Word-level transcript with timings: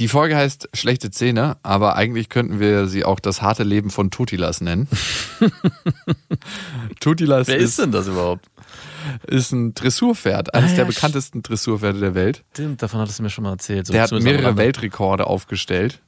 Die 0.00 0.08
Folge 0.08 0.34
heißt 0.34 0.70
Schlechte 0.72 1.10
Zähne, 1.10 1.58
aber 1.62 1.94
eigentlich 1.94 2.30
könnten 2.30 2.58
wir 2.58 2.86
sie 2.86 3.04
auch 3.04 3.20
das 3.20 3.42
harte 3.42 3.64
Leben 3.64 3.90
von 3.90 4.10
Tutilas 4.10 4.62
nennen. 4.62 4.88
Tutilas 7.00 7.48
Wer 7.48 7.58
ist, 7.58 7.70
ist 7.70 7.78
denn 7.80 7.92
das 7.92 8.06
überhaupt? 8.08 8.46
ist 9.26 9.52
ein 9.52 9.74
Dressurpferd, 9.74 10.54
eines 10.54 10.72
Ah, 10.72 10.74
der 10.76 10.84
ja, 10.84 10.88
bekanntesten 10.90 11.42
Dressurpferde 11.42 12.00
der 12.00 12.14
Welt. 12.14 12.44
Stimmt, 12.52 12.82
davon 12.82 13.00
hattest 13.00 13.18
du 13.18 13.22
mir 13.24 13.30
schon 13.30 13.44
mal 13.44 13.50
erzählt. 13.52 13.86
So 13.86 13.92
Der 13.92 14.02
hat 14.02 14.12
mehrere. 14.12 14.56
Weltrekorde 14.56 15.26
aufgestellt. 15.26 16.00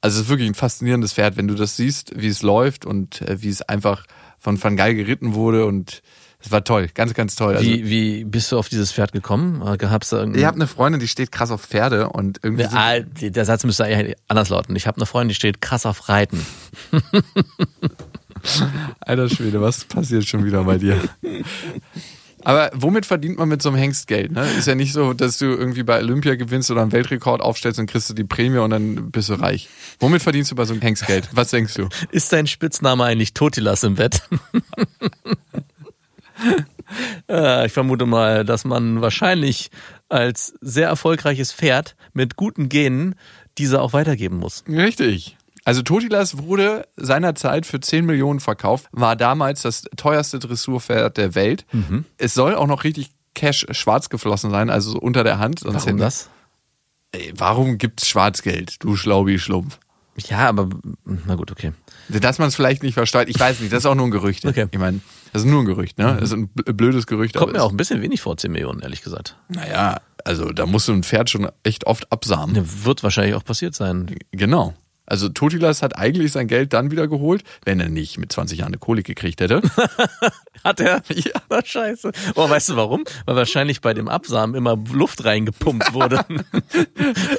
Also 0.00 0.16
es 0.18 0.24
ist 0.24 0.30
wirklich 0.30 0.48
ein 0.48 0.54
faszinierendes 0.54 1.12
Pferd, 1.12 1.36
wenn 1.36 1.46
du 1.46 1.54
das 1.54 1.76
siehst, 1.76 2.12
wie 2.16 2.28
es 2.28 2.40
läuft 2.40 2.86
und 2.86 3.20
äh, 3.22 3.42
wie 3.42 3.50
es 3.50 3.60
einfach 3.60 4.06
von 4.38 4.62
Van 4.62 4.76
Gaal 4.76 4.94
geritten 4.94 5.34
wurde 5.34 5.66
und 5.66 6.00
es 6.42 6.50
war 6.50 6.64
toll, 6.64 6.88
ganz, 6.94 7.12
ganz 7.14 7.36
toll. 7.36 7.56
Also, 7.56 7.68
Wie, 7.68 7.88
wie 7.90 8.24
bist 8.24 8.50
du 8.52 8.58
auf 8.58 8.68
dieses 8.68 8.92
Pferd 8.92 9.12
gekommen? 9.12 9.62
Irgendein- 9.62 10.34
ich 10.34 10.44
habe 10.46 10.56
eine 10.56 10.66
Freundin, 10.66 11.00
die 11.00 11.08
steht 11.08 11.30
krass 11.32 11.50
auf 11.50 11.62
Pferde 11.62 12.08
und 12.08 12.38
irgendwie 12.42 12.64
sind- 12.64 12.74
Ah, 12.74 13.00
der 13.00 13.44
Satz 13.44 13.64
müsste 13.64 13.84
eigentlich 13.84 14.16
anders 14.28 14.48
lauten. 14.48 14.74
Ich 14.76 14.86
habe 14.86 14.96
eine 14.96 15.06
Freundin, 15.06 15.28
die 15.30 15.34
steht 15.34 15.60
krass 15.60 15.84
auf 15.86 16.08
Reiten. 16.08 16.44
Alter 19.00 19.28
Schwede, 19.28 19.60
was 19.60 19.84
passiert 19.84 20.24
schon 20.26 20.44
wieder 20.44 20.64
bei 20.64 20.78
dir? 20.78 20.98
Aber 22.42 22.70
womit 22.74 23.04
verdient 23.04 23.38
man 23.38 23.50
mit 23.50 23.60
so 23.60 23.68
einem 23.68 23.76
Hengst 23.76 24.06
Geld? 24.06 24.32
Ne? 24.32 24.46
Ist 24.58 24.66
ja 24.66 24.74
nicht 24.74 24.94
so, 24.94 25.12
dass 25.12 25.36
du 25.36 25.44
irgendwie 25.44 25.82
bei 25.82 25.98
Olympia 25.98 26.36
gewinnst 26.36 26.70
oder 26.70 26.80
einen 26.80 26.90
Weltrekord 26.92 27.42
aufstellst 27.42 27.78
und 27.78 27.84
kriegst 27.86 28.08
du 28.08 28.14
die 28.14 28.24
Prämie 28.24 28.56
und 28.56 28.70
dann 28.70 29.10
bist 29.10 29.28
du 29.28 29.34
reich. 29.34 29.68
Womit 29.98 30.22
verdienst 30.22 30.50
du 30.50 30.54
bei 30.54 30.64
so 30.64 30.72
einem 30.72 30.80
Hengst 30.80 31.06
Geld? 31.06 31.28
Was 31.32 31.50
denkst 31.50 31.74
du? 31.74 31.90
Ist 32.12 32.32
dein 32.32 32.46
Spitzname 32.46 33.04
eigentlich 33.04 33.34
Totilas 33.34 33.82
im 33.82 33.96
Bett? 33.96 34.22
Äh, 37.28 37.66
ich 37.66 37.72
vermute 37.72 38.04
mal, 38.04 38.44
dass 38.44 38.64
man 38.64 39.00
wahrscheinlich 39.00 39.70
als 40.08 40.54
sehr 40.60 40.88
erfolgreiches 40.88 41.52
Pferd 41.52 41.94
mit 42.12 42.34
guten 42.34 42.68
Genen 42.68 43.14
diese 43.58 43.80
auch 43.80 43.92
weitergeben 43.92 44.38
muss. 44.38 44.64
Richtig. 44.68 45.36
Also 45.64 45.82
Totilas 45.82 46.38
wurde 46.38 46.88
seinerzeit 46.96 47.66
für 47.66 47.78
10 47.78 48.04
Millionen 48.06 48.40
verkauft, 48.40 48.88
war 48.92 49.14
damals 49.14 49.62
das 49.62 49.84
teuerste 49.96 50.38
Dressurpferd 50.40 51.16
der 51.16 51.34
Welt. 51.34 51.64
Es 52.18 52.34
soll 52.34 52.54
auch 52.54 52.66
noch 52.66 52.82
richtig 52.82 53.10
Cash 53.34 53.66
schwarz 53.70 54.08
geflossen 54.08 54.50
sein, 54.50 54.70
also 54.70 54.90
so 54.92 54.98
unter 54.98 55.22
der 55.22 55.38
Hand. 55.38 55.60
Sonst 55.60 55.86
Warum 55.86 55.98
das? 55.98 56.28
Ey, 57.12 57.32
warum 57.36 57.78
gibt's 57.78 58.08
Schwarzgeld, 58.08 58.82
du 58.82 58.96
Schlaubi-Schlumpf? 58.96 59.78
Ja, 60.28 60.48
aber 60.48 60.68
na 61.04 61.34
gut, 61.34 61.50
okay. 61.50 61.72
Dass 62.20 62.38
man 62.38 62.48
es 62.48 62.56
vielleicht 62.56 62.82
nicht 62.82 62.94
versteht, 62.94 63.28
ich 63.28 63.38
weiß 63.38 63.60
nicht, 63.60 63.72
das 63.72 63.80
ist 63.80 63.86
auch 63.86 63.94
nur 63.94 64.06
ein 64.06 64.10
Gerücht. 64.10 64.44
Okay. 64.46 64.66
Ich 64.70 64.78
meine, 64.78 65.00
das 65.32 65.42
ist 65.42 65.48
nur 65.48 65.60
ein 65.62 65.66
Gerücht, 65.66 65.98
ne? 65.98 66.16
Das 66.18 66.30
ist 66.30 66.32
ein 66.36 66.48
bl- 66.48 66.72
blödes 66.72 67.06
Gerücht. 67.06 67.36
Kommt 67.36 67.52
mir 67.52 67.62
auch 67.62 67.70
ein 67.70 67.76
bisschen 67.76 68.02
wenig 68.02 68.20
vor, 68.20 68.36
10 68.36 68.50
Millionen, 68.50 68.80
ehrlich 68.80 69.02
gesagt. 69.02 69.36
Naja, 69.48 70.00
also 70.24 70.50
da 70.52 70.66
musst 70.66 70.88
du 70.88 70.92
ein 70.92 71.02
Pferd 71.02 71.30
schon 71.30 71.48
echt 71.62 71.86
oft 71.86 72.10
absamen. 72.10 72.54
Ne, 72.56 72.64
Wird 72.84 73.02
wahrscheinlich 73.02 73.34
auch 73.34 73.44
passiert 73.44 73.74
sein. 73.74 74.14
Genau. 74.32 74.74
Also 75.10 75.28
Totilas 75.28 75.82
hat 75.82 75.98
eigentlich 75.98 76.32
sein 76.32 76.46
Geld 76.48 76.72
dann 76.72 76.90
wieder 76.90 77.06
geholt, 77.08 77.42
wenn 77.64 77.80
er 77.80 77.88
nicht 77.90 78.16
mit 78.16 78.32
20 78.32 78.60
Jahren 78.60 78.68
eine 78.68 78.78
Kolik 78.78 79.06
gekriegt 79.06 79.40
hätte. 79.40 79.60
Hat 80.64 80.78
er? 80.80 81.02
Ja. 81.08 81.40
Na, 81.48 81.64
scheiße. 81.64 82.12
Oh, 82.34 82.48
weißt 82.48 82.68
du 82.70 82.76
warum? 82.76 83.04
Weil 83.24 83.34
wahrscheinlich 83.36 83.80
bei 83.80 83.94
dem 83.94 84.08
Absamen 84.08 84.54
immer 84.54 84.76
Luft 84.92 85.24
reingepumpt 85.24 85.92
wurde. 85.94 86.24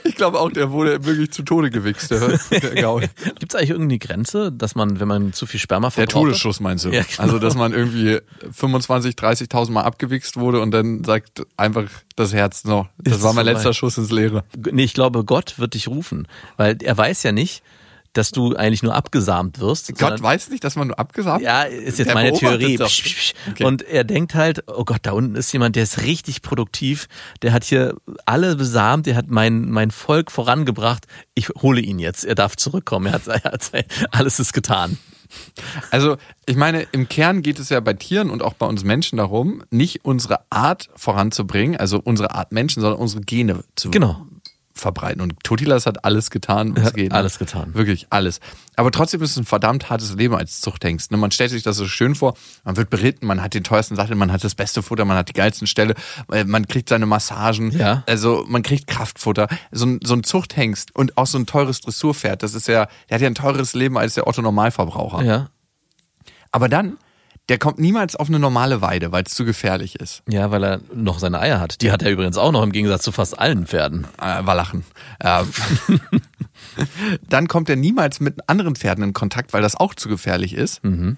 Ich 0.04 0.16
glaube 0.16 0.40
auch, 0.40 0.52
der 0.52 0.72
wurde 0.72 1.04
wirklich 1.06 1.32
zu 1.32 1.44
Tode 1.44 1.70
gewichst, 1.72 2.12
der, 2.12 2.38
der 2.52 2.76
Gaul. 2.82 3.02
Gibt 3.40 3.54
es 3.54 3.56
eigentlich 3.56 3.70
irgendeine 3.72 4.00
Grenze, 4.00 4.52
dass 4.52 4.76
man, 4.76 5.00
wenn 5.00 5.08
man 5.08 5.34
zu 5.34 5.46
viel 5.46 5.60
Sperma 5.60 5.88
Der 5.88 5.92
verbraucht? 5.92 6.16
hat- 6.16 6.22
Todesschuss 6.24 6.60
meinst 6.60 6.86
du? 6.86 6.90
Ja, 6.90 7.02
genau. 7.04 7.24
Also, 7.24 7.40
dass 7.40 7.56
man 7.56 7.74
irgendwie 7.74 8.20
25, 8.52 9.16
30.000 9.16 9.72
Mal 9.72 9.82
abgewichst 9.84 10.38
wurde 10.38 10.60
und 10.62 10.72
dann 10.72 11.04
sagt 11.04 11.44
einfach 11.58 11.86
das 12.16 12.34
Herz, 12.34 12.66
no, 12.66 12.88
das 12.98 13.18
Ist 13.18 13.24
war 13.24 13.34
mein 13.34 13.46
vorbei. 13.46 13.54
letzter 13.54 13.74
Schuss 13.74 13.98
ins 13.98 14.12
Leere. 14.12 14.44
Nee, 14.72 14.84
ich 14.84 14.94
glaube, 14.94 15.24
Gott 15.24 15.58
wird 15.58 15.74
dich 15.74 15.88
rufen. 15.88 16.28
Weil 16.58 16.78
er 16.84 16.98
weiß 16.98 17.24
ja 17.24 17.32
nicht, 17.32 17.61
dass 18.14 18.32
du 18.32 18.56
eigentlich 18.58 18.84
nur 18.84 18.94
abgesamt 18.94 19.60
wirst. 19.60 19.88
Gott 19.90 20.00
sondern- 20.00 20.24
weiß 20.24 20.50
nicht, 20.50 20.64
dass 20.66 20.76
man 20.76 20.88
nur 20.88 21.00
abgesamt 21.00 21.42
Ja, 21.44 21.64
ist 21.64 21.98
jetzt 21.98 22.08
Der 22.08 22.14
meine 22.14 22.34
Theorie. 22.34 22.78
Psch, 22.78 23.04
psch, 23.04 23.16
psch. 23.16 23.34
Okay. 23.52 23.64
Und 23.64 23.84
er 23.84 24.04
denkt 24.04 24.36
halt, 24.36 24.66
oh 24.68 24.84
Gott, 24.84 25.00
da 25.04 25.12
unten 25.14 25.36
ist 25.36 25.52
jemand, 25.54 25.78
der 25.78 25.84
ist 25.84 26.02
richtig 26.02 26.42
produktiv, 26.42 27.08
der 27.42 27.54
hat 27.54 27.64
hier 27.64 27.96
alle 28.26 28.58
besamt, 28.58 29.06
der 29.06 29.16
hat 29.16 29.30
mein, 29.30 29.70
mein 29.70 29.92
Volk 29.92 30.30
vorangebracht. 30.30 31.06
Ich 31.36 31.50
hole 31.62 31.80
ihn 31.80 32.00
jetzt, 32.00 32.26
er 32.26 32.36
darf 32.36 32.58
zurückkommen. 32.58 33.06
Er 33.06 33.14
hat, 33.14 33.28
er 33.28 33.44
hat 33.44 33.72
alles 34.12 34.40
ist 34.42 34.52
getan. 34.52 34.98
Also, 35.92 36.18
ich 36.46 36.58
meine, 36.58 36.82
im 36.92 37.08
Kern 37.08 37.42
geht 37.42 37.60
es 37.60 37.70
ja 37.70 37.80
bei 37.80 37.94
Tieren 37.94 38.30
und 38.30 38.44
auch 38.44 38.54
bei 38.56 38.66
uns 38.66 38.84
Menschen 38.84 39.16
darum, 39.16 39.64
nicht 39.70 40.04
unsere 40.04 40.40
Art 40.50 40.90
voranzubringen, 40.98 41.78
also 41.78 42.02
unsere 42.04 42.32
Art 42.36 42.52
Menschen, 42.52 42.82
sondern 42.82 43.00
unsere 43.00 43.22
Gene 43.22 43.64
zu 43.78 43.92
Genau. 43.92 44.26
Verbreiten. 44.82 45.22
Und 45.22 45.42
Totilas 45.44 45.86
hat 45.86 46.04
alles 46.04 46.30
getan, 46.32 46.76
was 46.76 46.94
geht. 46.94 47.12
alles 47.14 47.40
getan. 47.40 47.74
Wirklich 47.74 48.08
alles. 48.10 48.40
Aber 48.76 48.92
trotzdem 48.92 49.22
ist 49.22 49.32
es 49.32 49.38
ein 49.38 49.46
verdammt 49.46 49.90
hartes 49.90 50.14
Leben 50.16 50.36
als 50.36 50.60
Zuchthengst. 50.62 51.12
ne? 51.12 51.18
Man 51.18 51.32
stellt 51.32 51.52
sich 51.52 51.64
das 51.64 51.78
so 51.78 51.88
schön 51.88 52.16
vor, 52.16 52.34
man 52.64 52.76
wird 52.78 52.90
beritten, 52.90 53.26
man 53.28 53.42
hat 53.42 53.54
den 53.54 53.64
teuersten 53.64 53.96
Sattel, 53.96 54.16
man 54.16 54.32
hat 54.32 54.44
das 54.44 54.56
beste 54.56 54.82
Futter, 54.82 55.06
man 55.06 55.16
hat 55.18 55.30
die 55.30 55.34
geilsten 55.34 55.68
Ställe, 55.68 55.94
äh, 56.32 56.44
man 56.44 56.68
kriegt 56.68 56.90
seine 56.90 57.06
Massagen, 57.06 57.72
Ja. 57.72 58.04
also 58.08 58.44
man 58.48 58.64
kriegt 58.64 58.88
Kraftfutter. 58.88 59.48
So 59.72 59.86
ein, 59.86 60.00
so 60.04 60.14
ein 60.16 60.24
Zuchthengst 60.24 60.96
und 60.96 61.18
auch 61.18 61.28
so 61.28 61.38
ein 61.38 61.46
teures 61.46 61.80
Dressurpferd, 61.82 62.44
das 62.44 62.54
ist 62.56 62.68
ja, 62.68 62.88
der 63.10 63.16
hat 63.16 63.22
ja 63.22 63.28
ein 63.28 63.36
teures 63.36 63.74
Leben 63.74 63.98
als 63.98 64.16
der 64.16 64.28
Otto 64.28 64.42
Normalverbraucher. 64.42 65.24
Ja. 65.24 65.50
Aber 66.52 66.68
dann, 66.68 66.98
der 67.50 67.58
kommt 67.58 67.80
niemals 67.80 68.16
auf 68.16 68.30
eine 68.30 68.40
normale 68.40 68.82
Weide, 68.82 69.12
weil 69.12 69.24
es 69.24 69.34
zu 69.34 69.46
gefährlich 69.46 70.00
ist. 70.00 70.24
Ja, 70.30 70.52
weil 70.52 70.64
er 70.64 70.82
noch 70.94 71.20
seine 71.20 71.40
Eier 71.40 71.60
hat. 71.60 71.82
Die 71.82 71.92
hat 71.92 72.02
er 72.02 72.12
übrigens 72.12 72.38
auch 72.38 72.52
noch 72.52 72.64
im 72.64 72.72
Gegensatz 72.72 73.04
zu 73.04 73.12
fast 73.12 73.38
allen 73.38 73.68
Pferden. 73.68 74.08
Äh, 74.22 74.46
Wallachen. 74.46 74.86
Äh, 75.20 75.44
dann 77.30 77.48
kommt 77.48 77.70
er 77.70 77.76
niemals 77.76 78.20
mit 78.20 78.48
anderen 78.48 78.76
Pferden 78.76 79.04
in 79.04 79.14
Kontakt, 79.14 79.54
weil 79.54 79.62
das 79.62 79.76
auch 79.76 79.96
zu 79.96 80.08
gefährlich 80.08 80.54
ist. 80.54 80.84
Mhm. 80.84 81.18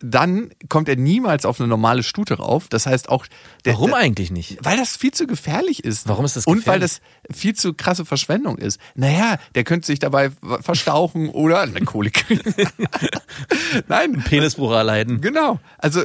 Dann 0.00 0.50
kommt 0.68 0.88
er 0.88 0.96
niemals 0.96 1.44
auf 1.44 1.60
eine 1.60 1.68
normale 1.68 2.02
Stute 2.02 2.34
rauf. 2.34 2.66
Das 2.68 2.86
heißt 2.86 3.08
auch. 3.08 3.26
Der, 3.64 3.74
Warum 3.74 3.94
eigentlich 3.94 4.30
nicht? 4.30 4.58
Weil 4.62 4.76
das 4.76 4.96
viel 4.96 5.12
zu 5.12 5.26
gefährlich 5.26 5.84
ist. 5.84 6.08
Warum 6.08 6.24
ist 6.24 6.34
das 6.36 6.46
Und 6.46 6.66
weil 6.66 6.80
gefährlich? 6.80 7.00
das 7.28 7.36
viel 7.38 7.54
zu 7.54 7.74
krasse 7.74 8.04
Verschwendung 8.04 8.58
ist. 8.58 8.80
Naja, 8.94 9.38
der 9.54 9.64
könnte 9.64 9.86
sich 9.86 9.98
dabei 10.00 10.30
verstauchen 10.60 11.28
oder 11.30 11.60
eine 11.60 11.80
Kolik 11.82 12.14
kriegen. 12.26 12.54
Nein, 13.88 14.22
Penisbruch 14.24 14.72
erleiden. 14.72 15.20
Genau. 15.20 15.60
Also 15.78 16.02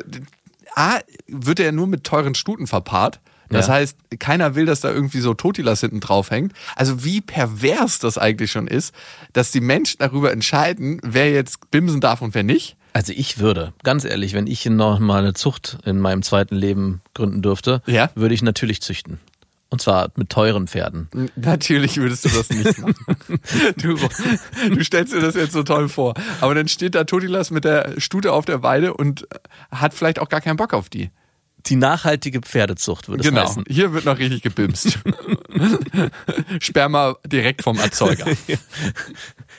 A, 0.76 1.00
wird 1.28 1.60
er 1.60 1.72
nur 1.72 1.88
mit 1.88 2.04
teuren 2.04 2.36
Stuten 2.36 2.68
verpaart. 2.68 3.20
Das 3.50 3.68
Ja. 3.68 3.76
heißt, 3.76 3.98
keiner 4.20 4.56
will, 4.56 4.66
dass 4.66 4.82
da 4.82 4.92
irgendwie 4.92 5.22
so 5.22 5.34
Totilas 5.34 5.80
hinten 5.80 6.02
drauf 6.02 6.32
hängt. 6.32 6.52
Also 6.76 7.04
wie 7.06 7.22
pervers 7.22 8.00
das 8.00 8.18
eigentlich 8.18 8.52
schon 8.52 8.68
ist, 8.68 8.94
dass 9.34 9.52
die 9.52 9.62
Menschen 9.62 9.98
darüber 10.00 10.32
entscheiden, 10.32 11.00
wer 11.04 11.32
jetzt 11.32 11.72
bimsen 11.72 12.02
darf 12.02 12.22
und 12.22 12.36
wer 12.36 12.44
nicht. 12.44 12.76
Also 12.98 13.14
ich 13.16 13.38
würde, 13.38 13.74
ganz 13.84 14.06
ehrlich, 14.06 14.34
wenn 14.34 14.48
ich 14.48 14.66
noch 14.66 14.98
mal 14.98 15.20
eine 15.20 15.36
Zucht 15.36 15.78
in 15.86 16.00
meinem 16.00 16.24
zweiten 16.24 16.56
Leben 16.56 17.02
gründen 17.14 17.44
dürfte, 17.44 17.84
Ja. 17.86 18.10
würde 18.16 18.34
ich 18.34 18.42
natürlich 18.42 18.82
züchten. 18.82 19.20
Und 19.70 19.82
zwar 19.84 20.10
mit 20.16 20.32
teuren 20.32 20.68
Pferden. 20.68 21.08
Natürlich 21.36 21.98
würdest 21.98 22.26
du 22.26 22.30
das 22.30 22.50
nicht 22.50 22.80
machen. 22.80 22.96
Du, 23.78 23.98
du 24.74 24.84
stellst 24.84 25.14
dir 25.14 25.20
das 25.22 25.36
jetzt 25.36 25.52
so 25.54 25.62
toll 25.62 25.90
vor. 25.90 26.16
Aber 26.42 26.56
dann 26.56 26.68
steht 26.68 26.96
da 26.96 27.04
Totilas 27.04 27.52
mit 27.52 27.66
der 27.66 27.94
Stute 28.02 28.34
auf 28.34 28.46
der 28.46 28.64
Weide 28.64 28.96
und 28.96 29.28
hat 29.70 29.94
vielleicht 29.94 30.18
auch 30.18 30.30
gar 30.30 30.42
keinen 30.42 30.58
Bock 30.58 30.74
auf 30.74 30.90
die. 30.90 31.12
Die 31.68 31.76
nachhaltige 31.76 32.40
Pferdezucht 32.42 33.10
würde 33.10 33.22
es 33.22 33.30
Genau. 33.30 33.44
heißen. 33.44 33.66
Hier 33.68 33.94
wird 33.94 34.06
noch 34.06 34.18
richtig 34.18 34.42
gebimst. 34.42 34.98
Sperma 36.62 37.16
direkt 37.28 37.62
vom 37.62 37.78
Erzeuger. 37.78 38.26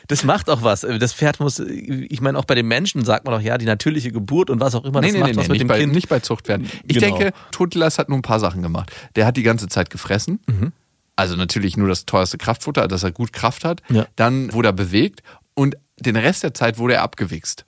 Das 0.08 0.24
macht 0.24 0.48
auch 0.50 0.62
was. 0.62 0.80
Das 0.80 1.12
Pferd 1.12 1.38
muss, 1.38 1.58
ich 1.60 2.20
meine, 2.20 2.38
auch 2.38 2.44
bei 2.46 2.54
den 2.54 2.66
Menschen 2.66 3.04
sagt 3.04 3.24
man 3.26 3.34
doch, 3.34 3.40
ja, 3.40 3.56
die 3.58 3.66
natürliche 3.66 4.10
Geburt 4.10 4.50
und 4.50 4.58
was 4.60 4.74
auch 4.74 4.84
immer, 4.84 5.00
das 5.02 5.12
macht 5.12 5.36
was 5.36 5.36
mit 5.36 5.48
nicht, 5.50 5.60
dem 5.60 5.68
bei, 5.68 5.78
Kind. 5.80 5.92
nicht 5.92 6.08
bei 6.08 6.20
Zuchtpferden. 6.20 6.66
Ich 6.86 6.98
Genau. 6.98 7.16
denke, 7.18 7.32
Totilas 7.50 7.98
hat 7.98 8.08
nur 8.08 8.18
ein 8.18 8.22
paar 8.22 8.40
Sachen 8.40 8.62
gemacht. 8.62 8.90
Der 9.16 9.26
hat 9.26 9.36
die 9.36 9.42
ganze 9.42 9.68
Zeit 9.68 9.90
gefressen. 9.90 10.40
Mhm. 10.46 10.72
Also 11.14 11.36
natürlich 11.36 11.76
nur 11.76 11.88
das 11.88 12.06
teuerste 12.06 12.38
Kraftfutter, 12.38 12.88
dass 12.88 13.02
er 13.02 13.12
gut 13.12 13.32
Kraft 13.32 13.64
hat. 13.64 13.82
Ja. 13.90 14.06
Dann 14.16 14.52
wurde 14.52 14.68
er 14.68 14.72
bewegt 14.72 15.22
und 15.54 15.76
den 15.98 16.16
Rest 16.16 16.42
der 16.42 16.54
Zeit 16.54 16.78
wurde 16.78 16.94
er 16.94 17.02
abgewichst. 17.02 17.64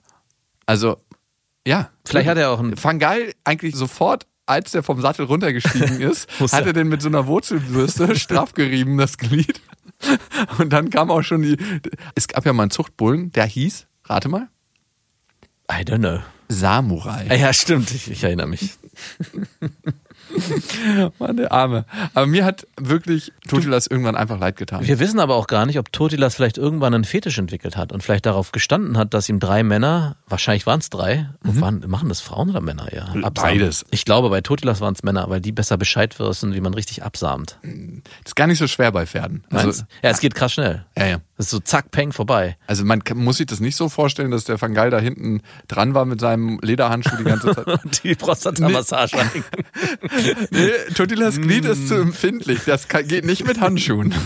Also, 0.65 0.97
ja. 1.67 1.89
Vielleicht 2.05 2.27
hat 2.29 2.37
er 2.37 2.49
auch 2.51 2.59
ein- 2.59 2.73
Van 2.81 2.97
Gaal 2.97 3.33
eigentlich 3.43 3.75
sofort 3.75 4.25
als 4.47 4.71
der 4.71 4.83
vom 4.83 4.99
Sattel 4.99 5.25
runtergestiegen 5.25 6.01
ist, 6.01 6.27
hat 6.39 6.51
er- 6.61 6.67
er 6.67 6.73
den 6.73 6.87
mit 6.89 7.01
so 7.01 7.07
einer 7.09 7.27
Wurzelbürste 7.27 8.15
straff 8.19 8.53
gerieben, 8.53 8.97
das 8.97 9.17
Glied. 9.17 9.61
Und 10.57 10.71
dann 10.73 10.89
kam 10.89 11.09
auch 11.11 11.21
schon 11.23 11.41
die. 11.41 11.57
Es 12.15 12.27
gab 12.27 12.45
ja 12.45 12.53
mal 12.53 12.63
einen 12.63 12.71
Zuchtbullen, 12.71 13.31
der 13.31 13.45
hieß, 13.45 13.87
rate 14.05 14.29
mal, 14.29 14.47
I 15.71 15.83
don't 15.83 15.99
know. 15.99 16.19
Samurai. 16.49 17.27
Ah, 17.29 17.35
Ja, 17.35 17.53
stimmt. 17.53 17.91
Ich, 17.91 18.11
ich 18.11 18.23
erinnere 18.23 18.47
mich. 18.47 18.71
Der 21.37 21.51
Arme. 21.51 21.85
Aber 22.13 22.25
mir 22.25 22.45
hat 22.45 22.67
wirklich 22.77 23.31
Totilas 23.47 23.87
irgendwann 23.87 24.15
einfach 24.15 24.39
leid 24.39 24.57
getan. 24.57 24.85
Wir 24.85 24.99
wissen 24.99 25.19
aber 25.19 25.35
auch 25.35 25.47
gar 25.47 25.65
nicht, 25.65 25.79
ob 25.79 25.91
Totilas 25.91 26.35
vielleicht 26.35 26.57
irgendwann 26.57 26.93
einen 26.93 27.03
Fetisch 27.03 27.37
entwickelt 27.37 27.77
hat 27.77 27.91
und 27.91 28.03
vielleicht 28.03 28.25
darauf 28.25 28.51
gestanden 28.51 28.97
hat, 28.97 29.13
dass 29.13 29.29
ihm 29.29 29.39
drei 29.39 29.63
Männer, 29.63 30.15
wahrscheinlich 30.27 30.65
waren 30.65 30.79
es 30.79 30.89
drei, 30.89 31.29
waren, 31.41 31.83
machen 31.87 32.09
das 32.09 32.21
Frauen 32.21 32.49
oder 32.49 32.61
Männer? 32.61 32.87
Absamen. 33.23 33.33
Beides. 33.33 33.85
Ich 33.91 34.05
glaube, 34.05 34.29
bei 34.29 34.41
Totilas 34.41 34.81
waren 34.81 34.93
es 34.93 35.03
Männer, 35.03 35.29
weil 35.29 35.41
die 35.41 35.51
besser 35.51 35.77
Bescheid 35.77 36.17
wissen, 36.19 36.53
wie 36.53 36.61
man 36.61 36.73
richtig 36.73 37.03
absahmt. 37.03 37.57
ist 38.25 38.35
gar 38.35 38.47
nicht 38.47 38.59
so 38.59 38.67
schwer 38.67 38.91
bei 38.91 39.05
Pferden. 39.05 39.43
Also, 39.49 39.83
ja, 40.01 40.09
es 40.09 40.19
geht 40.19 40.35
krass 40.35 40.53
schnell. 40.53 40.85
ja, 40.97 41.05
ja. 41.07 41.17
Das 41.41 41.47
ist 41.47 41.51
so 41.53 41.59
zack, 41.59 41.89
peng, 41.89 42.11
vorbei. 42.11 42.55
Also 42.67 42.85
man 42.85 43.03
kann- 43.03 43.17
muss 43.17 43.37
sich 43.37 43.47
das 43.47 43.59
nicht 43.59 43.75
so 43.75 43.89
vorstellen, 43.89 44.29
dass 44.29 44.43
der 44.43 44.61
Van 44.61 44.75
Gaal 44.75 44.91
da 44.91 44.99
hinten 44.99 45.41
dran 45.67 45.95
war 45.95 46.05
mit 46.05 46.19
seinem 46.21 46.59
Lederhandschuh 46.61 47.15
die 47.17 47.23
ganze 47.23 47.55
Zeit. 47.55 47.65
Die 48.03 48.13
Prostatamassage. 48.13 49.17
Nee, 50.51 50.69
Totilas 50.93 51.39
Glied 51.41 51.65
ist 51.65 51.87
zu 51.87 51.95
empfindlich. 51.95 52.59
Das 52.67 52.87
kann, 52.87 53.07
geht 53.07 53.25
nicht 53.25 53.47
mit 53.47 53.59
Handschuhen. 53.59 54.13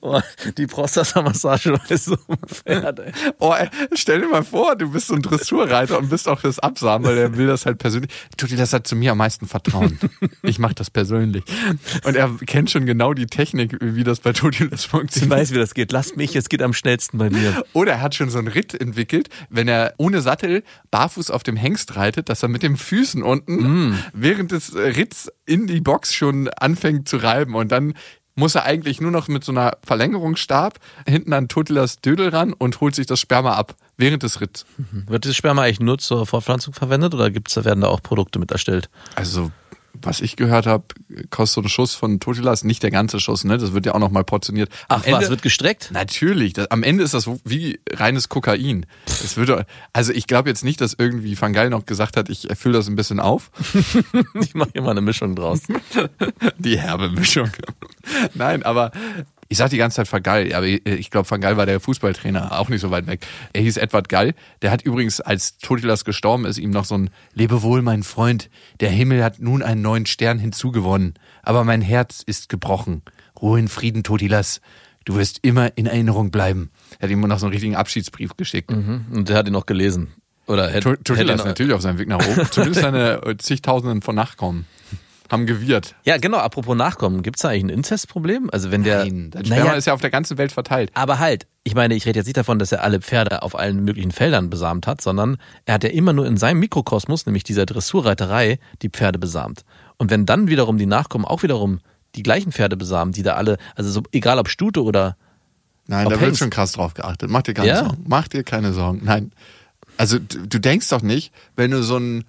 Oh, 0.00 0.20
die 0.58 0.66
Prostatamassage 0.66 1.78
ist 1.88 2.04
so 2.06 2.16
ein 2.28 2.36
Pferd, 2.46 2.98
ey. 3.00 3.12
Oh, 3.38 3.54
ey, 3.58 3.68
stell 3.94 4.20
dir 4.20 4.28
mal 4.28 4.44
vor, 4.44 4.76
du 4.76 4.90
bist 4.90 5.06
so 5.06 5.14
ein 5.14 5.22
Dressurreiter 5.22 5.98
und 5.98 6.10
bist 6.10 6.28
auch 6.28 6.42
das 6.42 6.58
Absamen, 6.58 7.06
weil 7.06 7.16
er 7.16 7.36
will 7.36 7.46
das 7.46 7.64
halt 7.64 7.78
persönlich. 7.78 8.10
Totilas 8.36 8.72
hat 8.74 8.86
zu 8.86 8.96
mir 8.96 9.12
am 9.12 9.18
meisten 9.18 9.46
Vertrauen. 9.46 9.98
Ich 10.42 10.58
mache 10.58 10.74
das 10.74 10.90
persönlich. 10.90 11.42
Und 12.04 12.16
er 12.16 12.30
kennt 12.46 12.70
schon 12.70 12.84
genau 12.84 13.14
die 13.14 13.26
Technik, 13.26 13.78
wie 13.80 14.04
das 14.04 14.20
bei 14.20 14.32
Totilas 14.34 14.84
Ich 15.24 15.30
weiß, 15.30 15.52
wie 15.52 15.58
das 15.58 15.74
geht. 15.74 15.92
Lasst 15.92 16.16
mich, 16.16 16.36
es 16.36 16.48
geht 16.48 16.62
am 16.62 16.72
schnellsten 16.72 17.18
bei 17.18 17.30
mir. 17.30 17.64
Oder 17.72 17.92
er 17.92 18.00
hat 18.02 18.14
schon 18.14 18.30
so 18.30 18.38
einen 18.38 18.48
Ritt 18.48 18.74
entwickelt, 18.74 19.28
wenn 19.48 19.68
er 19.68 19.94
ohne 19.96 20.20
Sattel 20.20 20.62
barfuß 20.90 21.30
auf 21.30 21.42
dem 21.42 21.56
Hengst 21.56 21.96
reitet, 21.96 22.28
dass 22.28 22.42
er 22.42 22.48
mit 22.48 22.62
den 22.62 22.76
Füßen 22.76 23.22
unten 23.22 23.98
während 24.12 24.52
des 24.52 24.74
Ritts 24.74 25.30
in 25.46 25.66
die 25.66 25.80
Box 25.80 26.14
schon 26.14 26.48
anfängt 26.48 27.08
zu 27.08 27.16
reiben 27.16 27.54
und 27.54 27.72
dann 27.72 27.94
muss 28.36 28.54
er 28.54 28.64
eigentlich 28.64 29.00
nur 29.00 29.10
noch 29.10 29.28
mit 29.28 29.44
so 29.44 29.52
einer 29.52 29.76
Verlängerungsstab 29.84 30.78
hinten 31.06 31.32
an 31.32 31.48
Totilas 31.48 32.00
Dödel 32.00 32.30
ran 32.30 32.52
und 32.52 32.80
holt 32.80 32.94
sich 32.94 33.06
das 33.06 33.20
Sperma 33.20 33.54
ab 33.54 33.76
während 33.96 34.22
des 34.24 34.40
Ritts. 34.40 34.66
Wird 35.06 35.24
dieses 35.24 35.36
Sperma 35.36 35.62
eigentlich 35.62 35.80
nur 35.80 35.98
zur 35.98 36.26
Fortpflanzung 36.26 36.74
verwendet 36.74 37.14
oder 37.14 37.30
gibt's, 37.30 37.56
werden 37.64 37.80
da 37.80 37.88
auch 37.88 38.02
Produkte 38.02 38.38
mit 38.38 38.50
erstellt? 38.50 38.88
Also 39.14 39.52
was 40.02 40.20
ich 40.20 40.36
gehört 40.36 40.66
habe, 40.66 40.84
kostet 41.30 41.54
so 41.54 41.60
ein 41.62 41.68
Schuss 41.68 41.94
von 41.94 42.20
Totilas 42.20 42.64
nicht 42.64 42.82
der 42.82 42.90
ganze 42.90 43.20
Schuss, 43.20 43.44
ne? 43.44 43.58
Das 43.58 43.72
wird 43.72 43.86
ja 43.86 43.94
auch 43.94 43.98
noch 43.98 44.10
mal 44.10 44.24
portioniert. 44.24 44.70
Am 44.88 45.02
Ach 45.04 45.12
was, 45.12 45.30
wird 45.30 45.42
gestreckt? 45.42 45.90
Natürlich, 45.92 46.52
das, 46.54 46.70
am 46.70 46.82
Ende 46.82 47.04
ist 47.04 47.14
das 47.14 47.28
wie 47.44 47.80
reines 47.90 48.28
Kokain. 48.28 48.86
Das 49.06 49.36
würde, 49.36 49.66
also 49.92 50.12
ich 50.12 50.26
glaube 50.26 50.48
jetzt 50.48 50.64
nicht, 50.64 50.80
dass 50.80 50.94
irgendwie 50.94 51.40
Van 51.40 51.52
Gaal 51.52 51.70
noch 51.70 51.86
gesagt 51.86 52.16
hat, 52.16 52.28
ich 52.28 52.48
fülle 52.56 52.78
das 52.78 52.88
ein 52.88 52.96
bisschen 52.96 53.20
auf. 53.20 53.50
Ich 54.40 54.54
mache 54.54 54.70
hier 54.72 54.82
mal 54.82 54.90
eine 54.90 55.00
Mischung 55.00 55.34
draus. 55.36 55.60
Die 56.58 56.78
herbe 56.78 57.08
Mischung. 57.08 57.50
Nein, 58.34 58.62
aber 58.62 58.90
ich 59.48 59.58
sag 59.58 59.70
die 59.70 59.76
ganze 59.76 59.96
Zeit 59.96 60.12
Van 60.12 60.22
Gaal, 60.22 60.52
aber 60.54 60.66
ich 60.66 61.10
glaube, 61.10 61.30
Van 61.30 61.40
Gaal 61.40 61.56
war 61.56 61.66
der 61.66 61.80
Fußballtrainer, 61.80 62.58
auch 62.58 62.68
nicht 62.68 62.80
so 62.80 62.90
weit 62.90 63.06
weg. 63.06 63.26
Er 63.52 63.62
hieß 63.62 63.76
Edward 63.76 64.08
Gall. 64.08 64.34
Der 64.62 64.70
hat 64.70 64.82
übrigens, 64.82 65.20
als 65.20 65.58
Totilas 65.58 66.04
gestorben 66.04 66.44
ist, 66.44 66.58
ihm 66.58 66.70
noch 66.70 66.84
so 66.84 66.96
ein 66.96 67.10
Lebewohl, 67.34 67.82
mein 67.82 68.02
Freund. 68.02 68.50
Der 68.80 68.90
Himmel 68.90 69.22
hat 69.22 69.40
nun 69.40 69.62
einen 69.62 69.82
neuen 69.82 70.06
Stern 70.06 70.38
hinzugewonnen. 70.38 71.14
Aber 71.42 71.64
mein 71.64 71.82
Herz 71.82 72.22
ist 72.24 72.48
gebrochen. 72.48 73.02
Ruhe 73.40 73.58
in 73.58 73.68
Frieden, 73.68 74.02
Totilas. 74.02 74.60
Du 75.04 75.16
wirst 75.16 75.40
immer 75.42 75.76
in 75.76 75.86
Erinnerung 75.86 76.30
bleiben. 76.30 76.70
Er 76.98 77.04
hat 77.04 77.10
ihm 77.10 77.20
noch 77.20 77.38
so 77.38 77.46
einen 77.46 77.52
richtigen 77.52 77.76
Abschiedsbrief 77.76 78.36
geschickt. 78.36 78.70
Und 78.72 79.28
der 79.28 79.36
hat 79.36 79.46
ihn 79.46 79.52
noch 79.52 79.66
gelesen. 79.66 80.14
Oder 80.46 80.68
hätte, 80.70 80.98
To- 81.04 81.14
hätte 81.14 81.36
natürlich 81.36 81.72
auf 81.74 81.82
seinem 81.82 81.98
Weg 81.98 82.08
nach 82.08 82.26
oben. 82.26 82.46
Zumindest 82.50 82.80
seine 82.82 83.22
äh, 83.24 83.36
zigtausenden 83.36 84.00
von 84.02 84.14
Nachkommen 84.14 84.66
haben 85.30 85.46
gewirrt. 85.46 85.94
Ja, 86.04 86.18
genau. 86.18 86.38
Apropos 86.38 86.76
Nachkommen, 86.76 87.22
gibt's 87.22 87.42
da 87.42 87.48
eigentlich 87.48 87.64
ein 87.64 87.68
Inzestproblem? 87.70 88.50
Also 88.52 88.70
wenn 88.70 88.82
der, 88.84 89.04
Nein, 89.04 89.30
das 89.30 89.46
Sperma 89.46 89.64
naja, 89.64 89.76
ist 89.76 89.86
ja 89.86 89.94
auf 89.94 90.00
der 90.00 90.10
ganzen 90.10 90.38
Welt 90.38 90.52
verteilt. 90.52 90.90
aber 90.94 91.18
halt. 91.18 91.46
Ich 91.66 91.74
meine, 91.74 91.94
ich 91.94 92.04
rede 92.04 92.18
jetzt 92.18 92.26
nicht 92.26 92.36
davon, 92.36 92.58
dass 92.58 92.72
er 92.72 92.82
alle 92.82 93.00
Pferde 93.00 93.42
auf 93.42 93.58
allen 93.58 93.82
möglichen 93.84 94.10
Feldern 94.12 94.50
besamt 94.50 94.86
hat, 94.86 95.00
sondern 95.00 95.38
er 95.64 95.74
hat 95.74 95.84
ja 95.84 95.88
immer 95.88 96.12
nur 96.12 96.26
in 96.26 96.36
seinem 96.36 96.60
Mikrokosmos, 96.60 97.24
nämlich 97.24 97.42
dieser 97.42 97.64
Dressurreiterei, 97.64 98.58
die 98.82 98.90
Pferde 98.90 99.18
besamt. 99.18 99.64
Und 99.96 100.10
wenn 100.10 100.26
dann 100.26 100.48
wiederum 100.48 100.76
die 100.76 100.84
Nachkommen 100.84 101.24
auch 101.24 101.42
wiederum 101.42 101.80
die 102.16 102.22
gleichen 102.22 102.52
Pferde 102.52 102.76
besamen, 102.76 103.12
die 103.14 103.22
da 103.22 103.34
alle, 103.36 103.56
also 103.76 103.90
so, 103.90 104.02
egal 104.12 104.38
ob 104.38 104.48
Stute 104.50 104.82
oder 104.82 105.16
Nein, 105.86 106.04
da 106.04 106.10
wird 106.20 106.32
Hengst- 106.32 106.38
schon 106.38 106.50
krass 106.50 106.72
drauf 106.72 106.92
geachtet. 106.94 107.30
Mach 107.30 107.42
dir 107.42 107.54
keine 107.54 107.68
Ja? 107.68 107.84
Sorgen. 107.84 108.04
Mach 108.06 108.28
dir 108.28 108.42
keine 108.44 108.72
Sorgen. 108.74 109.00
Nein. 109.02 109.32
Also 109.96 110.18
du, 110.18 110.46
du 110.46 110.58
denkst 110.60 110.88
doch 110.90 111.02
nicht, 111.02 111.32
wenn 111.56 111.70
du 111.70 111.82
so 111.82 111.96
ein 111.96 112.24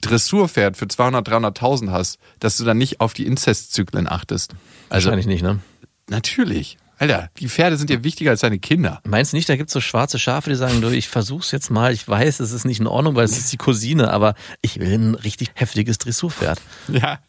Dressurpferd 0.00 0.76
für 0.76 0.88
200, 0.88 1.28
300.000 1.28 1.90
hast, 1.90 2.18
dass 2.38 2.56
du 2.56 2.64
dann 2.64 2.78
nicht 2.78 3.00
auf 3.00 3.12
die 3.12 3.26
Inzestzyklen 3.26 4.08
achtest. 4.08 4.54
Also 4.88 5.06
wahrscheinlich 5.06 5.26
nicht, 5.26 5.42
ne? 5.42 5.60
natürlich. 6.08 6.76
Alter, 6.98 7.30
die 7.38 7.48
Pferde 7.48 7.78
sind 7.78 7.88
dir 7.88 8.04
wichtiger 8.04 8.30
als 8.30 8.40
deine 8.40 8.58
Kinder. 8.58 9.00
Meinst 9.06 9.32
du 9.32 9.36
nicht, 9.38 9.48
da 9.48 9.56
gibt's 9.56 9.72
so 9.72 9.80
schwarze 9.80 10.18
Schafe, 10.18 10.50
die 10.50 10.56
sagen, 10.56 10.82
du, 10.82 10.90
ich 10.90 11.08
versuch's 11.08 11.50
jetzt 11.50 11.70
mal, 11.70 11.94
ich 11.94 12.06
weiß, 12.06 12.40
es 12.40 12.52
ist 12.52 12.66
nicht 12.66 12.78
in 12.78 12.86
Ordnung, 12.86 13.16
weil 13.16 13.24
es 13.24 13.38
ist 13.38 13.50
die 13.50 13.56
Cousine, 13.56 14.10
aber 14.12 14.34
ich 14.60 14.80
will 14.80 14.92
ein 14.92 15.14
richtig 15.14 15.52
heftiges 15.54 15.96
Dressurpferd. 15.96 16.60
Ja. 16.92 17.20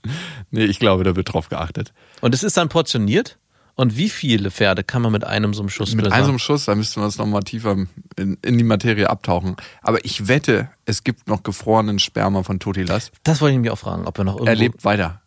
Nee, 0.49 0.65
ich 0.65 0.79
glaube, 0.79 1.05
da 1.05 1.15
wird 1.15 1.31
drauf 1.31 1.47
geachtet. 1.47 1.93
Und 2.19 2.35
es 2.35 2.43
ist 2.43 2.57
dann 2.57 2.67
portioniert? 2.67 3.37
Und 3.75 3.97
wie 3.97 4.09
viele 4.09 4.51
Pferde 4.51 4.83
kann 4.83 5.01
man 5.01 5.11
mit 5.11 5.23
einem 5.23 5.53
so 5.53 5.61
einem 5.61 5.69
Schuss 5.69 5.95
Mit 5.95 6.11
einem 6.11 6.23
so 6.25 6.29
einem 6.29 6.39
Schuss, 6.39 6.65
da 6.65 6.75
müssten 6.75 7.01
wir 7.01 7.05
uns 7.05 7.17
nochmal 7.17 7.43
tiefer 7.43 7.77
in, 8.17 8.37
in 8.41 8.57
die 8.57 8.63
Materie 8.63 9.09
abtauchen. 9.09 9.55
Aber 9.81 10.03
ich 10.05 10.27
wette, 10.27 10.69
es 10.85 11.03
gibt 11.03 11.27
noch 11.27 11.43
gefrorenen 11.43 11.99
Sperma 11.99 12.43
von 12.43 12.59
Totilas. 12.59 13.11
Das 13.23 13.41
wollte 13.41 13.55
ich 13.55 13.61
mich 13.61 13.71
auch 13.71 13.79
fragen, 13.79 14.05
ob 14.05 14.17
er 14.17 14.23
noch 14.23 14.33
irgendwo... 14.33 14.51
Er 14.51 14.55
lebt 14.55 14.83
weiter. 14.83 15.21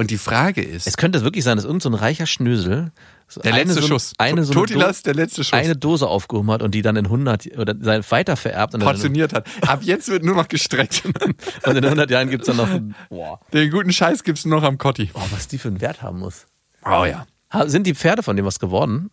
Und 0.00 0.12
die 0.12 0.18
Frage 0.18 0.62
ist, 0.62 0.86
Es 0.86 0.96
könnte 0.96 1.24
wirklich 1.24 1.42
sein, 1.42 1.56
dass 1.56 1.64
irgend 1.64 1.82
so 1.82 1.90
ein 1.90 1.94
reicher 1.94 2.26
Schnösel 2.26 2.92
so 3.26 3.40
der 3.40 3.52
eine 3.52 3.64
letzte 3.64 3.82
so, 3.82 3.88
Schuss. 3.88 4.12
eine 4.16 4.44
so 4.44 4.54
Totilas, 4.54 5.02
der 5.02 5.14
letzte 5.14 5.42
Schuss. 5.42 5.58
eine 5.58 5.74
Dose 5.74 6.06
aufgehoben 6.06 6.52
hat 6.52 6.62
und 6.62 6.72
die 6.72 6.82
dann 6.82 6.94
in 6.94 7.06
100 7.06 7.58
oder 7.58 7.74
weiter 8.08 8.36
vererbt 8.36 8.74
und, 8.74 8.80
dann, 8.80 8.88
portioniert 8.88 9.32
hat. 9.32 9.48
Ab 9.66 9.80
jetzt 9.82 10.08
wird 10.08 10.22
nur 10.22 10.36
noch 10.36 10.46
gestreckt. 10.46 11.02
und 11.64 11.76
in 11.76 11.84
100 11.84 12.08
Jahren 12.12 12.30
gibt's 12.30 12.46
dann 12.46 12.58
noch 12.58 12.68
boah, 13.10 13.40
Den 13.52 13.72
guten 13.72 13.92
Scheiß 13.92 14.22
gibt's 14.22 14.44
nur 14.44 14.60
noch 14.60 14.66
am 14.68 14.78
Kotti. 14.78 15.06
boah, 15.06 15.26
was 15.32 15.48
die 15.48 15.58
für 15.58 15.66
einen 15.66 15.80
Wert 15.80 16.00
haben 16.00 16.20
muss. 16.20 16.46
Oh 16.84 17.04
ja. 17.04 17.26
Sind 17.66 17.86
die 17.86 17.94
Pferde 17.94 18.22
von 18.22 18.36
dem 18.36 18.44
was 18.44 18.58
geworden? 18.58 19.10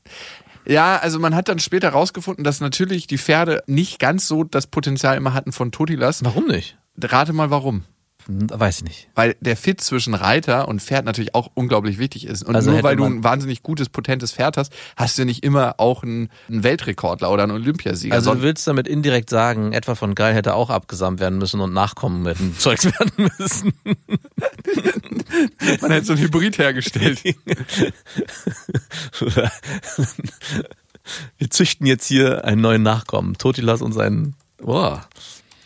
Ja, 0.65 0.97
also 0.97 1.19
man 1.19 1.35
hat 1.35 1.47
dann 1.47 1.59
später 1.59 1.89
rausgefunden, 1.89 2.44
dass 2.44 2.59
natürlich 2.59 3.07
die 3.07 3.18
Pferde 3.18 3.63
nicht 3.68 3.99
ganz 3.99 4.27
so 4.27 4.44
das 4.44 4.68
Potenzial 4.68 5.15
immer 5.15 5.33
hatten 5.33 5.51
von 5.51 5.71
Totilas. 5.71 6.23
Warum 6.23 6.47
nicht? 6.47 6.77
Rate 7.01 7.33
mal 7.33 7.49
warum. 7.49 7.83
Hm, 8.27 8.47
Weiß 8.51 8.77
ich 8.77 8.83
nicht. 8.83 9.07
Weil 9.15 9.35
der 9.39 9.55
Fit 9.57 9.81
zwischen 9.81 10.13
Reiter 10.13 10.67
und 10.67 10.81
Pferd 10.81 11.05
natürlich 11.05 11.35
auch 11.35 11.51
unglaublich 11.53 11.97
wichtig 11.97 12.25
ist. 12.25 12.44
Und 12.44 12.55
Also 12.55 12.71
nur 12.71 12.83
weil 12.83 12.95
du 12.95 13.05
ein 13.05 13.23
wahnsinnig 13.23 13.61
gutes, 13.63 13.89
potentes 13.89 14.31
Pferd 14.31 14.57
hast, 14.57 14.73
hast 14.95 15.17
du 15.17 15.25
nicht 15.25 15.44
immer 15.44 15.75
auch 15.79 16.03
einen, 16.03 16.29
einen 16.49 16.63
Weltrekordler 16.63 17.31
oder 17.31 17.44
einen 17.44 17.51
Olympiasieger. 17.51 18.15
Also 18.15 18.33
du 18.33 18.41
willst 18.41 18.67
damit 18.67 18.87
indirekt 18.87 19.29
sagen, 19.29 19.73
etwa 19.73 19.95
von 19.95 20.15
Geil 20.15 20.33
hätte 20.33 20.55
auch 20.55 20.69
abgesamt 20.69 21.19
werden 21.19 21.37
müssen 21.37 21.59
und 21.59 21.73
Nachkommen 21.73 22.25
hätten 22.25 22.55
Zeugs 22.57 22.85
werden 22.99 23.29
müssen. 23.37 23.73
man 25.81 25.91
hätte 25.91 26.05
so 26.05 26.13
ein 26.13 26.19
Hybrid 26.19 26.57
hergestellt. 26.57 27.21
Wir 31.37 31.49
züchten 31.49 31.85
jetzt 31.85 32.05
hier 32.05 32.45
einen 32.45 32.61
neuen 32.61 32.81
Nachkommen. 32.83 33.37
Totilas 33.37 33.81
und 33.81 33.94
seinen. 33.94 34.35
Boah. 34.57 35.07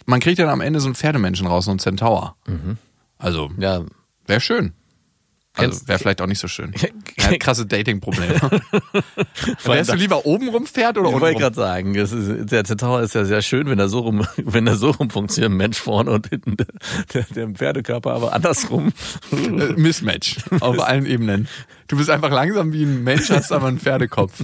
Man 0.09 0.19
kriegt 0.19 0.39
dann 0.39 0.49
am 0.49 0.61
Ende 0.61 0.79
so 0.79 0.87
einen 0.87 0.95
Pferdemenschen 0.95 1.45
raus, 1.47 1.65
so 1.65 1.71
einen 1.71 1.79
Centaur. 1.79 2.35
Also, 3.17 3.51
Ja. 3.57 3.83
wäre 4.25 4.41
schön. 4.41 4.73
Also 5.55 5.87
wäre 5.87 5.99
vielleicht 5.99 6.21
auch 6.21 6.27
nicht 6.27 6.39
so 6.39 6.47
schön. 6.47 6.73
Ja, 7.19 7.37
krasse 7.37 7.65
Dating-Probleme. 7.65 8.33
Wärst 9.65 9.91
du 9.91 9.95
lieber 9.95 10.25
oben 10.25 10.47
rum 10.49 10.65
Pferd 10.65 10.97
oder 10.97 11.09
Ich 11.09 11.13
unten 11.15 11.21
wollte 11.21 11.33
rum? 11.35 11.41
gerade 11.41 11.55
sagen, 11.55 11.95
ist, 11.95 12.13
der 12.51 12.63
Centaur 12.63 13.01
ist 13.01 13.13
ja 13.13 13.25
sehr 13.25 13.41
schön, 13.41 13.67
wenn 13.69 13.77
er 13.77 13.89
so 13.89 13.99
rum, 13.99 14.25
wenn 14.37 14.65
er 14.67 14.77
so 14.77 14.91
rum 14.91 15.09
funktioniert, 15.09 15.51
Mensch 15.51 15.77
vorne 15.77 16.11
und 16.11 16.27
hinten 16.29 16.55
der, 16.57 16.67
der, 17.13 17.23
der 17.35 17.49
Pferdekörper, 17.49 18.13
aber 18.13 18.33
andersrum. 18.33 18.93
Äh, 19.31 19.73
Mismatch 19.75 20.37
auf 20.61 20.79
allen 20.79 21.05
Ebenen. 21.05 21.47
Du 21.87 21.97
bist 21.97 22.09
einfach 22.09 22.31
langsam 22.31 22.71
wie 22.73 22.83
ein 22.83 23.03
Mensch, 23.03 23.29
hast 23.29 23.51
aber 23.51 23.67
einen 23.67 23.79
Pferdekopf. 23.79 24.43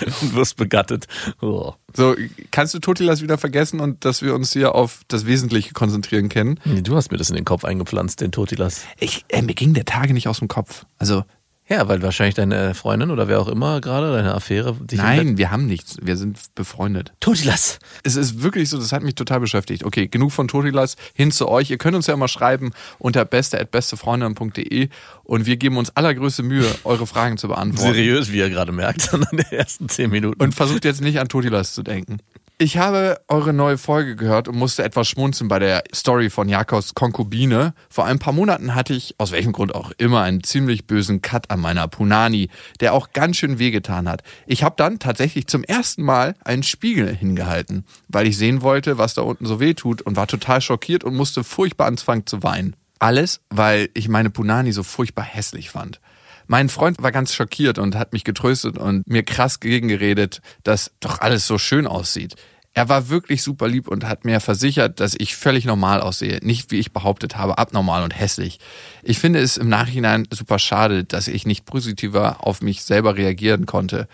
und 0.22 0.34
wirst 0.34 0.56
begattet. 0.56 1.06
Oh. 1.40 1.72
So, 1.96 2.14
kannst 2.50 2.74
du 2.74 2.78
Totilas 2.78 3.22
wieder 3.22 3.38
vergessen 3.38 3.80
und 3.80 4.04
dass 4.04 4.22
wir 4.22 4.34
uns 4.34 4.52
hier 4.52 4.74
auf 4.74 5.02
das 5.08 5.26
Wesentliche 5.26 5.72
konzentrieren 5.72 6.28
können? 6.28 6.58
Nee, 6.64 6.82
Du 6.82 6.96
hast 6.96 7.10
mir 7.10 7.18
das 7.18 7.30
in 7.30 7.36
den 7.36 7.44
Kopf 7.44 7.64
eingepflanzt, 7.64 8.20
den 8.20 8.32
Totilas. 8.32 8.84
Ich, 8.98 9.24
äh, 9.28 9.42
mir 9.42 9.54
ging 9.54 9.74
der 9.74 9.84
Tage 9.84 10.14
nicht 10.14 10.28
aus 10.28 10.38
dem 10.38 10.48
Kopf. 10.48 10.86
Also, 10.98 11.24
Ja, 11.66 11.88
weil 11.88 12.02
wahrscheinlich 12.02 12.34
deine 12.34 12.74
Freundin 12.74 13.10
oder 13.10 13.26
wer 13.26 13.40
auch 13.40 13.48
immer 13.48 13.80
gerade, 13.80 14.12
deine 14.12 14.34
Affäre, 14.34 14.74
dich 14.74 14.98
Nein, 14.98 15.38
wir 15.38 15.50
haben 15.50 15.66
nichts. 15.66 15.96
Wir 16.02 16.18
sind 16.18 16.38
befreundet. 16.54 17.14
Totilas. 17.20 17.78
Es 18.02 18.16
ist 18.16 18.42
wirklich 18.42 18.68
so, 18.68 18.76
das 18.76 18.92
hat 18.92 19.02
mich 19.02 19.14
total 19.14 19.40
beschäftigt. 19.40 19.82
Okay, 19.82 20.06
genug 20.06 20.32
von 20.32 20.46
Totilas, 20.46 20.96
hin 21.14 21.30
zu 21.30 21.48
euch. 21.48 21.70
Ihr 21.70 21.78
könnt 21.78 21.96
uns 21.96 22.06
ja 22.06 22.16
mal 22.16 22.28
schreiben 22.28 22.72
unter 22.98 23.24
beste.bestefreundin.de 23.24 24.90
und 25.22 25.46
wir 25.46 25.56
geben 25.56 25.78
uns 25.78 25.88
allergrößte 25.96 26.42
Mühe, 26.42 26.66
eure 26.84 27.06
Fragen 27.06 27.38
zu 27.38 27.48
beantworten. 27.48 27.94
Seriös, 27.94 28.30
wie 28.30 28.38
ihr 28.38 28.50
gerade 28.50 28.72
merkt, 28.72 29.14
an 29.14 29.26
den 29.32 29.40
ersten 29.50 29.88
zehn 29.88 30.10
Minuten. 30.10 30.42
Und 30.42 30.54
versucht 30.54 30.84
jetzt 30.84 31.00
nicht 31.00 31.18
an 31.18 31.28
Totilas 31.28 31.72
zu 31.72 31.82
denken. 31.82 32.18
Ich 32.56 32.78
habe 32.78 33.20
eure 33.26 33.52
neue 33.52 33.78
Folge 33.78 34.14
gehört 34.14 34.46
und 34.46 34.56
musste 34.56 34.84
etwas 34.84 35.08
schmunzeln 35.08 35.48
bei 35.48 35.58
der 35.58 35.82
Story 35.92 36.30
von 36.30 36.48
Jakobs 36.48 36.94
Konkubine. 36.94 37.74
Vor 37.90 38.04
ein 38.04 38.20
paar 38.20 38.32
Monaten 38.32 38.76
hatte 38.76 38.94
ich, 38.94 39.16
aus 39.18 39.32
welchem 39.32 39.50
Grund 39.50 39.74
auch 39.74 39.90
immer, 39.98 40.22
einen 40.22 40.44
ziemlich 40.44 40.86
bösen 40.86 41.20
Cut 41.20 41.50
an 41.50 41.58
meiner 41.58 41.88
Punani, 41.88 42.50
der 42.78 42.94
auch 42.94 43.12
ganz 43.12 43.38
schön 43.38 43.58
wehgetan 43.58 44.08
hat. 44.08 44.22
Ich 44.46 44.62
habe 44.62 44.76
dann 44.78 45.00
tatsächlich 45.00 45.48
zum 45.48 45.64
ersten 45.64 46.04
Mal 46.04 46.36
einen 46.44 46.62
Spiegel 46.62 47.12
hingehalten, 47.12 47.84
weil 48.06 48.28
ich 48.28 48.38
sehen 48.38 48.62
wollte, 48.62 48.98
was 48.98 49.14
da 49.14 49.22
unten 49.22 49.46
so 49.46 49.58
weh 49.58 49.74
tut 49.74 50.00
und 50.02 50.14
war 50.14 50.28
total 50.28 50.60
schockiert 50.60 51.02
und 51.02 51.16
musste 51.16 51.42
furchtbar 51.42 51.88
anfangen 51.88 52.24
zu 52.24 52.44
weinen. 52.44 52.76
Alles, 53.00 53.40
weil 53.50 53.88
ich 53.94 54.08
meine 54.08 54.30
Punani 54.30 54.70
so 54.70 54.84
furchtbar 54.84 55.24
hässlich 55.24 55.70
fand. 55.70 56.00
Mein 56.46 56.68
Freund 56.68 57.02
war 57.02 57.12
ganz 57.12 57.34
schockiert 57.34 57.78
und 57.78 57.96
hat 57.96 58.12
mich 58.12 58.24
getröstet 58.24 58.78
und 58.78 59.06
mir 59.06 59.22
krass 59.22 59.60
gegengeredet, 59.60 60.40
dass 60.62 60.92
doch 61.00 61.20
alles 61.20 61.46
so 61.46 61.58
schön 61.58 61.86
aussieht. 61.86 62.36
Er 62.76 62.88
war 62.88 63.08
wirklich 63.08 63.44
super 63.44 63.68
lieb 63.68 63.86
und 63.86 64.04
hat 64.04 64.24
mir 64.24 64.40
versichert, 64.40 64.98
dass 64.98 65.14
ich 65.16 65.36
völlig 65.36 65.64
normal 65.64 66.00
aussehe. 66.00 66.40
Nicht, 66.42 66.72
wie 66.72 66.80
ich 66.80 66.92
behauptet 66.92 67.36
habe, 67.36 67.56
abnormal 67.56 68.02
und 68.02 68.18
hässlich. 68.18 68.58
Ich 69.04 69.20
finde 69.20 69.38
es 69.38 69.56
im 69.56 69.68
Nachhinein 69.68 70.26
super 70.32 70.58
schade, 70.58 71.04
dass 71.04 71.28
ich 71.28 71.46
nicht 71.46 71.66
positiver 71.66 72.44
auf 72.44 72.62
mich 72.62 72.82
selber 72.82 73.16
reagieren 73.16 73.64
konnte. 73.64 74.08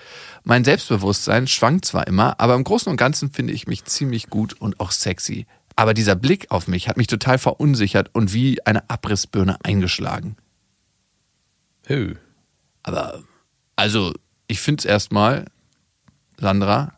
Mein 0.45 0.65
Selbstbewusstsein 0.65 1.47
schwankt 1.47 1.87
zwar 1.87 2.07
immer, 2.07 2.39
aber 2.39 2.55
im 2.55 2.65
Großen 2.65 2.91
und 2.91 2.99
Ganzen 2.99 3.33
finde 3.33 3.55
ich 3.55 3.67
mich 3.67 3.87
ziemlich 3.87 4.29
gut 4.29 4.53
und 4.61 4.79
auch 4.79 4.91
sexy. 4.91 5.47
Aber 5.75 5.95
dieser 5.95 6.15
Blick 6.15 6.51
auf 6.51 6.69
mich 6.69 6.87
hat 6.87 6.99
mich 6.99 7.07
total 7.07 7.39
verunsichert 7.39 8.11
und 8.13 8.35
wie 8.35 8.65
eine 8.67 8.91
Abrissbirne 8.91 9.57
eingeschlagen. 9.63 10.37
Hö. 11.91 12.15
Aber, 12.85 13.25
also, 13.75 14.13
ich 14.47 14.61
finde 14.61 14.81
es 14.81 14.85
erstmal, 14.85 15.47
Sandra, 16.39 16.93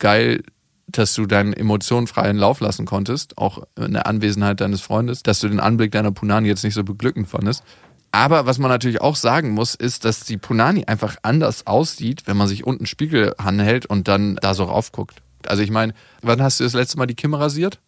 geil, 0.00 0.42
dass 0.88 1.14
du 1.14 1.26
deinen 1.26 1.52
Emotionen 1.52 2.08
freien 2.08 2.36
Lauf 2.36 2.58
lassen 2.58 2.86
konntest, 2.86 3.38
auch 3.38 3.62
in 3.76 3.92
der 3.92 4.08
Anwesenheit 4.08 4.60
deines 4.60 4.80
Freundes, 4.80 5.22
dass 5.22 5.38
du 5.38 5.48
den 5.48 5.60
Anblick 5.60 5.92
deiner 5.92 6.10
Punani 6.10 6.48
jetzt 6.48 6.64
nicht 6.64 6.74
so 6.74 6.82
beglückend 6.82 7.28
fandest. 7.28 7.62
Aber 8.10 8.46
was 8.46 8.58
man 8.58 8.68
natürlich 8.68 9.00
auch 9.00 9.14
sagen 9.14 9.52
muss, 9.52 9.76
ist, 9.76 10.04
dass 10.04 10.24
die 10.24 10.38
Punani 10.38 10.84
einfach 10.86 11.16
anders 11.22 11.68
aussieht, 11.68 12.24
wenn 12.26 12.36
man 12.36 12.48
sich 12.48 12.66
unten 12.66 12.86
Spiegel 12.86 13.32
anhält 13.38 13.86
und 13.86 14.08
dann 14.08 14.36
da 14.36 14.54
so 14.54 14.64
raufguckt. 14.64 15.22
Also 15.46 15.62
ich 15.62 15.70
meine, 15.70 15.94
wann 16.20 16.42
hast 16.42 16.58
du 16.58 16.64
das 16.64 16.74
letzte 16.74 16.98
Mal 16.98 17.06
die 17.06 17.14
Kimme 17.14 17.38
rasiert? 17.38 17.78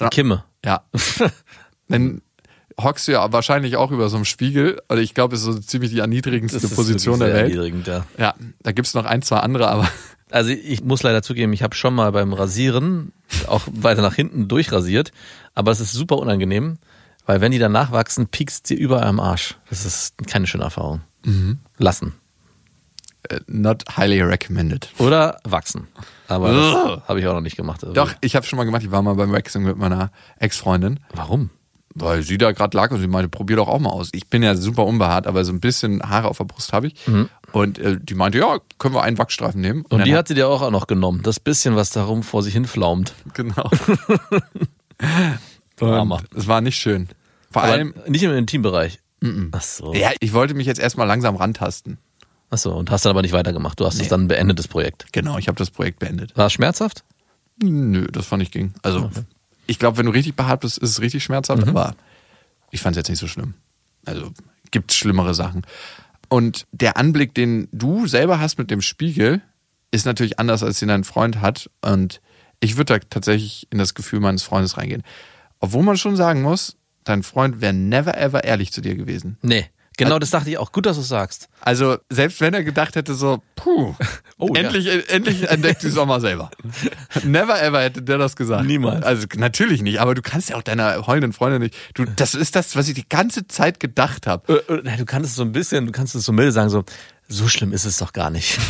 Die 0.00 0.08
Kimme. 0.08 0.44
Ja. 0.64 0.82
Dann 1.88 2.22
hockst 2.80 3.08
du 3.08 3.12
ja 3.12 3.32
wahrscheinlich 3.32 3.76
auch 3.76 3.90
über 3.90 4.08
so 4.08 4.16
einem 4.16 4.24
Spiegel. 4.24 4.80
Und 4.88 4.98
ich 4.98 5.14
glaube, 5.14 5.34
es 5.34 5.42
ist 5.42 5.46
so 5.46 5.58
ziemlich 5.60 5.90
die 5.90 5.98
erniedrigendste 6.00 6.66
Position 6.68 7.18
der 7.18 7.28
Welt. 7.28 7.42
erniedrigend, 7.52 7.86
ja. 7.86 8.06
Ja, 8.18 8.34
da 8.62 8.72
gibt's 8.72 8.94
noch 8.94 9.04
ein, 9.04 9.22
zwei 9.22 9.38
andere, 9.38 9.68
aber 9.68 9.88
Also 10.32 10.50
ich 10.50 10.82
muss 10.82 11.02
leider 11.02 11.22
zugeben, 11.22 11.52
ich 11.52 11.62
habe 11.62 11.74
schon 11.74 11.94
mal 11.94 12.10
beim 12.10 12.32
Rasieren 12.32 13.12
auch 13.48 13.62
weiter 13.70 14.00
nach 14.00 14.14
hinten 14.14 14.48
durchrasiert, 14.48 15.12
aber 15.54 15.70
es 15.72 15.80
ist 15.80 15.92
super 15.92 16.16
unangenehm, 16.16 16.78
weil 17.26 17.42
wenn 17.42 17.52
die 17.52 17.58
dann 17.58 17.72
nachwachsen, 17.72 18.28
piekst 18.28 18.66
sie 18.66 18.74
überall 18.74 19.04
am 19.04 19.20
Arsch. 19.20 19.56
Das 19.68 19.84
ist 19.84 20.14
keine 20.26 20.46
schöne 20.46 20.64
Erfahrung. 20.64 21.02
Mhm. 21.26 21.58
Lassen. 21.76 22.14
äh, 23.28 23.40
not 23.46 23.84
highly 23.94 24.22
recommended. 24.22 24.88
Oder 24.98 25.38
wachsen. 25.44 25.86
Aber 26.28 27.02
habe 27.06 27.20
ich 27.20 27.26
auch 27.26 27.34
noch 27.34 27.42
nicht 27.42 27.58
gemacht. 27.58 27.84
Also, 27.84 27.92
Doch, 27.92 28.14
ich 28.22 28.34
habe 28.34 28.46
schon 28.46 28.56
mal 28.56 28.64
gemacht, 28.64 28.82
ich 28.82 28.90
war 28.90 29.02
mal 29.02 29.14
beim 29.14 29.32
Waxing 29.32 29.64
mit 29.64 29.76
meiner 29.76 30.10
Ex-Freundin, 30.38 30.98
Warum? 31.14 31.50
Weil 31.94 32.22
sie 32.22 32.38
da 32.38 32.52
gerade 32.52 32.76
lag 32.76 32.90
und 32.90 33.00
sie 33.00 33.06
meinte, 33.06 33.28
probier 33.28 33.56
doch 33.56 33.68
auch 33.68 33.78
mal 33.78 33.90
aus. 33.90 34.10
Ich 34.12 34.28
bin 34.28 34.42
ja 34.42 34.54
super 34.54 34.86
unbehaart, 34.86 35.26
aber 35.26 35.44
so 35.44 35.52
ein 35.52 35.60
bisschen 35.60 36.02
Haare 36.02 36.28
auf 36.28 36.38
der 36.38 36.44
Brust 36.44 36.72
habe 36.72 36.88
ich. 36.88 36.94
Und 37.52 37.78
äh, 37.78 37.98
die 38.00 38.14
meinte, 38.14 38.38
ja, 38.38 38.58
können 38.78 38.94
wir 38.94 39.02
einen 39.02 39.18
Wachsstreifen 39.18 39.60
nehmen. 39.60 39.82
Und 39.82 39.98
dann 39.98 40.04
die 40.04 40.16
hat 40.16 40.28
sie 40.28 40.34
dir 40.34 40.48
auch 40.48 40.70
noch 40.70 40.86
genommen. 40.86 41.22
Das 41.22 41.40
bisschen, 41.40 41.76
was 41.76 41.90
darum 41.90 42.22
vor 42.22 42.42
sich 42.42 42.54
hinflaumt. 42.54 43.14
Genau. 43.34 43.70
Drama. 45.76 46.16
Und 46.32 46.38
es 46.38 46.48
war 46.48 46.60
nicht 46.60 46.76
schön. 46.76 47.08
Vor 47.50 47.62
Aber 47.62 47.72
allem, 47.72 47.94
nicht 48.06 48.22
im 48.22 48.32
Intimbereich. 48.32 49.00
Ach 49.52 49.62
so. 49.62 49.94
ja, 49.94 50.10
ich 50.20 50.32
wollte 50.32 50.54
mich 50.54 50.66
jetzt 50.66 50.80
erstmal 50.80 51.06
langsam 51.06 51.36
rantasten. 51.36 51.98
Ach 52.50 52.58
so. 52.58 52.74
Und 52.74 52.90
hast 52.90 53.04
dann 53.04 53.10
aber 53.10 53.22
nicht 53.22 53.32
weitergemacht. 53.32 53.78
Du 53.78 53.86
hast 53.86 54.00
es 54.00 54.08
dann 54.08 54.28
beendet, 54.28 54.58
das 54.58 54.68
Projekt. 54.68 55.06
Genau, 55.12 55.38
ich 55.38 55.48
habe 55.48 55.56
das 55.56 55.70
Projekt 55.70 56.00
beendet. 56.00 56.36
War 56.36 56.46
es 56.46 56.52
schmerzhaft? 56.52 57.04
Nö, 57.62 58.06
das 58.10 58.26
fand 58.26 58.42
ich 58.42 58.50
ging. 58.50 58.74
Also, 58.82 59.10
ich 59.66 59.78
glaube, 59.78 59.98
wenn 59.98 60.06
du 60.06 60.12
richtig 60.12 60.34
behaart 60.34 60.60
bist, 60.60 60.78
ist 60.78 60.90
es 60.90 61.00
richtig 61.00 61.24
schmerzhaft, 61.24 61.66
aber 61.66 61.94
ich 62.70 62.80
fand 62.80 62.96
es 62.96 63.00
jetzt 63.00 63.08
nicht 63.08 63.18
so 63.18 63.28
schlimm. 63.28 63.54
Also, 64.04 64.32
gibt 64.70 64.92
schlimmere 64.92 65.34
Sachen. 65.34 65.62
Und 66.28 66.66
der 66.72 66.96
Anblick, 66.96 67.34
den 67.34 67.68
du 67.72 68.06
selber 68.06 68.40
hast 68.40 68.58
mit 68.58 68.70
dem 68.70 68.80
Spiegel, 68.80 69.42
ist 69.90 70.06
natürlich 70.06 70.38
anders, 70.38 70.62
als 70.62 70.80
den 70.80 70.88
dein 70.88 71.04
Freund 71.04 71.40
hat. 71.40 71.70
Und 71.82 72.20
ich 72.58 72.76
würde 72.76 72.94
da 72.94 72.98
tatsächlich 72.98 73.68
in 73.70 73.78
das 73.78 73.94
Gefühl 73.94 74.20
meines 74.20 74.42
Freundes 74.42 74.78
reingehen. 74.78 75.02
Obwohl 75.60 75.82
man 75.82 75.96
schon 75.96 76.16
sagen 76.16 76.42
muss, 76.42 76.76
dein 77.04 77.22
Freund 77.22 77.60
wäre 77.60 77.74
never 77.74 78.16
ever 78.16 78.44
ehrlich 78.44 78.72
zu 78.72 78.80
dir 78.80 78.96
gewesen. 78.96 79.36
Nee. 79.42 79.66
Genau 79.98 80.18
das 80.18 80.30
dachte 80.30 80.48
ich 80.50 80.58
auch. 80.58 80.72
Gut, 80.72 80.86
dass 80.86 80.96
du 80.96 81.02
sagst. 81.02 81.48
Also, 81.60 81.98
selbst 82.08 82.40
wenn 82.40 82.54
er 82.54 82.64
gedacht 82.64 82.96
hätte, 82.96 83.14
so, 83.14 83.42
puh, 83.56 83.94
Oh, 84.38 84.48
ja. 84.54 84.62
endlich, 84.62 85.10
endlich 85.10 85.48
entdeckt 85.48 85.84
es 85.84 85.96
auch 85.98 86.06
mal 86.06 86.20
selber. 86.20 86.50
Never 87.24 87.60
ever 87.62 87.80
hätte 87.82 88.02
der 88.02 88.18
das 88.18 88.34
gesagt. 88.34 88.64
Niemals. 88.64 89.04
Also, 89.04 89.26
natürlich 89.36 89.82
nicht, 89.82 90.00
aber 90.00 90.14
du 90.14 90.22
kannst 90.22 90.50
ja 90.50 90.56
auch 90.56 90.62
deiner 90.62 91.06
heulenden 91.06 91.32
Freundin 91.32 91.62
nicht. 91.62 91.76
Du, 91.94 92.04
das 92.04 92.34
ist 92.34 92.56
das, 92.56 92.74
was 92.74 92.88
ich 92.88 92.94
die 92.94 93.08
ganze 93.08 93.46
Zeit 93.46 93.78
gedacht 93.80 94.26
habe. 94.26 94.62
Äh, 94.68 94.72
äh, 94.74 94.96
Du 94.96 95.04
kannst 95.04 95.30
es 95.30 95.36
so 95.36 95.42
ein 95.42 95.52
bisschen, 95.52 95.86
du 95.86 95.92
kannst 95.92 96.14
es 96.14 96.24
so 96.24 96.32
milde 96.32 96.52
sagen, 96.52 96.70
so, 96.70 96.84
so 97.28 97.46
schlimm 97.48 97.72
ist 97.72 97.84
es 97.84 97.98
doch 97.98 98.12
gar 98.12 98.30
nicht. 98.30 98.58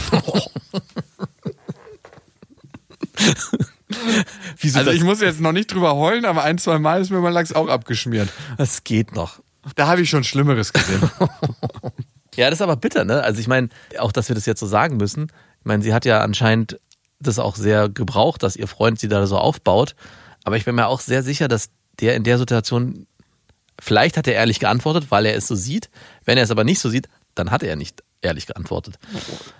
Also, 4.74 4.90
ich 4.90 5.04
muss 5.04 5.20
jetzt 5.20 5.40
noch 5.40 5.52
nicht 5.52 5.72
drüber 5.72 5.94
heulen, 5.96 6.24
aber 6.24 6.42
ein, 6.44 6.58
zwei 6.58 6.78
Mal 6.78 7.00
ist 7.02 7.10
mir 7.10 7.20
mein 7.20 7.32
Lachs 7.32 7.52
auch 7.52 7.68
abgeschmiert. 7.68 8.28
das 8.58 8.84
geht 8.84 9.14
noch. 9.14 9.40
Da 9.76 9.86
habe 9.86 10.02
ich 10.02 10.10
schon 10.10 10.24
Schlimmeres 10.24 10.72
gesehen. 10.72 11.10
Ja, 12.34 12.48
das 12.48 12.60
ist 12.60 12.62
aber 12.62 12.76
bitter, 12.76 13.04
ne? 13.04 13.22
Also 13.22 13.40
ich 13.40 13.46
meine, 13.46 13.68
auch, 13.98 14.12
dass 14.12 14.28
wir 14.28 14.34
das 14.34 14.46
jetzt 14.46 14.60
so 14.60 14.66
sagen 14.66 14.96
müssen. 14.96 15.24
Ich 15.60 15.66
meine, 15.66 15.82
sie 15.82 15.92
hat 15.92 16.04
ja 16.04 16.22
anscheinend 16.22 16.80
das 17.20 17.38
auch 17.38 17.56
sehr 17.56 17.88
gebraucht, 17.88 18.42
dass 18.42 18.56
ihr 18.56 18.68
Freund 18.68 18.98
sie 18.98 19.08
da 19.08 19.26
so 19.26 19.36
aufbaut. 19.36 19.94
Aber 20.44 20.56
ich 20.56 20.64
bin 20.64 20.74
mir 20.74 20.86
auch 20.86 21.00
sehr 21.00 21.22
sicher, 21.22 21.46
dass 21.46 21.68
der 22.00 22.16
in 22.16 22.24
der 22.24 22.38
Situation, 22.38 23.06
vielleicht 23.78 24.16
hat 24.16 24.26
er 24.26 24.34
ehrlich 24.34 24.60
geantwortet, 24.60 25.10
weil 25.10 25.26
er 25.26 25.36
es 25.36 25.46
so 25.46 25.54
sieht. 25.54 25.90
Wenn 26.24 26.38
er 26.38 26.44
es 26.44 26.50
aber 26.50 26.64
nicht 26.64 26.80
so 26.80 26.88
sieht, 26.88 27.08
dann 27.34 27.50
hat 27.50 27.62
er 27.62 27.76
nicht 27.76 28.02
ehrlich 28.22 28.46
geantwortet. 28.46 28.98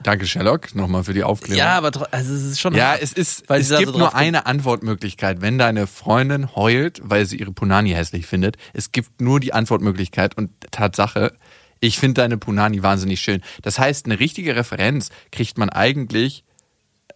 Danke, 0.02 0.26
Sherlock, 0.26 0.74
nochmal 0.74 1.04
für 1.04 1.14
die 1.14 1.24
Aufklärung. 1.24 1.58
Ja, 1.58 1.76
aber 1.76 1.90
also 2.12 2.34
es 2.34 2.44
ist 2.44 2.60
schon. 2.60 2.74
Ja, 2.74 2.90
hart, 2.92 3.02
es 3.02 3.12
ist, 3.12 3.48
weil 3.48 3.60
es 3.60 3.68
gibt 3.68 3.92
so 3.92 3.98
nur 3.98 4.14
eine 4.14 4.46
Antwortmöglichkeit. 4.46 5.40
Wenn 5.40 5.58
deine 5.58 5.86
Freundin 5.86 6.54
heult, 6.54 7.00
weil 7.02 7.26
sie 7.26 7.36
ihre 7.36 7.52
Punani 7.52 7.90
hässlich 7.90 8.26
findet, 8.26 8.56
es 8.72 8.92
gibt 8.92 9.20
nur 9.20 9.40
die 9.40 9.52
Antwortmöglichkeit 9.52 10.36
und 10.36 10.50
Tatsache, 10.70 11.34
ich 11.80 11.98
finde 11.98 12.22
deine 12.22 12.38
Punani 12.38 12.82
wahnsinnig 12.82 13.20
schön. 13.20 13.42
Das 13.62 13.78
heißt, 13.78 14.06
eine 14.06 14.20
richtige 14.20 14.54
Referenz 14.56 15.10
kriegt 15.32 15.58
man 15.58 15.68
eigentlich, 15.68 16.44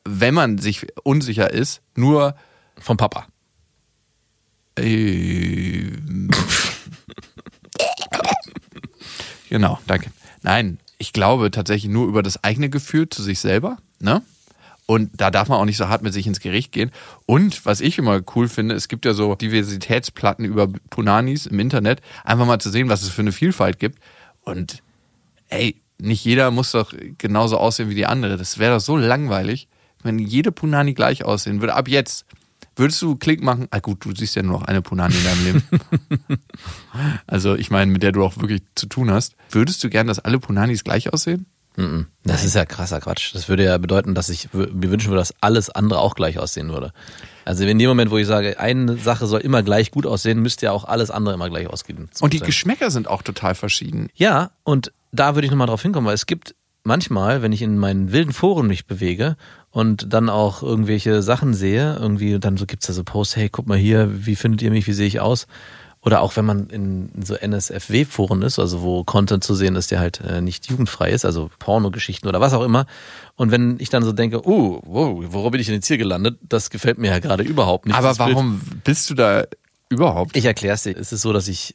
wenn 0.04 0.34
man 0.34 0.58
sich 0.58 0.86
unsicher 1.04 1.52
ist, 1.52 1.82
nur 1.94 2.34
Vom 2.78 2.96
Papa. 2.96 3.26
äh, 4.78 5.92
Genau, 9.48 9.78
danke. 9.86 10.10
Nein, 10.42 10.78
ich 10.98 11.12
glaube 11.12 11.50
tatsächlich 11.50 11.90
nur 11.90 12.06
über 12.06 12.22
das 12.22 12.42
eigene 12.44 12.68
Gefühl 12.68 13.08
zu 13.08 13.22
sich 13.22 13.40
selber, 13.40 13.78
ne? 14.00 14.22
Und 14.86 15.10
da 15.20 15.32
darf 15.32 15.48
man 15.48 15.58
auch 15.58 15.64
nicht 15.64 15.76
so 15.76 15.88
hart 15.88 16.02
mit 16.02 16.12
sich 16.12 16.28
ins 16.28 16.38
Gericht 16.38 16.70
gehen. 16.70 16.92
Und 17.26 17.66
was 17.66 17.80
ich 17.80 17.98
immer 17.98 18.20
cool 18.36 18.48
finde, 18.48 18.76
es 18.76 18.86
gibt 18.86 19.04
ja 19.04 19.14
so 19.14 19.34
Diversitätsplatten 19.34 20.44
über 20.44 20.68
Punanis 20.90 21.46
im 21.46 21.58
Internet, 21.58 22.00
einfach 22.22 22.46
mal 22.46 22.60
zu 22.60 22.70
sehen, 22.70 22.88
was 22.88 23.02
es 23.02 23.08
für 23.08 23.22
eine 23.22 23.32
Vielfalt 23.32 23.80
gibt. 23.80 23.98
Und 24.44 24.84
ey, 25.48 25.74
nicht 25.98 26.24
jeder 26.24 26.52
muss 26.52 26.70
doch 26.70 26.92
genauso 27.18 27.58
aussehen 27.58 27.90
wie 27.90 27.96
die 27.96 28.06
andere. 28.06 28.36
Das 28.36 28.58
wäre 28.58 28.74
doch 28.74 28.80
so 28.80 28.96
langweilig, 28.96 29.66
wenn 30.04 30.20
jede 30.20 30.52
Punani 30.52 30.94
gleich 30.94 31.24
aussehen 31.24 31.60
würde. 31.60 31.74
Ab 31.74 31.88
jetzt. 31.88 32.24
Würdest 32.76 33.00
du 33.00 33.16
Klick 33.16 33.42
machen? 33.42 33.68
Ah 33.70 33.78
gut, 33.78 34.04
du 34.04 34.14
siehst 34.14 34.36
ja 34.36 34.42
nur 34.42 34.60
noch 34.60 34.66
eine 34.66 34.82
Punani 34.82 35.14
in 35.14 35.24
deinem 35.24 35.44
Leben. 35.44 35.62
also 37.26 37.54
ich 37.54 37.70
meine, 37.70 37.90
mit 37.90 38.02
der 38.02 38.12
du 38.12 38.22
auch 38.22 38.36
wirklich 38.36 38.62
zu 38.74 38.86
tun 38.86 39.10
hast. 39.10 39.34
Würdest 39.50 39.82
du 39.82 39.88
gern, 39.88 40.06
dass 40.06 40.18
alle 40.18 40.38
Punanis 40.38 40.84
gleich 40.84 41.12
aussehen? 41.12 41.46
Das 42.24 42.42
ist 42.44 42.54
ja 42.54 42.64
krasser 42.64 43.00
Quatsch. 43.00 43.34
Das 43.34 43.48
würde 43.48 43.64
ja 43.64 43.76
bedeuten, 43.76 44.14
dass 44.14 44.30
ich 44.30 44.52
mir 44.52 44.90
wünschen 44.90 45.08
würde, 45.08 45.20
dass 45.20 45.34
alles 45.42 45.68
andere 45.68 46.00
auch 46.00 46.14
gleich 46.14 46.38
aussehen 46.38 46.70
würde. 46.70 46.92
Also 47.44 47.64
in 47.64 47.78
dem 47.78 47.88
Moment, 47.88 48.10
wo 48.10 48.18
ich 48.18 48.26
sage, 48.26 48.58
eine 48.58 48.96
Sache 48.96 49.26
soll 49.26 49.40
immer 49.40 49.62
gleich 49.62 49.90
gut 49.90 50.06
aussehen, 50.06 50.40
müsste 50.40 50.66
ja 50.66 50.72
auch 50.72 50.84
alles 50.84 51.10
andere 51.10 51.34
immer 51.34 51.50
gleich 51.50 51.66
aussehen. 51.68 52.08
Und 52.20 52.32
die 52.32 52.40
Geschmäcker 52.40 52.90
sind 52.90 53.08
auch 53.08 53.22
total 53.22 53.54
verschieden. 53.54 54.08
Ja, 54.14 54.52
und 54.64 54.92
da 55.12 55.34
würde 55.34 55.44
ich 55.44 55.50
nochmal 55.50 55.66
drauf 55.66 55.82
hinkommen, 55.82 56.06
weil 56.06 56.14
es 56.14 56.26
gibt 56.26 56.54
manchmal, 56.82 57.42
wenn 57.42 57.52
ich 57.52 57.60
in 57.60 57.76
meinen 57.76 58.10
wilden 58.10 58.32
Foren 58.32 58.66
mich 58.66 58.86
bewege 58.86 59.36
und 59.76 60.14
dann 60.14 60.30
auch 60.30 60.62
irgendwelche 60.62 61.20
Sachen 61.20 61.52
sehe, 61.52 61.98
irgendwie, 62.00 62.38
dann 62.38 62.56
so 62.56 62.64
gibt's 62.64 62.86
da 62.86 62.94
so 62.94 63.04
Posts, 63.04 63.36
hey, 63.36 63.50
guck 63.50 63.66
mal 63.66 63.76
hier, 63.76 64.08
wie 64.24 64.34
findet 64.34 64.62
ihr 64.62 64.70
mich, 64.70 64.86
wie 64.86 64.94
sehe 64.94 65.06
ich 65.06 65.20
aus? 65.20 65.46
Oder 66.00 66.22
auch 66.22 66.34
wenn 66.36 66.46
man 66.46 66.68
in 66.68 67.10
so 67.22 67.34
NSFW-Foren 67.34 68.40
ist, 68.40 68.58
also 68.58 68.80
wo 68.80 69.04
Content 69.04 69.44
zu 69.44 69.54
sehen 69.54 69.76
ist, 69.76 69.90
der 69.90 70.00
halt 70.00 70.22
äh, 70.22 70.40
nicht 70.40 70.70
jugendfrei 70.70 71.10
ist, 71.10 71.26
also 71.26 71.50
Pornogeschichten 71.58 72.26
oder 72.26 72.40
was 72.40 72.54
auch 72.54 72.64
immer. 72.64 72.86
Und 73.34 73.50
wenn 73.50 73.76
ich 73.78 73.90
dann 73.90 74.02
so 74.02 74.12
denke, 74.12 74.48
oh, 74.48 74.80
wow, 74.86 75.22
wo 75.28 75.50
bin 75.50 75.60
ich 75.60 75.66
denn 75.66 75.74
jetzt 75.74 75.88
hier 75.88 75.98
gelandet? 75.98 76.38
Das 76.48 76.70
gefällt 76.70 76.96
mir 76.96 77.10
ja 77.10 77.18
gerade 77.18 77.42
überhaupt 77.42 77.84
nicht. 77.84 77.96
Aber 77.96 78.08
dieses 78.08 78.24
Bild. 78.24 78.34
warum 78.34 78.62
bist 78.82 79.10
du 79.10 79.14
da 79.14 79.44
überhaupt? 79.90 80.34
Ich 80.34 80.46
erkläre 80.46 80.76
es 80.76 80.84
dir. 80.84 80.96
Es 80.96 81.12
ist 81.12 81.20
so, 81.20 81.34
dass 81.34 81.48
ich 81.48 81.74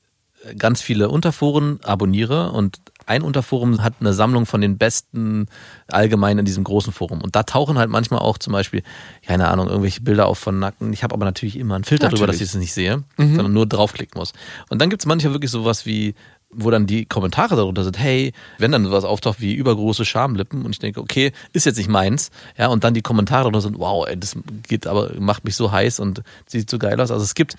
ganz 0.58 0.82
viele 0.82 1.10
Unterforen 1.10 1.80
abonniere 1.84 2.52
und 2.52 2.80
ein 3.06 3.22
Unterforum 3.22 3.84
hat 3.84 3.96
eine 4.00 4.14
Sammlung 4.14 4.46
von 4.46 4.62
den 4.62 4.78
besten 4.78 5.48
allgemein 5.88 6.38
in 6.38 6.46
diesem 6.46 6.64
großen 6.64 6.94
Forum. 6.94 7.22
Und 7.22 7.36
da 7.36 7.44
tauchen 7.44 7.78
halt 7.78 7.90
manchmal 7.90 8.20
auch 8.20 8.38
zum 8.38 8.54
Beispiel, 8.54 8.84
keine 9.26 9.50
Ahnung, 9.50 9.68
irgendwelche 9.68 10.02
Bilder 10.02 10.28
auf 10.28 10.40
von 10.40 10.60
Nacken. 10.60 10.94
Ich 10.94 11.04
habe 11.04 11.14
aber 11.14 11.26
natürlich 11.26 11.58
immer 11.58 11.76
einen 11.76 11.84
Filter 11.84 12.10
drüber, 12.10 12.28
dass 12.28 12.38
ich 12.38 12.44
es 12.44 12.56
nicht 12.56 12.74
sehe, 12.74 13.04
sondern 13.18 13.54
nur 13.54 13.66
draufklicken 13.66 14.20
muss. 14.20 14.34
Und 14.70 14.82
dann 14.82 14.90
gibt 14.90 15.02
es 15.02 15.06
manchmal 15.06 15.34
wirklich 15.34 15.52
sowas 15.52 15.86
wie, 15.86 16.16
wo 16.52 16.70
dann 16.70 16.86
die 16.86 17.06
Kommentare 17.06 17.56
darunter 17.56 17.84
sind, 17.84 17.98
hey, 17.98 18.34
wenn 18.58 18.72
dann 18.72 18.84
sowas 18.84 19.04
auftaucht 19.04 19.40
wie 19.40 19.54
übergroße 19.54 20.06
Schamlippen 20.06 20.66
und 20.66 20.72
ich 20.72 20.80
denke, 20.80 21.00
okay, 21.00 21.32
ist 21.54 21.66
jetzt 21.66 21.78
nicht 21.78 21.90
meins, 21.90 22.30
ja, 22.58 22.68
und 22.68 22.84
dann 22.84 22.94
die 22.94 23.02
Kommentare 23.02 23.44
darunter 23.44 23.62
sind, 23.62 23.80
wow, 23.80 24.06
ey, 24.08 24.20
das 24.20 24.36
geht 24.68 24.88
aber, 24.88 25.12
macht 25.20 25.46
mich 25.46 25.56
so 25.56 25.72
heiß 25.72 26.00
und 26.00 26.24
sieht 26.46 26.70
so 26.70 26.78
geil 26.78 27.00
aus. 27.00 27.12
Also 27.12 27.24
es 27.24 27.36
gibt 27.36 27.56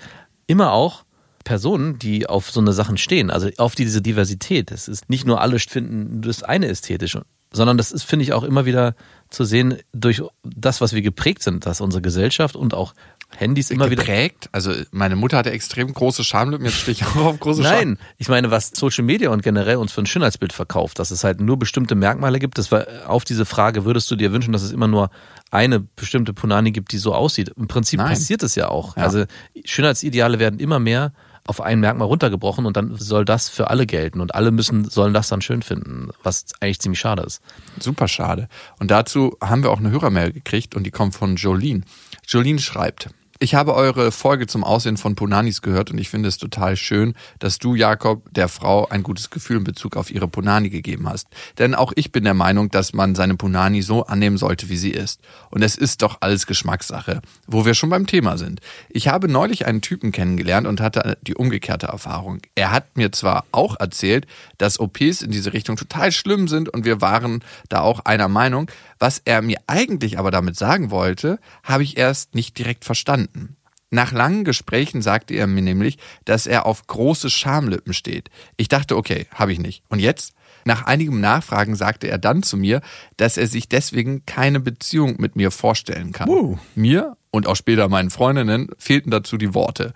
immer 0.46 0.72
auch 0.72 1.04
Personen, 1.42 1.98
die 1.98 2.26
auf 2.26 2.50
so 2.50 2.60
eine 2.60 2.72
Sachen 2.72 2.96
stehen, 2.96 3.30
also 3.30 3.48
auf 3.58 3.74
diese 3.74 4.02
Diversität. 4.02 4.70
Es 4.70 4.88
ist 4.88 5.10
nicht 5.10 5.26
nur 5.26 5.40
alle 5.40 5.58
finden 5.58 6.22
das 6.22 6.42
eine 6.42 6.66
ästhetisch, 6.68 7.18
sondern 7.52 7.76
das 7.76 7.92
ist, 7.92 8.04
finde 8.04 8.24
ich, 8.24 8.32
auch 8.32 8.42
immer 8.44 8.64
wieder 8.64 8.94
zu 9.30 9.44
sehen 9.44 9.78
durch 9.92 10.22
das, 10.42 10.80
was 10.80 10.92
wir 10.94 11.02
geprägt 11.02 11.42
sind, 11.42 11.66
dass 11.66 11.80
unsere 11.80 12.02
Gesellschaft 12.02 12.56
und 12.56 12.74
auch 12.74 12.94
Handys 13.36 13.70
immer 13.70 13.90
wieder. 13.90 14.02
geprägt? 14.02 14.48
Also 14.52 14.72
meine 14.90 15.16
Mutter 15.16 15.38
hatte 15.38 15.50
extrem 15.50 15.92
große 15.92 16.24
Schamlippen, 16.24 16.66
jetzt 16.66 16.78
stehe 16.78 16.92
ich 17.00 17.04
auch 17.04 17.16
auf 17.16 17.40
große 17.40 17.62
Schamlippen. 17.62 17.94
Nein, 17.94 18.08
ich 18.18 18.28
meine, 18.28 18.50
was 18.50 18.72
Social 18.74 19.04
Media 19.04 19.30
und 19.30 19.42
generell 19.42 19.76
uns 19.76 19.92
für 19.92 20.02
ein 20.02 20.06
Schönheitsbild 20.06 20.52
verkauft, 20.52 20.98
dass 20.98 21.10
es 21.10 21.24
halt 21.24 21.40
nur 21.40 21.58
bestimmte 21.58 21.94
Merkmale 21.94 22.38
gibt. 22.38 22.58
Das 22.58 22.72
war 22.72 22.86
auf 23.06 23.24
diese 23.24 23.44
Frage, 23.44 23.84
würdest 23.84 24.10
du 24.10 24.16
dir 24.16 24.32
wünschen, 24.32 24.52
dass 24.52 24.62
es 24.62 24.72
immer 24.72 24.88
nur 24.88 25.10
eine 25.50 25.80
bestimmte 25.80 26.32
Punani 26.32 26.72
gibt, 26.72 26.92
die 26.92 26.98
so 26.98 27.14
aussieht? 27.14 27.52
Im 27.56 27.68
Prinzip 27.68 27.98
Nein. 27.98 28.10
passiert 28.10 28.42
es 28.42 28.54
ja 28.54 28.68
auch. 28.68 28.96
Ja. 28.96 29.04
Also 29.04 29.24
Schönheitsideale 29.64 30.38
werden 30.38 30.60
immer 30.60 30.78
mehr 30.78 31.12
auf 31.46 31.60
ein 31.60 31.80
Merkmal 31.80 32.06
runtergebrochen 32.06 32.66
und 32.66 32.76
dann 32.76 32.96
soll 32.96 33.24
das 33.24 33.48
für 33.48 33.70
alle 33.70 33.86
gelten 33.86 34.20
und 34.20 34.34
alle 34.34 34.50
müssen 34.50 34.88
sollen 34.88 35.12
das 35.12 35.28
dann 35.28 35.40
schön 35.40 35.62
finden, 35.62 36.10
was 36.22 36.46
eigentlich 36.60 36.80
ziemlich 36.80 37.00
schade 37.00 37.22
ist. 37.22 37.42
Super 37.80 38.06
schade. 38.08 38.48
Und 38.78 38.90
dazu 38.90 39.36
haben 39.40 39.62
wir 39.62 39.70
auch 39.70 39.80
eine 39.80 39.90
Hörermail 39.90 40.32
gekriegt 40.32 40.74
und 40.74 40.84
die 40.84 40.90
kommt 40.90 41.14
von 41.14 41.36
Jolene. 41.36 41.82
Jolene 42.26 42.60
schreibt, 42.60 43.10
ich 43.42 43.56
habe 43.56 43.74
eure 43.74 44.12
Folge 44.12 44.46
zum 44.46 44.62
Aussehen 44.62 44.96
von 44.96 45.16
Punanis 45.16 45.62
gehört 45.62 45.90
und 45.90 45.98
ich 45.98 46.08
finde 46.08 46.28
es 46.28 46.38
total 46.38 46.76
schön, 46.76 47.14
dass 47.40 47.58
du, 47.58 47.74
Jakob, 47.74 48.32
der 48.32 48.46
Frau 48.46 48.88
ein 48.88 49.02
gutes 49.02 49.30
Gefühl 49.30 49.56
in 49.56 49.64
Bezug 49.64 49.96
auf 49.96 50.12
ihre 50.12 50.28
Punani 50.28 50.70
gegeben 50.70 51.08
hast. 51.08 51.26
Denn 51.58 51.74
auch 51.74 51.92
ich 51.96 52.12
bin 52.12 52.22
der 52.22 52.34
Meinung, 52.34 52.70
dass 52.70 52.92
man 52.92 53.16
seine 53.16 53.34
Punani 53.34 53.82
so 53.82 54.06
annehmen 54.06 54.36
sollte, 54.36 54.68
wie 54.68 54.76
sie 54.76 54.92
ist. 54.92 55.20
Und 55.50 55.62
es 55.62 55.74
ist 55.74 56.02
doch 56.02 56.18
alles 56.20 56.46
Geschmackssache, 56.46 57.20
wo 57.48 57.66
wir 57.66 57.74
schon 57.74 57.90
beim 57.90 58.06
Thema 58.06 58.38
sind. 58.38 58.60
Ich 58.88 59.08
habe 59.08 59.26
neulich 59.26 59.66
einen 59.66 59.80
Typen 59.80 60.12
kennengelernt 60.12 60.68
und 60.68 60.80
hatte 60.80 61.18
die 61.22 61.34
umgekehrte 61.34 61.86
Erfahrung. 61.88 62.42
Er 62.54 62.70
hat 62.70 62.96
mir 62.96 63.10
zwar 63.10 63.44
auch 63.50 63.74
erzählt, 63.80 64.28
dass 64.58 64.78
OPs 64.78 65.20
in 65.20 65.32
diese 65.32 65.52
Richtung 65.52 65.74
total 65.74 66.12
schlimm 66.12 66.46
sind 66.46 66.68
und 66.68 66.84
wir 66.84 67.00
waren 67.00 67.42
da 67.68 67.80
auch 67.80 68.04
einer 68.04 68.28
Meinung. 68.28 68.70
Was 69.02 69.20
er 69.24 69.42
mir 69.42 69.58
eigentlich 69.66 70.16
aber 70.20 70.30
damit 70.30 70.54
sagen 70.54 70.92
wollte, 70.92 71.40
habe 71.64 71.82
ich 71.82 71.96
erst 71.96 72.36
nicht 72.36 72.56
direkt 72.56 72.84
verstanden. 72.84 73.56
Nach 73.90 74.12
langen 74.12 74.44
Gesprächen 74.44 75.02
sagte 75.02 75.34
er 75.34 75.48
mir 75.48 75.60
nämlich, 75.60 75.98
dass 76.24 76.46
er 76.46 76.66
auf 76.66 76.86
große 76.86 77.28
Schamlippen 77.28 77.94
steht. 77.94 78.30
Ich 78.56 78.68
dachte, 78.68 78.96
okay, 78.96 79.26
habe 79.34 79.52
ich 79.52 79.58
nicht. 79.58 79.82
Und 79.88 79.98
jetzt? 79.98 80.34
Nach 80.64 80.84
einigem 80.86 81.20
Nachfragen 81.20 81.74
sagte 81.74 82.06
er 82.06 82.18
dann 82.18 82.44
zu 82.44 82.56
mir, 82.56 82.80
dass 83.16 83.38
er 83.38 83.48
sich 83.48 83.68
deswegen 83.68 84.24
keine 84.24 84.60
Beziehung 84.60 85.16
mit 85.18 85.34
mir 85.34 85.50
vorstellen 85.50 86.12
kann. 86.12 86.28
Wow. 86.28 86.60
Mir 86.76 87.16
und 87.32 87.48
auch 87.48 87.56
später 87.56 87.88
meinen 87.88 88.10
Freundinnen 88.10 88.68
fehlten 88.78 89.10
dazu 89.10 89.36
die 89.36 89.52
Worte. 89.52 89.94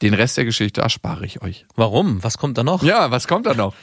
Den 0.00 0.14
Rest 0.14 0.38
der 0.38 0.46
Geschichte 0.46 0.80
erspare 0.80 1.26
ich 1.26 1.42
euch. 1.42 1.66
Warum? 1.76 2.24
Was 2.24 2.38
kommt 2.38 2.56
da 2.56 2.64
noch? 2.64 2.82
Ja, 2.82 3.10
was 3.10 3.28
kommt 3.28 3.44
da 3.44 3.52
noch? 3.52 3.74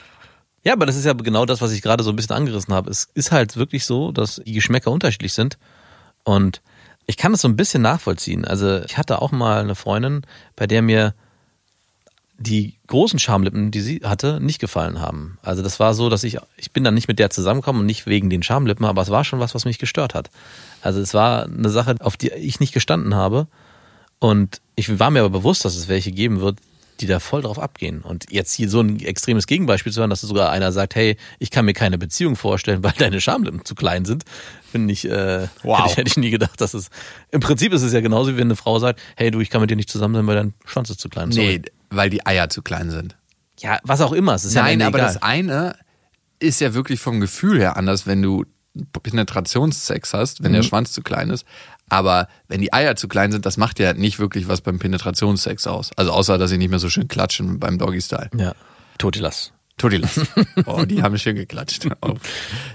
Ja, 0.69 0.75
aber 0.75 0.85
das 0.85 0.97
ist 0.97 1.05
ja 1.05 1.13
genau 1.13 1.47
das, 1.47 1.61
was 1.61 1.71
ich 1.71 1.81
gerade 1.81 2.03
so 2.03 2.11
ein 2.11 2.15
bisschen 2.15 2.35
angerissen 2.35 2.75
habe. 2.75 2.91
Es 2.91 3.09
ist 3.15 3.31
halt 3.31 3.57
wirklich 3.57 3.85
so, 3.85 4.11
dass 4.11 4.39
die 4.45 4.53
Geschmäcker 4.53 4.91
unterschiedlich 4.91 5.33
sind. 5.33 5.57
Und 6.23 6.61
ich 7.07 7.17
kann 7.17 7.31
das 7.31 7.41
so 7.41 7.47
ein 7.47 7.55
bisschen 7.55 7.81
nachvollziehen. 7.81 8.45
Also 8.45 8.83
ich 8.83 8.95
hatte 8.95 9.19
auch 9.19 9.31
mal 9.31 9.61
eine 9.61 9.73
Freundin, 9.73 10.21
bei 10.55 10.67
der 10.67 10.83
mir 10.83 11.15
die 12.37 12.75
großen 12.85 13.17
Schamlippen, 13.17 13.71
die 13.71 13.81
sie 13.81 14.01
hatte, 14.03 14.39
nicht 14.39 14.59
gefallen 14.59 15.01
haben. 15.01 15.39
Also 15.41 15.63
das 15.63 15.79
war 15.79 15.95
so, 15.95 16.07
dass 16.07 16.23
ich, 16.23 16.37
ich 16.55 16.71
bin 16.71 16.83
dann 16.83 16.93
nicht 16.93 17.07
mit 17.07 17.17
der 17.17 17.31
zusammengekommen 17.31 17.79
und 17.79 17.87
nicht 17.87 18.05
wegen 18.05 18.29
den 18.29 18.43
Schamlippen, 18.43 18.85
aber 18.85 19.01
es 19.01 19.09
war 19.09 19.23
schon 19.23 19.39
was, 19.39 19.55
was 19.55 19.65
mich 19.65 19.79
gestört 19.79 20.13
hat. 20.13 20.29
Also 20.83 21.01
es 21.01 21.15
war 21.15 21.45
eine 21.45 21.69
Sache, 21.69 21.95
auf 22.01 22.15
die 22.15 22.29
ich 22.29 22.59
nicht 22.59 22.75
gestanden 22.75 23.15
habe. 23.15 23.47
Und 24.19 24.61
ich 24.75 24.99
war 24.99 25.09
mir 25.09 25.21
aber 25.21 25.31
bewusst, 25.31 25.65
dass 25.65 25.75
es 25.75 25.87
welche 25.87 26.11
geben 26.11 26.41
wird, 26.41 26.59
die 27.01 27.07
da 27.07 27.19
voll 27.19 27.41
drauf 27.41 27.59
abgehen. 27.59 28.01
Und 28.01 28.25
jetzt 28.31 28.53
hier 28.53 28.69
so 28.69 28.81
ein 28.81 28.99
extremes 28.99 29.47
Gegenbeispiel 29.47 29.91
zu 29.93 29.99
hören, 30.01 30.09
dass 30.09 30.21
sogar 30.21 30.49
einer 30.51 30.71
sagt, 30.71 30.95
hey, 30.95 31.17
ich 31.39 31.49
kann 31.51 31.65
mir 31.65 31.73
keine 31.73 31.97
Beziehung 31.97 32.35
vorstellen, 32.35 32.83
weil 32.83 32.93
deine 32.97 33.21
Schamlippen 33.21 33.63
zu 33.65 33.75
klein 33.75 34.05
sind, 34.05 34.23
finde 34.71 34.93
ich, 34.93 35.05
äh, 35.09 35.47
Wow. 35.63 35.79
hätte, 35.79 35.89
ich, 35.91 35.97
hätte 35.97 36.07
ich 36.09 36.17
nie 36.17 36.29
gedacht, 36.31 36.59
dass 36.61 36.73
es, 36.73 36.89
im 37.31 37.39
Prinzip 37.41 37.73
ist 37.73 37.81
es 37.81 37.93
ja 37.93 38.01
genauso, 38.01 38.33
wie 38.33 38.37
wenn 38.37 38.47
eine 38.47 38.55
Frau 38.55 38.79
sagt, 38.79 38.99
hey, 39.15 39.31
du, 39.31 39.39
ich 39.39 39.49
kann 39.49 39.61
mit 39.61 39.69
dir 39.71 39.75
nicht 39.75 39.89
zusammen 39.89 40.15
sein, 40.15 40.27
weil 40.27 40.35
dein 40.35 40.53
Schwanz 40.65 40.89
ist 40.89 40.99
zu 40.99 41.09
klein. 41.09 41.31
Sorry. 41.31 41.59
Nee, 41.59 41.61
weil 41.89 42.09
die 42.09 42.25
Eier 42.25 42.49
zu 42.49 42.61
klein 42.61 42.89
sind. 42.91 43.15
Ja, 43.59 43.79
was 43.83 44.01
auch 44.01 44.13
immer, 44.13 44.35
es 44.35 44.45
ist 44.45 44.53
ja 44.53 44.61
Nein, 44.63 44.73
Ende 44.73 44.85
aber 44.85 44.99
egal. 44.99 45.13
das 45.13 45.21
eine 45.21 45.75
ist 46.39 46.61
ja 46.61 46.73
wirklich 46.73 46.99
vom 46.99 47.19
Gefühl 47.19 47.59
her 47.59 47.75
anders, 47.77 48.07
wenn 48.07 48.21
du 48.21 48.45
Penetrationssex 49.03 50.13
hast, 50.13 50.43
wenn 50.43 50.53
der 50.53 50.63
Schwanz 50.63 50.91
zu 50.93 51.01
klein 51.01 51.29
ist. 51.29 51.45
Aber 51.89 52.27
wenn 52.47 52.61
die 52.61 52.71
Eier 52.73 52.95
zu 52.95 53.07
klein 53.07 53.31
sind, 53.31 53.45
das 53.45 53.57
macht 53.57 53.79
ja 53.79 53.93
nicht 53.93 54.19
wirklich 54.19 54.47
was 54.47 54.61
beim 54.61 54.79
Penetrationssex 54.79 55.67
aus. 55.67 55.91
Also 55.95 56.11
außer, 56.11 56.37
dass 56.37 56.49
sie 56.49 56.57
nicht 56.57 56.69
mehr 56.69 56.79
so 56.79 56.89
schön 56.89 57.07
klatschen 57.07 57.59
beim 57.59 57.77
Doggy-Style. 57.77 58.29
ja. 58.37 58.53
Totilas. 58.97 59.53
Totilas. 59.77 60.19
Oh, 60.65 60.83
die 60.83 61.01
haben 61.01 61.17
schön 61.17 61.37
geklatscht. 61.37 61.87
Oh, 62.01 62.15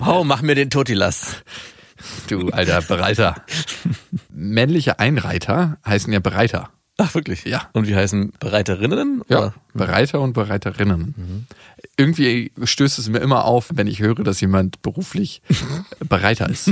Oh, 0.06 0.24
mach 0.24 0.40
mir 0.40 0.54
den 0.54 0.70
Totilas. 0.70 1.36
du 2.28 2.48
alter 2.48 2.80
Bereiter. 2.80 3.34
Männliche 4.32 4.98
Einreiter 4.98 5.76
heißen 5.86 6.10
ja 6.12 6.20
Bereiter. 6.20 6.70
Ach, 6.96 7.14
wirklich? 7.14 7.44
Ja. 7.44 7.68
Und 7.74 7.88
wie 7.88 7.94
heißen 7.96 8.32
Bereiterinnen? 8.40 9.22
Ja, 9.28 9.38
Oder? 9.38 9.54
Bereiter 9.74 10.20
und 10.20 10.32
Bereiterinnen. 10.32 11.46
Irgendwie 11.98 12.52
stößt 12.62 12.98
es 12.98 13.08
mir 13.10 13.18
immer 13.18 13.44
auf, 13.44 13.68
wenn 13.74 13.86
ich 13.88 13.98
höre, 14.00 14.22
dass 14.24 14.40
jemand 14.40 14.80
beruflich 14.80 15.42
Bereiter 16.08 16.48
ist. 16.48 16.70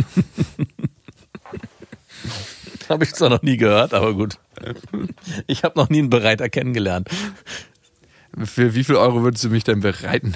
Habe 2.88 3.04
ich 3.04 3.14
zwar 3.14 3.30
noch 3.30 3.42
nie 3.42 3.56
gehört, 3.56 3.94
aber 3.94 4.14
gut. 4.14 4.38
Ich 5.46 5.64
habe 5.64 5.78
noch 5.78 5.88
nie 5.88 6.00
einen 6.00 6.10
Bereiter 6.10 6.48
kennengelernt. 6.48 7.08
Für 8.44 8.74
wie 8.74 8.84
viel 8.84 8.96
Euro 8.96 9.22
würdest 9.22 9.44
du 9.44 9.48
mich 9.48 9.64
denn 9.64 9.80
bereiten? 9.80 10.34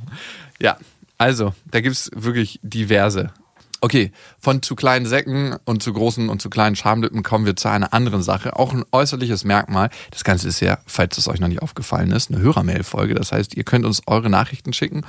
ja, 0.60 0.78
also, 1.18 1.54
da 1.70 1.80
gibt's 1.80 2.10
wirklich 2.14 2.60
diverse. 2.62 3.32
Okay, 3.80 4.10
von 4.38 4.62
zu 4.62 4.74
kleinen 4.74 5.06
Säcken 5.06 5.54
und 5.64 5.82
zu 5.82 5.92
großen 5.92 6.28
und 6.30 6.40
zu 6.40 6.48
kleinen 6.48 6.76
Schamlippen 6.76 7.22
kommen 7.22 7.44
wir 7.44 7.56
zu 7.56 7.68
einer 7.68 7.92
anderen 7.92 8.22
Sache. 8.22 8.56
Auch 8.56 8.72
ein 8.72 8.84
äußerliches 8.90 9.44
Merkmal. 9.44 9.90
Das 10.10 10.24
Ganze 10.24 10.48
ist 10.48 10.60
ja, 10.60 10.78
falls 10.86 11.18
es 11.18 11.28
euch 11.28 11.40
noch 11.40 11.48
nicht 11.48 11.62
aufgefallen 11.62 12.10
ist, 12.10 12.30
eine 12.30 12.40
Hörermail-Folge. 12.40 13.14
Das 13.14 13.32
heißt, 13.32 13.54
ihr 13.54 13.64
könnt 13.64 13.84
uns 13.84 14.02
eure 14.06 14.30
Nachrichten 14.30 14.72
schicken 14.72 15.04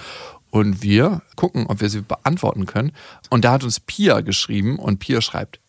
und 0.51 0.82
wir 0.82 1.21
gucken, 1.36 1.67
ob 1.67 1.80
wir 1.82 1.89
sie 1.89 2.01
beantworten 2.01 2.65
können. 2.65 2.91
Und 3.30 3.45
da 3.45 3.53
hat 3.53 3.63
uns 3.63 3.80
Pia 3.80 4.21
geschrieben 4.21 4.80
und 4.80 4.99
Pia 4.99 5.21
schreibt, 5.21 5.60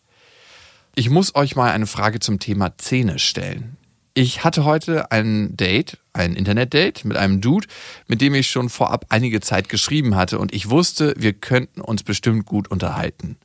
ich 0.95 1.09
muss 1.09 1.35
euch 1.35 1.55
mal 1.55 1.71
eine 1.71 1.87
Frage 1.87 2.19
zum 2.19 2.39
Thema 2.39 2.77
Zähne 2.77 3.19
stellen. 3.19 3.77
Ich 4.13 4.43
hatte 4.43 4.65
heute 4.65 5.11
ein 5.11 5.55
Date, 5.55 5.97
ein 6.13 6.35
Internetdate 6.35 7.05
mit 7.05 7.15
einem 7.15 7.41
Dude, 7.41 7.67
mit 8.07 8.21
dem 8.21 8.33
ich 8.33 8.49
schon 8.49 8.69
vorab 8.69 9.05
einige 9.09 9.39
Zeit 9.39 9.69
geschrieben 9.69 10.15
hatte 10.15 10.39
und 10.39 10.53
ich 10.53 10.69
wusste, 10.69 11.13
wir 11.17 11.33
könnten 11.33 11.79
uns 11.79 12.03
bestimmt 12.03 12.45
gut 12.45 12.69
unterhalten. 12.69 13.37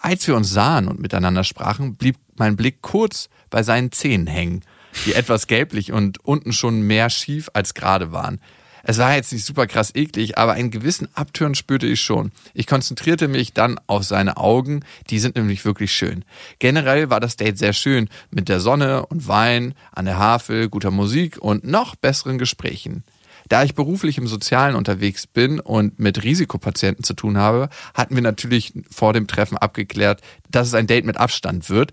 Als 0.00 0.26
wir 0.26 0.36
uns 0.36 0.50
sahen 0.50 0.88
und 0.88 1.00
miteinander 1.00 1.44
sprachen, 1.44 1.96
blieb 1.96 2.16
mein 2.36 2.56
Blick 2.56 2.80
kurz 2.80 3.28
bei 3.50 3.62
seinen 3.62 3.92
Zähnen 3.92 4.26
hängen, 4.26 4.62
die 5.06 5.14
etwas 5.14 5.46
gelblich 5.46 5.92
und 5.92 6.24
unten 6.24 6.52
schon 6.52 6.82
mehr 6.82 7.10
schief 7.10 7.50
als 7.52 7.74
gerade 7.74 8.12
waren. 8.12 8.40
Es 8.86 8.98
war 8.98 9.14
jetzt 9.14 9.32
nicht 9.32 9.46
super 9.46 9.66
krass 9.66 9.94
eklig, 9.94 10.36
aber 10.36 10.52
einen 10.52 10.70
gewissen 10.70 11.08
Abtören 11.14 11.54
spürte 11.54 11.86
ich 11.86 12.02
schon. 12.02 12.32
Ich 12.52 12.66
konzentrierte 12.66 13.28
mich 13.28 13.54
dann 13.54 13.80
auf 13.86 14.04
seine 14.04 14.36
Augen, 14.36 14.84
die 15.08 15.18
sind 15.18 15.36
nämlich 15.36 15.64
wirklich 15.64 15.90
schön. 15.92 16.24
Generell 16.58 17.08
war 17.08 17.18
das 17.18 17.36
Date 17.36 17.56
sehr 17.56 17.72
schön, 17.72 18.10
mit 18.30 18.50
der 18.50 18.60
Sonne 18.60 19.06
und 19.06 19.26
Wein, 19.26 19.74
an 19.92 20.04
der 20.04 20.18
Havel, 20.18 20.68
guter 20.68 20.90
Musik 20.90 21.38
und 21.38 21.64
noch 21.64 21.96
besseren 21.96 22.36
Gesprächen. 22.36 23.04
Da 23.48 23.62
ich 23.62 23.74
beruflich 23.74 24.18
im 24.18 24.26
Sozialen 24.26 24.74
unterwegs 24.74 25.26
bin 25.26 25.60
und 25.60 25.98
mit 25.98 26.22
Risikopatienten 26.22 27.04
zu 27.04 27.14
tun 27.14 27.36
habe, 27.36 27.68
hatten 27.92 28.14
wir 28.14 28.22
natürlich 28.22 28.72
vor 28.90 29.12
dem 29.12 29.26
Treffen 29.26 29.58
abgeklärt, 29.58 30.22
dass 30.50 30.68
es 30.68 30.74
ein 30.74 30.86
Date 30.86 31.04
mit 31.04 31.18
Abstand 31.18 31.68
wird. 31.68 31.92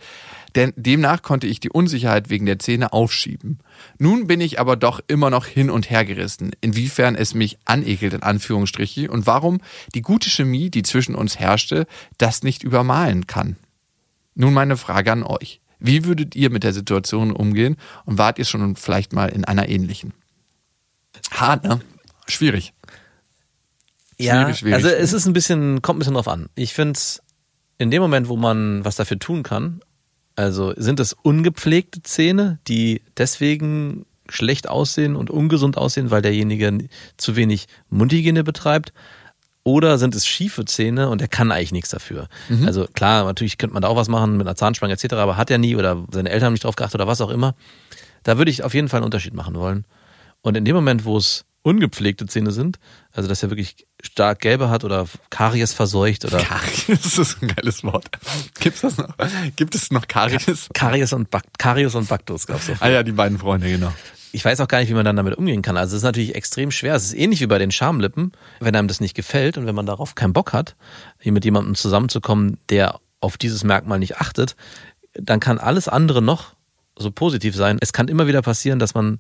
Denn 0.56 0.74
demnach 0.76 1.22
konnte 1.22 1.48
ich 1.48 1.60
die 1.60 1.70
Unsicherheit 1.70 2.30
wegen 2.30 2.46
der 2.46 2.60
Zähne 2.60 2.94
aufschieben. 2.94 3.60
Nun 3.98 4.28
bin 4.28 4.42
ich 4.42 4.60
aber 4.60 4.76
doch 4.76 5.00
immer 5.08 5.30
noch 5.30 5.46
hin 5.46 5.70
und 5.70 5.90
her 5.90 6.04
gerissen, 6.04 6.52
inwiefern 6.62 7.16
es 7.16 7.34
mich 7.34 7.58
anekelt 7.66 8.14
in 8.14 8.24
Anführungsstriche 8.24 9.10
und 9.10 9.28
warum 9.28 9.62
die 9.96 10.02
gute 10.02 10.30
Chemie, 10.30 10.70
die 10.70 10.84
zwischen 10.84 11.16
uns 11.16 11.40
herrschte, 11.40 11.88
das 12.18 12.44
nicht 12.44 12.64
übermalen 12.64 13.28
kann. 13.28 13.56
Nun 14.36 14.54
meine 14.54 14.78
Frage 14.78 15.12
an 15.12 15.24
euch. 15.24 15.62
Wie 15.80 16.06
würdet 16.06 16.36
ihr 16.36 16.50
mit 16.52 16.64
der 16.64 16.74
Situation 16.74 17.32
umgehen 17.32 17.78
und 18.06 18.18
wart 18.18 18.38
ihr 18.38 18.46
schon 18.46 18.76
vielleicht 18.76 19.14
mal 19.14 19.30
in 19.30 19.46
einer 19.46 19.68
ähnlichen? 19.68 20.14
Hart, 21.32 21.64
ne? 21.64 21.82
Schwierig. 22.28 22.74
Ja, 24.18 24.44
Schwierig, 24.44 24.60
schwierig. 24.60 24.76
also 24.76 24.90
es 24.90 25.14
ist 25.14 25.26
ein 25.26 25.34
bisschen, 25.34 25.82
kommt 25.82 25.98
ein 25.98 26.00
bisschen 26.00 26.14
drauf 26.14 26.28
an. 26.28 26.50
Ich 26.56 26.74
finde 26.74 26.94
es 26.94 27.24
in 27.80 27.90
dem 27.90 28.02
Moment, 28.02 28.28
wo 28.30 28.38
man 28.38 28.86
was 28.86 28.96
dafür 28.96 29.18
tun 29.18 29.42
kann, 29.42 29.82
also 30.36 30.74
sind 30.76 31.00
es 31.00 31.14
ungepflegte 31.14 32.02
Zähne, 32.02 32.60
die 32.68 33.02
deswegen 33.18 34.06
schlecht 34.30 34.70
aussehen 34.70 35.16
und 35.16 35.30
ungesund 35.30 35.78
aussehen, 35.78 36.10
weil 36.10 36.22
derjenige 36.22 36.88
zu 37.18 37.36
wenig 37.36 37.68
Mundhygiene 37.90 38.44
betreibt? 38.44 38.94
Oder 39.64 40.00
sind 40.00 40.16
es 40.16 40.26
schiefe 40.26 40.66
Zähne 40.66 41.10
und 41.10 41.22
er 41.22 41.28
kann 41.28 41.52
eigentlich 41.52 41.72
nichts 41.72 41.90
dafür? 41.90 42.30
Also 42.66 42.88
klar, 42.94 43.26
natürlich 43.26 43.60
könnte 43.60 43.74
man 43.74 43.84
da 43.84 43.90
auch 43.90 43.96
was 43.96 44.08
machen 44.08 44.38
mit 44.38 44.48
einer 44.48 44.56
Zahnspange 44.56 44.94
etc., 44.94 45.14
aber 45.14 45.38
hat 45.38 45.52
er 45.52 45.60
nie 45.60 45.76
oder 45.76 46.04
seine 46.12 46.30
Eltern 46.30 46.48
haben 46.48 46.54
nicht 46.54 46.64
drauf 46.64 46.76
geachtet 46.76 46.96
oder 46.96 47.08
was 47.08 47.22
auch 47.22 47.30
immer. 47.30 47.54
Da 48.24 48.38
würde 48.38 48.50
ich 48.50 48.64
auf 48.64 48.74
jeden 48.74 48.90
Fall 48.90 49.00
einen 49.00 49.06
Unterschied 49.06 49.34
machen 49.34 49.56
wollen. 49.56 49.86
Und 50.42 50.58
in 50.58 50.66
dem 50.66 50.76
Moment, 50.76 51.06
wo 51.06 51.18
es 51.18 51.46
ungepflegte 51.64 52.26
Zähne 52.26 52.52
sind, 52.52 52.80
also 53.12 53.30
dass 53.30 53.44
er 53.44 53.50
wirklich 53.50 53.88
stark 54.02 54.40
gelbe 54.40 54.70
hat 54.70 54.84
oder 54.84 55.06
Karies 55.30 55.74
verseucht 55.74 56.26
oder 56.26 56.40
Karies, 56.40 56.86
das 56.88 57.18
ist 57.18 57.42
ein 57.42 57.50
geiles 57.50 57.84
Wort. 57.84 58.10
Gibt's 58.60 58.82
das 58.82 58.98
noch? 58.98 59.14
Gibt 59.56 59.76
es 59.76 59.92
noch 59.92 60.08
Karies? 60.08 60.70
Karies 60.74 61.14
und 61.14 61.30
Bak 61.30 61.44
Karies 61.58 61.96
und 61.96 62.10
Baktus 62.10 62.48
gab's 62.48 62.68
doch. 62.68 62.82
Ah 62.82 62.90
ja, 62.90 63.04
die 63.04 63.12
beiden 63.12 63.38
Freunde, 63.38 63.70
genau. 63.70 63.94
Ich 64.34 64.46
weiß 64.46 64.62
auch 64.62 64.68
gar 64.68 64.80
nicht, 64.80 64.90
wie 64.90 64.94
man 64.94 65.04
dann 65.04 65.18
damit 65.18 65.36
umgehen 65.36 65.62
kann. 65.62 65.76
Also 65.76 65.96
es 65.96 66.02
ist 66.02 66.06
natürlich 66.06 66.36
extrem 66.36 66.72
schwer. 66.72 66.96
Es 66.96 67.04
ist 67.04 67.14
ähnlich 67.14 67.42
wie 67.42 67.48
bei 67.48 67.58
den 67.58 67.70
Schamlippen. 67.70 68.32
Wenn 68.62 68.76
einem 68.76 68.88
das 68.88 69.02
nicht 69.02 69.14
gefällt 69.14 69.58
und 69.58 69.66
wenn 69.66 69.76
man 69.76 69.86
darauf 69.86 70.16
keinen 70.16 70.32
Bock 70.32 70.54
hat, 70.54 70.76
hier 71.20 71.34
mit 71.34 71.44
jemandem 71.44 71.76
zusammenzukommen, 71.76 72.58
der 72.70 73.02
auf 73.20 73.38
dieses 73.38 73.66
Merkmal 73.66 74.00
nicht 74.00 74.18
achtet, 74.18 74.56
dann 75.14 75.42
kann 75.42 75.58
alles 75.58 75.90
andere 75.90 76.22
noch 76.22 76.56
so 76.98 77.12
positiv 77.12 77.56
sein. 77.56 77.78
Es 77.82 77.92
kann 77.92 78.08
immer 78.08 78.28
wieder 78.28 78.42
passieren, 78.42 78.80
dass 78.80 78.94
man 78.94 79.20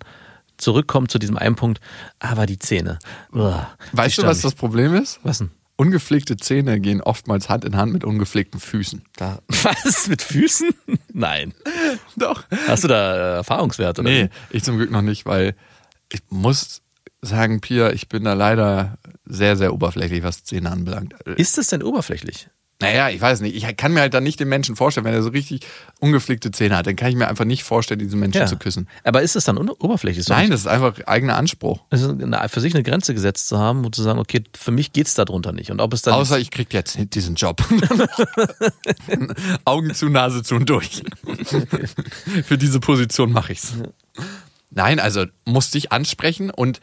zurückkommt 0.61 1.11
zu 1.11 1.19
diesem 1.19 1.37
einen 1.37 1.55
Punkt, 1.55 1.79
aber 2.19 2.45
die 2.45 2.59
Zähne. 2.59 2.99
Uah, 3.33 3.71
Weißt 3.91 4.17
du, 4.19 4.23
was 4.23 4.41
das 4.41 4.55
Problem 4.55 4.93
ist? 4.95 5.19
Was 5.23 5.39
denn? 5.39 5.51
Ungepflegte 5.77 6.37
Zähne 6.37 6.79
gehen 6.79 7.01
oftmals 7.01 7.49
Hand 7.49 7.65
in 7.65 7.75
Hand 7.75 7.91
mit 7.91 8.03
ungepflegten 8.03 8.59
Füßen. 8.59 9.03
Da, 9.15 9.39
was? 9.47 10.07
Mit 10.07 10.21
Füßen? 10.21 10.69
Nein. 11.11 11.53
Doch. 12.15 12.43
Hast 12.67 12.83
du 12.83 12.87
da 12.87 13.15
äh, 13.15 13.35
Erfahrungswerte? 13.37 14.01
Oder? 14.01 14.11
Nee, 14.11 14.29
ich 14.51 14.63
zum 14.63 14.77
Glück 14.77 14.91
noch 14.91 15.01
nicht, 15.01 15.25
weil 15.25 15.55
ich 16.11 16.21
muss 16.29 16.81
sagen, 17.21 17.61
Pia, 17.61 17.91
ich 17.91 18.09
bin 18.09 18.23
da 18.23 18.33
leider 18.33 18.97
sehr, 19.25 19.57
sehr 19.57 19.73
oberflächlich, 19.73 20.23
was 20.23 20.43
Zähne 20.43 20.71
anbelangt. 20.71 21.13
Ist 21.23 21.57
es 21.57 21.67
denn 21.67 21.83
oberflächlich? 21.83 22.49
Naja, 22.81 23.09
ich 23.09 23.21
weiß 23.21 23.41
nicht. 23.41 23.55
Ich 23.55 23.77
kann 23.77 23.93
mir 23.93 24.01
halt 24.01 24.13
dann 24.13 24.23
nicht 24.23 24.39
den 24.39 24.49
Menschen 24.49 24.75
vorstellen, 24.75 25.05
wenn 25.05 25.13
er 25.13 25.21
so 25.21 25.29
richtig 25.29 25.61
ungepflegte 25.99 26.51
Zähne 26.51 26.77
hat, 26.77 26.87
dann 26.87 26.95
kann 26.95 27.09
ich 27.09 27.15
mir 27.15 27.27
einfach 27.27 27.45
nicht 27.45 27.63
vorstellen, 27.63 27.99
diesen 27.99 28.19
Menschen 28.19 28.47
zu 28.47 28.57
küssen. 28.57 28.87
Aber 29.03 29.21
ist 29.21 29.35
es 29.35 29.45
dann 29.45 29.57
oberflächlich? 29.57 30.25
So 30.25 30.33
Nein, 30.33 30.49
das 30.49 30.61
ist 30.61 30.67
einfach 30.67 30.99
eigener 31.05 31.37
Anspruch. 31.37 31.79
also 31.89 32.09
eine, 32.11 32.47
für 32.49 32.59
sich 32.59 32.73
eine 32.73 32.83
Grenze 32.83 33.13
gesetzt 33.13 33.47
zu 33.47 33.59
haben, 33.59 33.85
und 33.85 33.95
zu 33.95 34.03
sagen, 34.03 34.19
okay, 34.19 34.43
für 34.57 34.71
mich 34.71 34.93
geht's 34.93 35.13
da 35.13 35.25
drunter 35.25 35.51
nicht. 35.51 35.71
Und 35.71 35.81
ob 35.81 35.93
es 35.93 36.01
dann 36.01 36.13
Außer 36.13 36.39
ich 36.39 36.51
krieg 36.51 36.73
jetzt 36.73 36.97
diesen 37.13 37.35
Job. 37.35 37.63
Augen 39.65 39.93
zu, 39.93 40.09
Nase 40.09 40.43
zu 40.43 40.55
und 40.55 40.69
durch. 40.69 41.03
Für 42.45 42.57
diese 42.57 42.79
Position 42.79 43.31
mache 43.31 43.53
ich's. 43.53 43.73
Nein, 44.69 44.99
also 44.99 45.25
musste 45.45 45.77
ich 45.77 45.91
ansprechen 45.91 46.49
und 46.49 46.79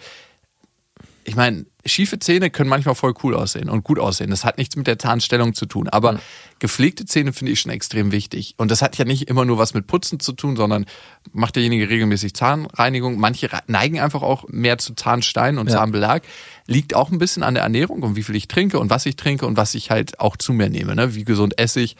ich 1.28 1.36
meine, 1.36 1.66
schiefe 1.84 2.18
Zähne 2.18 2.48
können 2.48 2.70
manchmal 2.70 2.94
voll 2.94 3.12
cool 3.22 3.34
aussehen 3.34 3.68
und 3.68 3.84
gut 3.84 3.98
aussehen. 3.98 4.30
Das 4.30 4.46
hat 4.46 4.56
nichts 4.56 4.76
mit 4.76 4.86
der 4.86 4.98
Zahnstellung 4.98 5.52
zu 5.52 5.66
tun. 5.66 5.86
Aber 5.88 6.20
gepflegte 6.58 7.04
Zähne 7.04 7.34
finde 7.34 7.52
ich 7.52 7.60
schon 7.60 7.70
extrem 7.70 8.12
wichtig. 8.12 8.54
Und 8.56 8.70
das 8.70 8.80
hat 8.80 8.96
ja 8.96 9.04
nicht 9.04 9.28
immer 9.28 9.44
nur 9.44 9.58
was 9.58 9.74
mit 9.74 9.86
Putzen 9.86 10.20
zu 10.20 10.32
tun, 10.32 10.56
sondern 10.56 10.86
macht 11.32 11.56
derjenige 11.56 11.90
regelmäßig 11.90 12.32
Zahnreinigung. 12.32 13.18
Manche 13.18 13.50
neigen 13.66 14.00
einfach 14.00 14.22
auch 14.22 14.48
mehr 14.48 14.78
zu 14.78 14.94
Zahnstein 14.94 15.58
und 15.58 15.68
Ja. 15.68 15.76
Zahnbelag. 15.76 16.22
Liegt 16.66 16.94
auch 16.94 17.10
ein 17.10 17.18
bisschen 17.18 17.42
an 17.42 17.52
der 17.52 17.62
Ernährung 17.62 18.02
und 18.02 18.16
wie 18.16 18.22
viel 18.22 18.36
ich 18.36 18.48
trinke 18.48 18.78
und 18.78 18.88
was 18.88 19.04
ich 19.04 19.16
trinke 19.16 19.46
und 19.46 19.58
was 19.58 19.74
ich 19.74 19.90
halt 19.90 20.20
auch 20.20 20.38
zu 20.38 20.54
mir 20.54 20.70
nehme. 20.70 20.94
Ne? 20.94 21.14
Wie 21.14 21.24
gesund 21.24 21.58
esse 21.58 21.80
ich. 21.80 21.96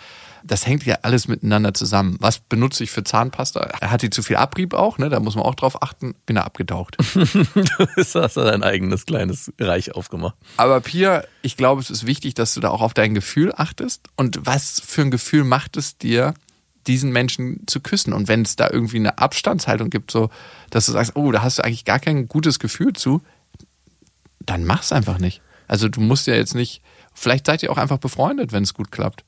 Das 0.48 0.66
hängt 0.66 0.84
ja 0.86 0.98
alles 1.02 1.28
miteinander 1.28 1.74
zusammen. 1.74 2.16
Was 2.20 2.38
benutze 2.38 2.82
ich 2.82 2.90
für 2.90 3.04
Zahnpasta? 3.04 3.80
Hat 3.82 4.02
die 4.02 4.10
zu 4.10 4.22
viel 4.22 4.36
Abrieb 4.36 4.74
auch? 4.74 4.98
Ne? 4.98 5.10
Da 5.10 5.20
muss 5.20 5.36
man 5.36 5.44
auch 5.44 5.54
drauf 5.54 5.82
achten. 5.82 6.14
Bin 6.26 6.36
da 6.36 6.42
abgetaucht. 6.42 6.96
du 7.14 7.86
hast 7.96 8.36
da 8.36 8.44
dein 8.44 8.62
eigenes 8.62 9.06
kleines 9.06 9.52
Reich 9.60 9.94
aufgemacht. 9.94 10.36
Aber 10.56 10.80
Pia, 10.80 11.22
ich 11.42 11.56
glaube, 11.56 11.82
es 11.82 11.90
ist 11.90 12.06
wichtig, 12.06 12.34
dass 12.34 12.54
du 12.54 12.60
da 12.60 12.70
auch 12.70 12.80
auf 12.80 12.94
dein 12.94 13.14
Gefühl 13.14 13.52
achtest. 13.54 14.08
Und 14.16 14.40
was 14.46 14.80
für 14.84 15.02
ein 15.02 15.10
Gefühl 15.10 15.44
macht 15.44 15.76
es 15.76 15.98
dir, 15.98 16.34
diesen 16.86 17.10
Menschen 17.12 17.64
zu 17.66 17.80
küssen? 17.80 18.14
Und 18.14 18.26
wenn 18.26 18.42
es 18.42 18.56
da 18.56 18.70
irgendwie 18.70 18.96
eine 18.96 19.18
Abstandshaltung 19.18 19.90
gibt, 19.90 20.10
so, 20.10 20.30
dass 20.70 20.86
du 20.86 20.92
sagst, 20.92 21.14
oh, 21.14 21.30
da 21.30 21.42
hast 21.42 21.58
du 21.58 21.64
eigentlich 21.64 21.84
gar 21.84 22.00
kein 22.00 22.26
gutes 22.26 22.58
Gefühl 22.58 22.94
zu, 22.94 23.20
dann 24.40 24.64
mach's 24.64 24.92
einfach 24.92 25.18
nicht. 25.18 25.42
Also 25.66 25.88
du 25.88 26.00
musst 26.00 26.26
ja 26.26 26.34
jetzt 26.34 26.54
nicht, 26.54 26.82
vielleicht 27.12 27.46
seid 27.46 27.62
ihr 27.62 27.70
auch 27.70 27.76
einfach 27.76 27.98
befreundet, 27.98 28.52
wenn 28.52 28.62
es 28.62 28.72
gut 28.72 28.90
klappt. 28.90 29.24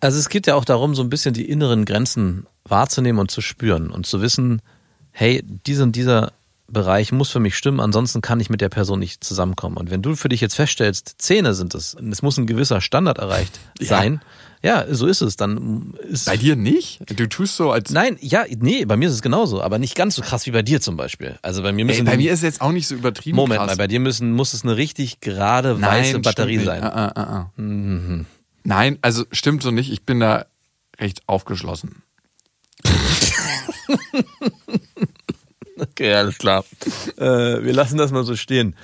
Also 0.00 0.18
es 0.18 0.28
geht 0.28 0.46
ja 0.46 0.54
auch 0.54 0.64
darum, 0.64 0.94
so 0.94 1.02
ein 1.02 1.10
bisschen 1.10 1.34
die 1.34 1.48
inneren 1.48 1.84
Grenzen 1.84 2.46
wahrzunehmen 2.64 3.18
und 3.20 3.30
zu 3.30 3.40
spüren 3.40 3.90
und 3.90 4.06
zu 4.06 4.20
wissen, 4.20 4.60
hey, 5.10 5.42
dieser 5.66 5.84
und 5.84 5.96
dieser 5.96 6.32
Bereich 6.68 7.12
muss 7.12 7.30
für 7.30 7.38
mich 7.38 7.56
stimmen, 7.56 7.78
ansonsten 7.78 8.20
kann 8.22 8.40
ich 8.40 8.50
mit 8.50 8.60
der 8.60 8.68
Person 8.68 8.98
nicht 8.98 9.22
zusammenkommen. 9.22 9.76
Und 9.76 9.90
wenn 9.90 10.02
du 10.02 10.16
für 10.16 10.28
dich 10.28 10.40
jetzt 10.40 10.56
feststellst, 10.56 11.14
Zähne 11.18 11.54
sind 11.54 11.74
es, 11.76 11.94
es 11.94 12.22
muss 12.22 12.36
ein 12.38 12.46
gewisser 12.46 12.80
Standard 12.80 13.18
erreicht 13.18 13.60
Ja. 13.78 13.86
sein, 13.86 14.20
ja, 14.62 14.84
so 14.92 15.06
ist 15.06 15.20
es, 15.20 15.36
dann 15.36 15.94
ist 16.08 16.26
Bei 16.26 16.36
dir 16.36 16.56
nicht? 16.56 17.00
Du 17.16 17.28
tust 17.28 17.56
so, 17.56 17.70
als. 17.70 17.90
Nein, 17.90 18.16
ja, 18.20 18.44
nee, 18.58 18.84
bei 18.84 18.96
mir 18.96 19.08
ist 19.08 19.14
es 19.14 19.22
genauso, 19.22 19.62
aber 19.62 19.78
nicht 19.78 19.94
ganz 19.94 20.16
so 20.16 20.22
krass 20.22 20.44
wie 20.46 20.50
bei 20.50 20.62
dir 20.62 20.80
zum 20.80 20.96
Beispiel. 20.96 21.38
Also 21.42 21.62
bei 21.62 21.72
mir 21.72 21.82
Ey, 21.82 21.84
müssen 21.84 22.04
bei 22.04 22.16
mir 22.16 22.32
ist 22.32 22.40
es 22.40 22.44
jetzt 22.44 22.60
auch 22.60 22.72
nicht 22.72 22.88
so 22.88 22.96
übertrieben. 22.96 23.36
Moment 23.36 23.60
krass. 23.60 23.68
mal, 23.68 23.76
bei 23.76 23.86
dir 23.86 24.00
müssen 24.00 24.32
muss 24.32 24.52
es 24.52 24.64
eine 24.64 24.76
richtig 24.76 25.20
gerade 25.20 25.80
weiße 25.80 26.18
Batterie 26.18 26.58
sein. 26.58 26.82
Ah, 26.82 26.88
ah, 27.06 27.12
ah, 27.14 27.22
ah. 27.22 27.50
Mhm. 27.60 28.26
Nein, 28.66 28.98
also 29.00 29.24
stimmt 29.30 29.62
so 29.62 29.70
nicht. 29.70 29.92
Ich 29.92 30.04
bin 30.04 30.18
da 30.18 30.46
recht 30.98 31.22
aufgeschlossen. 31.28 32.02
Okay, 35.78 36.14
alles 36.14 36.38
klar. 36.38 36.64
äh, 37.18 37.22
wir 37.62 37.72
lassen 37.74 37.98
das 37.98 38.10
mal 38.10 38.24
so 38.24 38.34
stehen. 38.34 38.74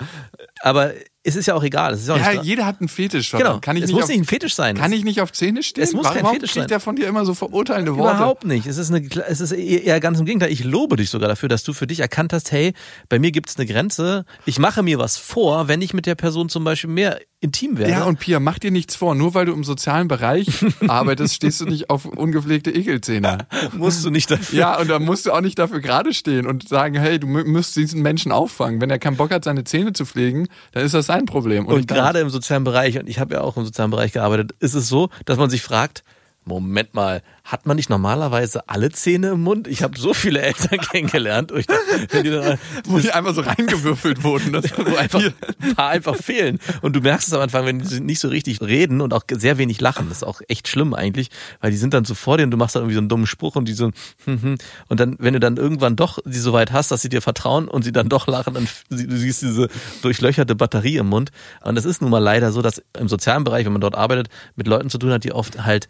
Aber 0.61 0.93
es 1.25 1.35
ist 1.37 1.45
ja 1.45 1.55
auch 1.55 1.63
egal. 1.63 1.97
Ja 2.05 2.17
nicht 2.33 2.43
jeder 2.43 2.65
hat 2.65 2.81
einen 2.81 2.89
Fetisch. 2.89 3.31
genau. 3.31 3.59
Kann 3.59 3.77
ich 3.77 3.83
es 3.83 3.87
nicht 3.87 3.95
muss 3.95 4.03
auf, 4.03 4.09
nicht 4.09 4.19
ein 4.19 4.25
Fetisch 4.25 4.55
sein. 4.55 4.75
Kann 4.77 4.91
ich 4.91 5.03
nicht 5.05 5.21
auf 5.21 5.31
Zähne 5.31 5.63
stehen? 5.63 5.83
Es 5.83 5.93
muss 5.93 6.07
kein 6.07 6.23
Warum 6.23 6.35
Fetisch 6.35 6.51
kriegt 6.51 6.63
sein. 6.63 6.67
der 6.67 6.79
von 6.79 6.95
dir 6.95 7.07
immer 7.07 7.25
so 7.25 7.33
verurteilende 7.33 7.95
Worte? 7.97 8.15
Überhaupt 8.17 8.45
nicht. 8.45 8.65
Es 8.67 8.77
ist, 8.77 8.91
eine, 8.93 9.07
es 9.27 9.39
ist 9.39 9.51
eher 9.53 9.99
ganz 9.99 10.19
im 10.19 10.25
Gegenteil. 10.25 10.51
Ich 10.51 10.63
lobe 10.63 10.97
dich 10.97 11.09
sogar 11.09 11.29
dafür, 11.29 11.47
dass 11.49 11.63
du 11.63 11.73
für 11.73 11.87
dich 11.87 12.01
erkannt 12.01 12.33
hast, 12.33 12.51
hey, 12.51 12.73
bei 13.09 13.19
mir 13.19 13.31
gibt 13.31 13.49
es 13.49 13.57
eine 13.57 13.65
Grenze. 13.65 14.25
Ich 14.45 14.59
mache 14.59 14.83
mir 14.83 14.99
was 14.99 15.17
vor, 15.17 15.67
wenn 15.67 15.81
ich 15.81 15.93
mit 15.93 16.05
der 16.05 16.15
Person 16.15 16.49
zum 16.49 16.63
Beispiel 16.65 16.89
mehr 16.89 17.19
intim 17.39 17.77
werde. 17.77 17.91
Ja, 17.91 18.03
und 18.05 18.19
Pia, 18.19 18.39
mach 18.39 18.57
dir 18.57 18.71
nichts 18.71 18.95
vor. 18.95 19.15
Nur 19.15 19.33
weil 19.33 19.45
du 19.45 19.53
im 19.53 19.63
sozialen 19.65 20.07
Bereich 20.07 20.47
arbeitest, 20.87 21.35
stehst 21.35 21.59
du 21.61 21.65
nicht 21.65 21.89
auf 21.89 22.05
ungepflegte 22.05 22.71
Ekelzähne. 22.71 23.47
musst 23.77 24.03
du 24.05 24.09
nicht 24.09 24.31
dafür. 24.31 24.59
Ja, 24.59 24.79
und 24.79 24.89
dann 24.89 25.03
musst 25.03 25.25
du 25.25 25.31
auch 25.33 25.41
nicht 25.41 25.59
dafür 25.59 25.79
gerade 25.81 26.13
stehen 26.13 26.47
und 26.47 26.67
sagen, 26.69 26.95
hey, 26.95 27.19
du 27.19 27.27
mü- 27.27 27.43
müsst 27.45 27.75
diesen 27.75 28.01
Menschen 28.01 28.31
auffangen. 28.31 28.79
Wenn 28.81 28.89
er 28.89 28.99
keinen 28.99 29.17
Bock 29.17 29.31
hat, 29.31 29.43
seine 29.43 29.63
Zähne 29.65 29.91
zu 29.93 30.05
pflegen, 30.05 30.47
dann 30.71 30.83
ist 30.85 30.93
das 30.93 31.07
sein 31.13 31.25
Problem. 31.25 31.65
Und 31.65 31.89
deins. 31.89 31.99
gerade 31.99 32.19
im 32.19 32.29
sozialen 32.29 32.63
Bereich, 32.63 32.97
und 32.97 33.07
ich 33.07 33.19
habe 33.19 33.35
ja 33.35 33.41
auch 33.41 33.57
im 33.57 33.65
sozialen 33.65 33.91
Bereich 33.91 34.11
gearbeitet, 34.11 34.51
ist 34.59 34.73
es 34.73 34.87
so, 34.87 35.09
dass 35.25 35.37
man 35.37 35.49
sich 35.49 35.61
fragt, 35.61 36.03
Moment 36.45 36.93
mal, 36.93 37.21
hat 37.43 37.65
man 37.65 37.75
nicht 37.75 37.89
normalerweise 37.89 38.67
alle 38.67 38.91
Zähne 38.91 39.29
im 39.29 39.41
Mund? 39.41 39.67
Ich 39.67 39.83
habe 39.83 39.97
so 39.97 40.13
viele 40.13 40.41
Eltern 40.41 40.79
kennengelernt, 40.91 41.51
wo, 41.51 41.57
ich 41.57 41.67
wenn 42.09 42.23
die 42.23 42.31
dann, 42.31 42.57
wo 42.85 42.99
die 42.99 43.11
einfach 43.11 43.33
so 43.33 43.41
reingewürfelt 43.41 44.23
wurden. 44.23 44.53
Das, 44.53 44.65
wo 44.77 44.95
einfach 44.95 45.21
ein 45.21 45.75
paar 45.75 45.89
einfach 45.89 46.15
fehlen. 46.15 46.59
Und 46.81 46.95
du 46.95 47.01
merkst 47.01 47.27
es 47.27 47.33
am 47.33 47.41
Anfang, 47.41 47.65
wenn 47.65 47.79
die 47.79 47.99
nicht 47.99 48.19
so 48.19 48.27
richtig 48.27 48.61
reden 48.61 49.01
und 49.01 49.13
auch 49.13 49.23
sehr 49.31 49.57
wenig 49.57 49.79
lachen. 49.81 50.07
Das 50.09 50.17
ist 50.17 50.23
auch 50.23 50.41
echt 50.47 50.67
schlimm 50.67 50.93
eigentlich, 50.93 51.29
weil 51.61 51.71
die 51.71 51.77
sind 51.77 51.93
dann 51.93 52.05
so 52.05 52.13
vor 52.13 52.37
dir 52.37 52.43
und 52.43 52.51
du 52.51 52.57
machst 52.57 52.75
dann 52.75 52.83
irgendwie 52.83 52.95
so 52.95 53.01
einen 53.01 53.09
dummen 53.09 53.27
Spruch 53.27 53.55
und 53.55 53.67
die 53.67 53.73
so, 53.73 53.91
hm, 54.25 54.41
hm. 54.41 54.57
und 54.89 54.99
dann, 54.99 55.15
wenn 55.19 55.33
du 55.33 55.39
dann 55.39 55.57
irgendwann 55.57 55.95
doch 55.95 56.19
sie 56.25 56.39
so 56.39 56.53
weit 56.53 56.71
hast, 56.71 56.91
dass 56.91 57.01
sie 57.01 57.09
dir 57.09 57.21
vertrauen 57.21 57.67
und 57.67 57.83
sie 57.83 57.91
dann 57.91 58.09
doch 58.09 58.27
lachen, 58.27 58.53
dann 58.53 58.67
du 58.89 59.17
siehst 59.17 59.41
diese 59.41 59.69
durchlöcherte 60.01 60.55
Batterie 60.55 60.97
im 60.97 61.07
Mund. 61.07 61.31
Und 61.63 61.75
das 61.75 61.85
ist 61.85 62.01
nun 62.01 62.11
mal 62.11 62.19
leider 62.19 62.51
so, 62.51 62.61
dass 62.61 62.81
im 62.97 63.07
sozialen 63.07 63.43
Bereich, 63.43 63.65
wenn 63.65 63.73
man 63.73 63.81
dort 63.81 63.95
arbeitet, 63.95 64.29
mit 64.55 64.67
Leuten 64.67 64.89
zu 64.89 64.97
tun 64.97 65.11
hat, 65.11 65.23
die 65.23 65.31
oft 65.31 65.65
halt 65.65 65.87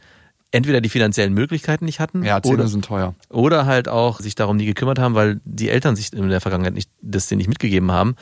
entweder 0.54 0.80
die 0.80 0.90
finanziellen 0.90 1.34
Möglichkeiten 1.34 1.84
nicht 1.86 2.00
hatten 2.00 2.24
ja, 2.24 2.42
Zähne 2.42 2.56
oder, 2.56 2.68
sind 2.68 2.86
teuer. 2.86 3.16
oder 3.30 3.66
halt 3.66 3.90
auch 3.90 4.20
sich 4.20 4.36
darum 4.36 4.56
nie 4.56 4.66
gekümmert 4.66 5.00
haben, 5.00 5.16
weil 5.16 5.42
die 5.44 5.70
Eltern 5.70 5.96
sich 5.98 6.14
in 6.14 6.30
der 6.30 6.40
Vergangenheit 6.42 6.74
nicht, 6.74 6.90
das 7.02 7.28
denen 7.28 7.40
nicht 7.40 7.50
mitgegeben 7.50 7.92
haben. 7.92 8.16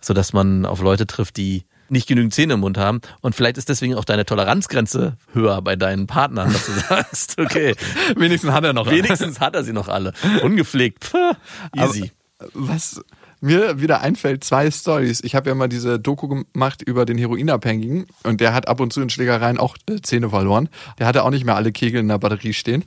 sodass 0.00 0.32
man 0.32 0.64
auf 0.64 0.80
Leute 0.80 1.06
trifft, 1.06 1.36
die 1.36 1.64
nicht 1.90 2.06
genügend 2.06 2.32
Zähne 2.32 2.54
im 2.54 2.60
Mund 2.60 2.78
haben. 2.78 3.00
Und 3.20 3.34
vielleicht 3.34 3.58
ist 3.58 3.68
deswegen 3.68 3.94
auch 3.96 4.04
deine 4.04 4.24
Toleranzgrenze 4.24 5.16
höher 5.32 5.60
bei 5.60 5.76
deinen 5.76 6.06
Partnern, 6.06 6.52
dass 6.52 6.66
du 6.66 6.72
sagst, 6.88 7.38
okay, 7.38 7.74
Wenigstens 8.16 8.52
hat 8.52 8.64
er 8.64 8.72
noch 8.72 8.88
wenigstens 8.90 9.40
hat 9.40 9.54
er 9.54 9.64
sie 9.64 9.72
noch 9.72 9.88
alle. 9.88 10.12
Ungepflegt. 10.42 11.04
Pff, 11.04 11.36
easy. 11.76 12.12
Aber 12.38 12.50
was 12.54 13.02
mir 13.40 13.80
wieder 13.80 14.00
einfällt, 14.00 14.44
zwei 14.44 14.70
Stories. 14.70 15.22
Ich 15.22 15.34
habe 15.34 15.48
ja 15.48 15.54
mal 15.54 15.68
diese 15.68 15.98
Doku 15.98 16.28
gemacht 16.28 16.82
über 16.82 17.04
den 17.04 17.18
Heroinabhängigen 17.18 18.06
und 18.22 18.40
der 18.40 18.52
hat 18.52 18.68
ab 18.68 18.80
und 18.80 18.92
zu 18.92 19.00
in 19.00 19.10
Schlägereien 19.10 19.58
auch 19.58 19.76
äh, 19.88 20.00
Zähne 20.02 20.30
verloren. 20.30 20.68
Der 20.98 21.06
hatte 21.06 21.24
auch 21.24 21.30
nicht 21.30 21.44
mehr 21.44 21.56
alle 21.56 21.72
Kegel 21.72 22.00
in 22.00 22.08
der 22.08 22.18
Batterie 22.18 22.52
stehen. 22.52 22.84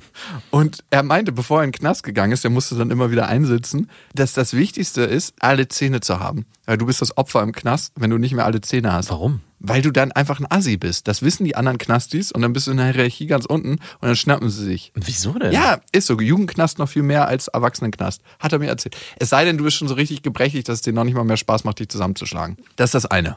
und 0.50 0.84
er 0.90 1.02
meinte, 1.02 1.32
bevor 1.32 1.60
er 1.60 1.64
in 1.64 1.70
den 1.70 1.78
Knast 1.78 2.02
gegangen 2.02 2.32
ist, 2.32 2.44
der 2.44 2.50
musste 2.50 2.74
dann 2.74 2.90
immer 2.90 3.10
wieder 3.10 3.28
einsitzen, 3.28 3.88
dass 4.14 4.32
das 4.32 4.54
Wichtigste 4.54 5.02
ist, 5.02 5.34
alle 5.40 5.68
Zähne 5.68 6.00
zu 6.00 6.20
haben. 6.20 6.46
Weil 6.66 6.78
du 6.78 6.86
bist 6.86 7.00
das 7.00 7.16
Opfer 7.16 7.42
im 7.42 7.52
Knast, 7.52 7.92
wenn 7.96 8.10
du 8.10 8.18
nicht 8.18 8.34
mehr 8.34 8.44
alle 8.44 8.60
Zähne 8.60 8.92
hast. 8.92 9.10
Warum? 9.10 9.40
Weil 9.64 9.80
du 9.80 9.92
dann 9.92 10.10
einfach 10.10 10.40
ein 10.40 10.50
Assi 10.50 10.76
bist. 10.76 11.06
Das 11.06 11.22
wissen 11.22 11.44
die 11.44 11.54
anderen 11.54 11.78
Knastis 11.78 12.32
und 12.32 12.42
dann 12.42 12.52
bist 12.52 12.66
du 12.66 12.72
in 12.72 12.78
der 12.78 12.92
Hierarchie 12.92 13.26
ganz 13.26 13.44
unten 13.44 13.74
und 13.74 13.80
dann 14.00 14.16
schnappen 14.16 14.50
sie 14.50 14.64
sich. 14.64 14.92
Wieso 14.94 15.34
denn? 15.34 15.52
Ja, 15.52 15.80
ist 15.92 16.08
so. 16.08 16.18
Jugendknast 16.18 16.78
noch 16.78 16.88
viel 16.88 17.02
mehr 17.02 17.28
als 17.28 17.48
Erwachsenenknast. 17.48 18.22
Hat 18.40 18.52
er 18.52 18.58
mir 18.58 18.68
erzählt. 18.68 18.96
Es 19.18 19.30
sei 19.30 19.44
denn, 19.44 19.58
du 19.58 19.64
bist 19.64 19.76
schon 19.76 19.88
so 19.88 19.94
richtig 19.94 20.22
gebrechlich, 20.22 20.64
dass 20.64 20.76
es 20.76 20.82
dir 20.82 20.92
noch 20.92 21.04
nicht 21.04 21.14
mal 21.14 21.24
mehr 21.24 21.36
Spaß 21.36 21.64
macht, 21.64 21.78
dich 21.78 21.88
zusammenzuschlagen. 21.88 22.56
Das 22.76 22.88
ist 22.88 22.94
das 22.94 23.06
eine. 23.06 23.36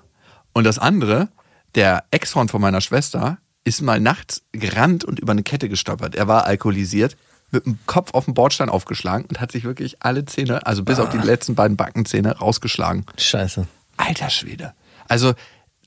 Und 0.53 0.63
das 0.63 0.79
andere, 0.79 1.29
der 1.75 2.05
Ex-Freund 2.11 2.49
von 2.49 2.61
meiner 2.61 2.81
Schwester 2.81 3.37
ist 3.63 3.81
mal 3.81 3.99
nachts 3.99 4.43
gerannt 4.51 5.03
und 5.03 5.19
über 5.19 5.31
eine 5.31 5.43
Kette 5.43 5.69
gestolpert. 5.69 6.15
Er 6.15 6.27
war 6.27 6.45
alkoholisiert, 6.45 7.17
mit 7.51 7.65
dem 7.65 7.79
Kopf 7.85 8.13
auf 8.13 8.25
den 8.25 8.33
Bordstein 8.33 8.69
aufgeschlagen 8.69 9.25
und 9.27 9.39
hat 9.39 9.51
sich 9.51 9.63
wirklich 9.63 9.97
alle 10.01 10.25
Zähne, 10.25 10.65
also 10.65 10.83
bis 10.83 10.99
auf 10.99 11.09
die 11.09 11.17
letzten 11.17 11.55
beiden 11.55 11.77
Backenzähne, 11.77 12.37
rausgeschlagen. 12.37 13.05
Scheiße. 13.17 13.67
Alter 13.97 14.29
Schwede. 14.29 14.73
Also 15.07 15.33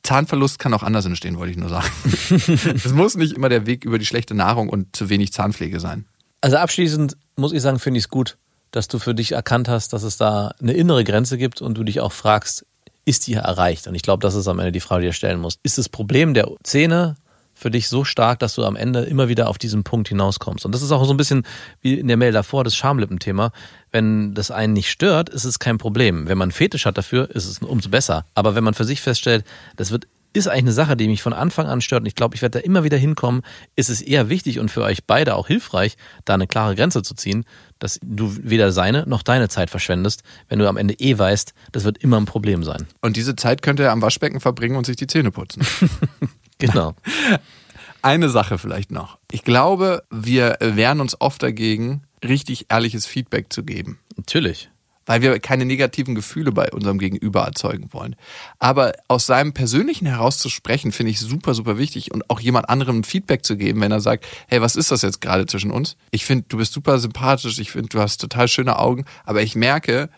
Zahnverlust 0.08 0.58
kann 0.58 0.72
auch 0.72 0.82
anders 0.82 1.04
entstehen, 1.04 1.36
wollte 1.36 1.50
ich 1.50 1.58
nur 1.58 1.68
sagen. 1.68 1.86
es 2.74 2.92
muss 2.94 3.14
nicht 3.14 3.34
immer 3.34 3.50
der 3.50 3.66
Weg 3.66 3.84
über 3.84 3.98
die 3.98 4.06
schlechte 4.06 4.34
Nahrung 4.34 4.70
und 4.70 4.96
zu 4.96 5.10
wenig 5.10 5.34
Zahnpflege 5.34 5.80
sein. 5.80 6.06
Also 6.40 6.56
abschließend 6.56 7.18
muss 7.36 7.52
ich 7.52 7.60
sagen, 7.60 7.78
finde 7.78 7.98
ich 7.98 8.04
es 8.04 8.08
gut, 8.08 8.38
dass 8.70 8.88
du 8.88 8.98
für 8.98 9.14
dich 9.14 9.32
erkannt 9.32 9.68
hast, 9.68 9.92
dass 9.92 10.04
es 10.04 10.16
da 10.16 10.52
eine 10.62 10.72
innere 10.72 11.04
Grenze 11.04 11.36
gibt 11.36 11.60
und 11.60 11.76
du 11.76 11.84
dich 11.84 12.00
auch 12.00 12.12
fragst, 12.12 12.64
ist 13.04 13.26
die 13.26 13.34
erreicht? 13.34 13.86
Und 13.86 13.94
ich 13.94 14.02
glaube, 14.02 14.22
das 14.22 14.34
ist 14.34 14.48
am 14.48 14.58
Ende 14.58 14.72
die 14.72 14.80
Frage, 14.80 15.02
die 15.02 15.08
du 15.08 15.12
stellen 15.12 15.40
musst. 15.40 15.60
Ist 15.62 15.76
das 15.76 15.90
Problem 15.90 16.32
der 16.32 16.48
Zähne 16.62 17.16
für 17.58 17.70
dich 17.70 17.88
so 17.88 18.04
stark, 18.04 18.38
dass 18.38 18.54
du 18.54 18.64
am 18.64 18.76
Ende 18.76 19.00
immer 19.00 19.28
wieder 19.28 19.48
auf 19.48 19.58
diesen 19.58 19.84
Punkt 19.84 20.08
hinauskommst? 20.08 20.64
Und 20.64 20.74
das 20.74 20.82
ist 20.82 20.92
auch 20.92 21.04
so 21.04 21.12
ein 21.12 21.16
bisschen 21.16 21.44
wie 21.80 21.94
in 21.94 22.08
der 22.08 22.16
Mail 22.16 22.32
davor, 22.32 22.64
das 22.64 22.76
Schamlippenthema. 22.76 23.50
Wenn 23.90 24.34
das 24.34 24.50
einen 24.50 24.72
nicht 24.72 24.90
stört, 24.90 25.28
ist 25.28 25.44
es 25.44 25.58
kein 25.58 25.78
Problem. 25.78 26.28
Wenn 26.28 26.38
man 26.38 26.46
einen 26.46 26.52
Fetisch 26.52 26.86
hat 26.86 26.96
dafür, 26.96 27.30
ist 27.30 27.46
es 27.46 27.58
umso 27.58 27.90
besser. 27.90 28.24
Aber 28.34 28.54
wenn 28.54 28.64
man 28.64 28.74
für 28.74 28.84
sich 28.84 29.00
feststellt, 29.00 29.44
das 29.76 29.90
wird 29.90 30.06
ist 30.34 30.46
eigentlich 30.46 30.64
eine 30.64 30.72
Sache, 30.72 30.96
die 30.96 31.08
mich 31.08 31.22
von 31.22 31.32
Anfang 31.32 31.66
an 31.66 31.80
stört 31.80 32.02
und 32.02 32.06
ich 32.06 32.14
glaube, 32.14 32.34
ich 32.34 32.42
werde 32.42 32.58
da 32.58 32.64
immer 32.64 32.84
wieder 32.84 32.96
hinkommen, 32.96 33.42
ist 33.76 33.88
es 33.88 34.00
eher 34.00 34.28
wichtig 34.28 34.58
und 34.58 34.70
für 34.70 34.82
euch 34.82 35.04
beide 35.04 35.34
auch 35.34 35.46
hilfreich, 35.46 35.96
da 36.24 36.34
eine 36.34 36.46
klare 36.46 36.74
Grenze 36.74 37.02
zu 37.02 37.14
ziehen, 37.14 37.44
dass 37.78 37.98
du 38.02 38.36
weder 38.42 38.72
seine 38.72 39.04
noch 39.06 39.22
deine 39.22 39.48
Zeit 39.48 39.70
verschwendest, 39.70 40.22
wenn 40.48 40.58
du 40.58 40.68
am 40.68 40.76
Ende 40.76 40.94
eh 40.94 41.18
weißt, 41.18 41.54
das 41.72 41.84
wird 41.84 41.98
immer 41.98 42.18
ein 42.18 42.26
Problem 42.26 42.62
sein. 42.62 42.86
Und 43.00 43.16
diese 43.16 43.36
Zeit 43.36 43.62
könnte 43.62 43.84
er 43.84 43.92
am 43.92 44.02
Waschbecken 44.02 44.40
verbringen 44.40 44.76
und 44.76 44.86
sich 44.86 44.96
die 44.96 45.06
Zähne 45.06 45.30
putzen. 45.30 45.66
Genau. 46.58 46.94
Eine 48.02 48.28
Sache 48.28 48.58
vielleicht 48.58 48.90
noch. 48.92 49.18
Ich 49.32 49.42
glaube, 49.42 50.04
wir 50.10 50.56
wehren 50.60 51.00
uns 51.00 51.20
oft 51.20 51.42
dagegen, 51.42 52.02
richtig 52.24 52.66
ehrliches 52.68 53.06
Feedback 53.06 53.52
zu 53.52 53.64
geben. 53.64 53.98
Natürlich. 54.16 54.70
weil 55.06 55.22
wir 55.22 55.38
keine 55.40 55.64
negativen 55.64 56.14
Gefühle 56.14 56.52
bei 56.52 56.70
unserem 56.70 56.98
Gegenüber 56.98 57.40
erzeugen 57.42 57.88
wollen. 57.92 58.14
Aber 58.58 58.92
aus 59.08 59.24
seinem 59.24 59.54
Persönlichen 59.54 60.04
heraus 60.06 60.36
zu 60.36 60.50
sprechen, 60.50 60.92
finde 60.92 61.12
ich 61.12 61.18
super, 61.18 61.54
super 61.54 61.78
wichtig 61.78 62.12
und 62.12 62.28
auch 62.28 62.40
jemand 62.40 62.68
anderem 62.68 63.04
Feedback 63.04 63.42
zu 63.42 63.56
geben, 63.56 63.80
wenn 63.80 63.90
er 63.90 64.00
sagt, 64.00 64.26
hey, 64.48 64.60
was 64.60 64.76
ist 64.76 64.90
das 64.90 65.00
jetzt 65.00 65.22
gerade 65.22 65.46
zwischen 65.46 65.70
uns? 65.70 65.96
Ich 66.10 66.26
finde, 66.26 66.44
du 66.48 66.58
bist 66.58 66.74
super 66.74 66.98
sympathisch, 66.98 67.58
ich 67.58 67.70
finde, 67.70 67.88
du 67.88 68.00
hast 68.00 68.18
total 68.20 68.48
schöne 68.48 68.78
Augen, 68.78 69.06
aber 69.24 69.40
ich 69.40 69.56
merke, 69.56 70.10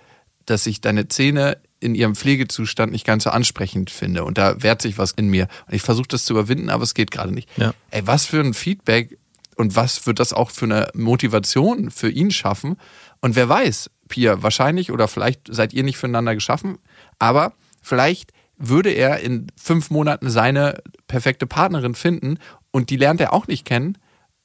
dass 0.45 0.67
ich 0.67 0.81
deine 0.81 1.07
Zähne 1.07 1.59
in 1.81 1.95
ihrem 1.95 2.15
Pflegezustand 2.15 2.93
nicht 2.93 3.07
ganz 3.07 3.25
so 3.25 3.31
ansprechend 3.31 3.91
finde 3.91 4.25
und 4.25 4.39
da 4.39 4.63
wehrt 4.63 4.83
sich 4.83 4.99
was 4.99 5.13
in 5.13 5.29
mir 5.29 5.49
und 5.67 5.75
ich 5.75 5.83
versuche 5.83 6.09
das 6.09 6.25
zu 6.25 6.35
überwinden, 6.35 6.69
aber 6.71 6.85
es 6.85 6.95
geht 6.95 7.11
gerade 7.11 7.33
nicht. 7.33 7.49
Ja. 7.57 7.73
Ey, 7.91 8.07
was 8.07 8.27
für 8.27 8.41
ein 8.41 8.55
Feedback 8.55 9.19
und 9.57 9.77
was 9.77 10.07
wird 10.07 10.21
das 10.21 10.33
auch 10.33 10.51
für 10.51 10.67
eine 10.67 10.89
Motivation 10.95 11.91
für 11.91 12.11
ihn 12.11 12.31
schaffen? 12.31 12.77
Und 13.21 13.35
wer 13.35 13.49
weiß, 13.49 13.91
Pia, 14.09 14.43
wahrscheinlich 14.43 14.93
oder 14.93 15.09
vielleicht 15.09 15.53
seid 15.53 15.73
ihr 15.73 15.83
nicht 15.83 15.97
füreinander 15.97 16.35
geschaffen, 16.35 16.79
aber 17.19 17.55
vielleicht 17.83 18.33
würde 18.57 18.91
er 18.91 19.21
in 19.21 19.47
fünf 19.57 19.91
Monaten 19.91 20.29
seine 20.29 20.83
perfekte 21.07 21.47
Partnerin 21.47 21.95
finden 21.95 22.39
und 22.71 22.91
die 22.91 22.97
lernt 22.97 23.21
er 23.21 23.33
auch 23.33 23.47
nicht 23.47 23.65
kennen, 23.65 23.97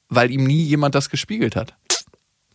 weil 0.08 0.30
ihm 0.30 0.44
nie 0.44 0.62
jemand 0.62 0.94
das 0.94 1.10
gespiegelt 1.10 1.54
hat. 1.54 1.74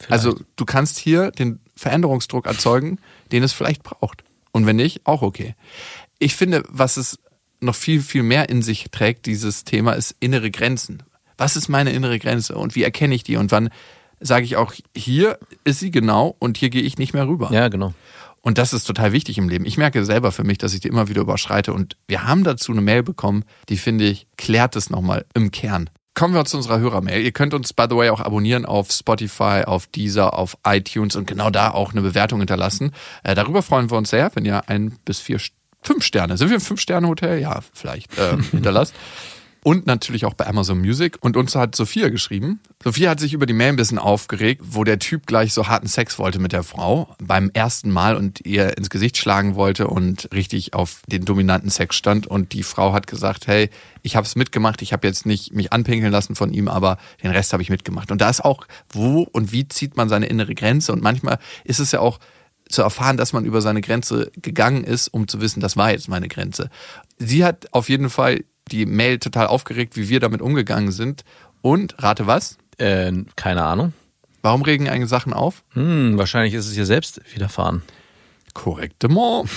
Also 0.09 0.39
du 0.55 0.65
kannst 0.65 0.97
hier 0.97 1.29
den 1.29 1.59
Veränderungsdruck 1.75 2.47
erzeugen, 2.47 2.99
den 3.31 3.43
es 3.43 3.53
vielleicht 3.53 3.83
braucht. 3.83 4.23
Und 4.51 4.65
wenn 4.65 4.75
nicht, 4.75 5.05
auch 5.05 5.21
okay. 5.21 5.55
Ich 6.19 6.35
finde, 6.35 6.63
was 6.67 6.97
es 6.97 7.19
noch 7.59 7.75
viel, 7.75 8.01
viel 8.01 8.23
mehr 8.23 8.49
in 8.49 8.61
sich 8.61 8.89
trägt, 8.91 9.25
dieses 9.25 9.63
Thema, 9.63 9.93
ist 9.93 10.15
innere 10.19 10.51
Grenzen. 10.51 11.03
Was 11.37 11.55
ist 11.55 11.69
meine 11.69 11.91
innere 11.91 12.19
Grenze 12.19 12.55
und 12.55 12.75
wie 12.75 12.83
erkenne 12.83 13.15
ich 13.15 13.23
die 13.23 13.37
und 13.37 13.51
wann 13.51 13.69
sage 14.19 14.45
ich 14.45 14.55
auch, 14.55 14.73
hier 14.95 15.39
ist 15.63 15.79
sie 15.79 15.91
genau 15.91 16.35
und 16.39 16.57
hier 16.57 16.69
gehe 16.69 16.83
ich 16.83 16.97
nicht 16.97 17.13
mehr 17.13 17.27
rüber. 17.27 17.49
Ja, 17.51 17.67
genau. 17.69 17.93
Und 18.41 18.57
das 18.57 18.73
ist 18.73 18.85
total 18.85 19.11
wichtig 19.11 19.37
im 19.37 19.49
Leben. 19.49 19.65
Ich 19.65 19.77
merke 19.77 20.03
selber 20.03 20.31
für 20.31 20.43
mich, 20.43 20.57
dass 20.57 20.73
ich 20.73 20.79
die 20.79 20.87
immer 20.87 21.07
wieder 21.09 21.21
überschreite. 21.21 21.73
Und 21.73 21.95
wir 22.07 22.23
haben 22.23 22.43
dazu 22.43 22.71
eine 22.71 22.81
Mail 22.81 23.03
bekommen, 23.03 23.45
die 23.69 23.77
finde 23.77 24.05
ich, 24.05 24.27
klärt 24.37 24.75
es 24.75 24.89
nochmal 24.89 25.25
im 25.33 25.51
Kern. 25.51 25.89
Kommen 26.13 26.33
wir 26.33 26.43
zu 26.43 26.57
unserer 26.57 26.79
Hörermail. 26.79 27.21
Ihr 27.21 27.31
könnt 27.31 27.53
uns, 27.53 27.71
by 27.71 27.85
the 27.89 27.95
way, 27.95 28.09
auch 28.09 28.19
abonnieren 28.19 28.65
auf 28.65 28.91
Spotify, 28.91 29.63
auf 29.65 29.87
Deezer, 29.87 30.33
auf 30.37 30.57
iTunes 30.67 31.15
und 31.15 31.25
genau 31.25 31.49
da 31.49 31.71
auch 31.71 31.93
eine 31.93 32.01
Bewertung 32.01 32.39
hinterlassen. 32.39 32.91
Äh, 33.23 33.33
darüber 33.33 33.61
freuen 33.61 33.89
wir 33.89 33.97
uns 33.97 34.09
sehr, 34.09 34.29
wenn 34.35 34.43
ihr 34.43 34.67
ein 34.67 34.97
bis 35.05 35.19
vier, 35.19 35.39
fünf 35.81 36.03
Sterne, 36.03 36.37
sind 36.37 36.49
wir 36.49 36.57
ein 36.57 36.61
Fünf-Sterne-Hotel? 36.61 37.39
Ja, 37.39 37.61
vielleicht, 37.73 38.09
ähm, 38.19 38.43
hinterlasst. 38.51 38.93
Und 39.63 39.85
natürlich 39.85 40.25
auch 40.25 40.33
bei 40.33 40.47
Amazon 40.47 40.79
Music. 40.79 41.17
Und 41.21 41.37
uns 41.37 41.55
hat 41.55 41.75
Sophia 41.75 42.09
geschrieben. 42.09 42.59
Sophia 42.83 43.11
hat 43.11 43.19
sich 43.19 43.33
über 43.33 43.45
die 43.45 43.53
Mail 43.53 43.69
ein 43.69 43.75
bisschen 43.75 43.99
aufgeregt, 43.99 44.61
wo 44.65 44.83
der 44.83 44.97
Typ 44.97 45.27
gleich 45.27 45.53
so 45.53 45.67
harten 45.67 45.87
Sex 45.87 46.17
wollte 46.17 46.39
mit 46.39 46.51
der 46.51 46.63
Frau 46.63 47.15
beim 47.19 47.51
ersten 47.53 47.91
Mal 47.91 48.15
und 48.15 48.43
ihr 48.43 48.75
ins 48.75 48.89
Gesicht 48.89 49.17
schlagen 49.17 49.53
wollte 49.53 49.85
und 49.85 50.29
richtig 50.33 50.73
auf 50.73 51.03
den 51.07 51.25
dominanten 51.25 51.69
Sex 51.69 51.95
stand. 51.95 52.25
Und 52.25 52.53
die 52.53 52.63
Frau 52.63 52.93
hat 52.93 53.05
gesagt, 53.05 53.45
hey, 53.45 53.69
ich 54.01 54.15
habe 54.15 54.25
es 54.25 54.35
mitgemacht, 54.35 54.81
ich 54.81 54.93
habe 54.93 55.07
jetzt 55.07 55.27
nicht 55.27 55.53
mich 55.53 55.71
anpinkeln 55.71 56.11
lassen 56.11 56.35
von 56.35 56.51
ihm, 56.53 56.67
aber 56.67 56.97
den 57.21 57.29
Rest 57.29 57.53
habe 57.53 57.61
ich 57.61 57.69
mitgemacht. 57.69 58.11
Und 58.11 58.19
da 58.19 58.31
ist 58.31 58.43
auch, 58.43 58.65
wo 58.89 59.27
und 59.31 59.51
wie 59.51 59.67
zieht 59.67 59.95
man 59.95 60.09
seine 60.09 60.25
innere 60.25 60.55
Grenze? 60.55 60.91
Und 60.91 61.03
manchmal 61.03 61.37
ist 61.65 61.79
es 61.79 61.91
ja 61.91 61.99
auch 61.99 62.19
zu 62.67 62.81
erfahren, 62.81 63.17
dass 63.17 63.33
man 63.33 63.45
über 63.45 63.61
seine 63.61 63.81
Grenze 63.81 64.31
gegangen 64.41 64.83
ist, 64.83 65.09
um 65.09 65.27
zu 65.27 65.39
wissen, 65.39 65.59
das 65.59 65.77
war 65.77 65.91
jetzt 65.91 66.07
meine 66.07 66.29
Grenze. 66.29 66.69
Sie 67.19 67.45
hat 67.45 67.67
auf 67.73 67.89
jeden 67.89 68.09
Fall 68.09 68.43
die 68.71 68.85
Mail 68.85 69.19
total 69.19 69.47
aufgeregt, 69.47 69.95
wie 69.95 70.09
wir 70.09 70.19
damit 70.19 70.41
umgegangen 70.41 70.91
sind. 70.91 71.23
Und 71.61 72.01
rate 72.01 72.27
was? 72.27 72.57
Äh, 72.77 73.11
keine 73.35 73.63
Ahnung. 73.63 73.93
Warum 74.41 74.63
regen 74.63 74.89
eigene 74.89 75.07
Sachen 75.07 75.33
auf? 75.33 75.63
Hm, 75.73 76.17
wahrscheinlich 76.17 76.53
ist 76.53 76.67
es 76.67 76.75
ihr 76.75 76.85
selbst 76.85 77.21
widerfahren. 77.33 77.83
Korrektement. 78.53 79.49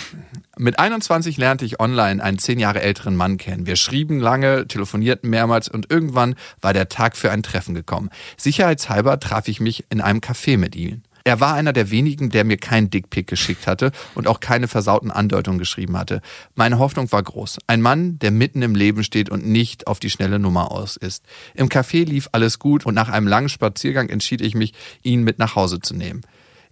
Mit 0.57 0.79
21 0.79 1.37
lernte 1.37 1.64
ich 1.64 1.81
online 1.81 2.22
einen 2.22 2.38
zehn 2.38 2.59
Jahre 2.61 2.81
älteren 2.81 3.16
Mann 3.16 3.38
kennen. 3.38 3.66
Wir 3.66 3.77
schrieben 3.77 4.20
lange, 4.20 4.68
telefonierten 4.68 5.31
mehrmals 5.31 5.68
und 5.68 5.90
irgendwann 5.90 6.37
war 6.61 6.72
der 6.72 6.88
Tag 6.88 7.16
für 7.16 7.31
ein 7.31 7.42
Treffen 7.42 7.74
gekommen. 7.74 8.11
Sicherheitshalber 8.37 9.18
traf 9.18 9.48
ich 9.48 9.61
mich 9.61 9.85
in 9.90 10.00
einem 10.00 10.20
Café 10.20 10.59
mit 10.59 10.77
ihm. 10.77 11.03
Er 11.27 11.41
war 11.41 11.55
einer 11.55 11.73
der 11.73 11.91
wenigen, 11.91 12.29
der 12.29 12.45
mir 12.45 12.59
keinen 12.59 12.91
Dickpick 12.91 13.27
geschickt 13.27 13.67
hatte 13.67 13.93
und 14.15 14.29
auch 14.29 14.41
keine 14.41 14.69
versauten 14.69 15.11
Andeutungen 15.11 15.59
geschrieben 15.59 15.97
hatte. 15.97 16.21
Meine 16.55 16.79
Hoffnung 16.79 17.11
war 17.13 17.23
groß. 17.23 17.61
Ein 17.67 17.81
Mann, 17.81 18.19
der 18.19 18.31
mitten 18.31 18.61
im 18.61 18.75
Leben 18.75 19.03
steht 19.03 19.31
und 19.31 19.47
nicht 19.47 19.87
auf 19.87 20.01
die 20.01 20.11
schnelle 20.11 20.39
Nummer 20.39 20.71
aus 20.71 20.97
ist. 20.97 21.25
Im 21.55 21.71
Café 21.71 22.05
lief 22.05 22.29
alles 22.33 22.59
gut 22.59 22.85
und 22.85 22.95
nach 22.95 23.09
einem 23.09 23.27
langen 23.27 23.49
Spaziergang 23.49 24.11
entschied 24.11 24.43
ich 24.43 24.55
mich, 24.55 24.75
ihn 25.03 25.23
mit 25.23 25.39
nach 25.39 25.57
Hause 25.57 25.81
zu 25.81 25.95
nehmen. 25.95 26.21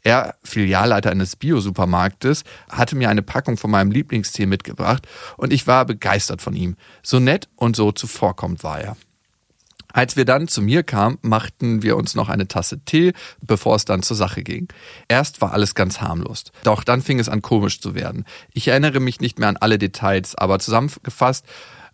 Er, 0.02 0.34
Filialleiter 0.42 1.10
eines 1.10 1.36
Bio-Supermarktes, 1.36 2.44
hatte 2.68 2.94
mir 2.94 3.08
eine 3.08 3.22
Packung 3.22 3.56
von 3.56 3.70
meinem 3.70 3.90
Lieblingstee 3.90 4.44
mitgebracht 4.44 5.06
und 5.38 5.50
ich 5.50 5.66
war 5.66 5.86
begeistert 5.86 6.42
von 6.42 6.54
ihm. 6.54 6.76
So 7.02 7.20
nett 7.20 7.48
und 7.56 7.74
so 7.74 7.90
zuvorkommend 7.90 8.64
war 8.64 8.80
er. 8.80 8.96
Als 9.92 10.16
wir 10.16 10.24
dann 10.24 10.48
zu 10.48 10.62
mir 10.62 10.82
kamen, 10.82 11.18
machten 11.22 11.82
wir 11.82 11.96
uns 11.96 12.14
noch 12.14 12.28
eine 12.28 12.48
Tasse 12.48 12.80
Tee, 12.84 13.12
bevor 13.40 13.76
es 13.76 13.84
dann 13.84 14.02
zur 14.02 14.16
Sache 14.16 14.42
ging. 14.42 14.68
Erst 15.08 15.40
war 15.40 15.52
alles 15.52 15.74
ganz 15.74 16.00
harmlos. 16.00 16.44
Doch 16.64 16.84
dann 16.84 17.02
fing 17.02 17.18
es 17.18 17.28
an 17.28 17.42
komisch 17.42 17.80
zu 17.80 17.94
werden. 17.94 18.24
Ich 18.52 18.68
erinnere 18.68 19.00
mich 19.00 19.20
nicht 19.20 19.38
mehr 19.38 19.48
an 19.48 19.56
alle 19.56 19.78
Details, 19.78 20.34
aber 20.34 20.58
zusammengefasst 20.58 21.46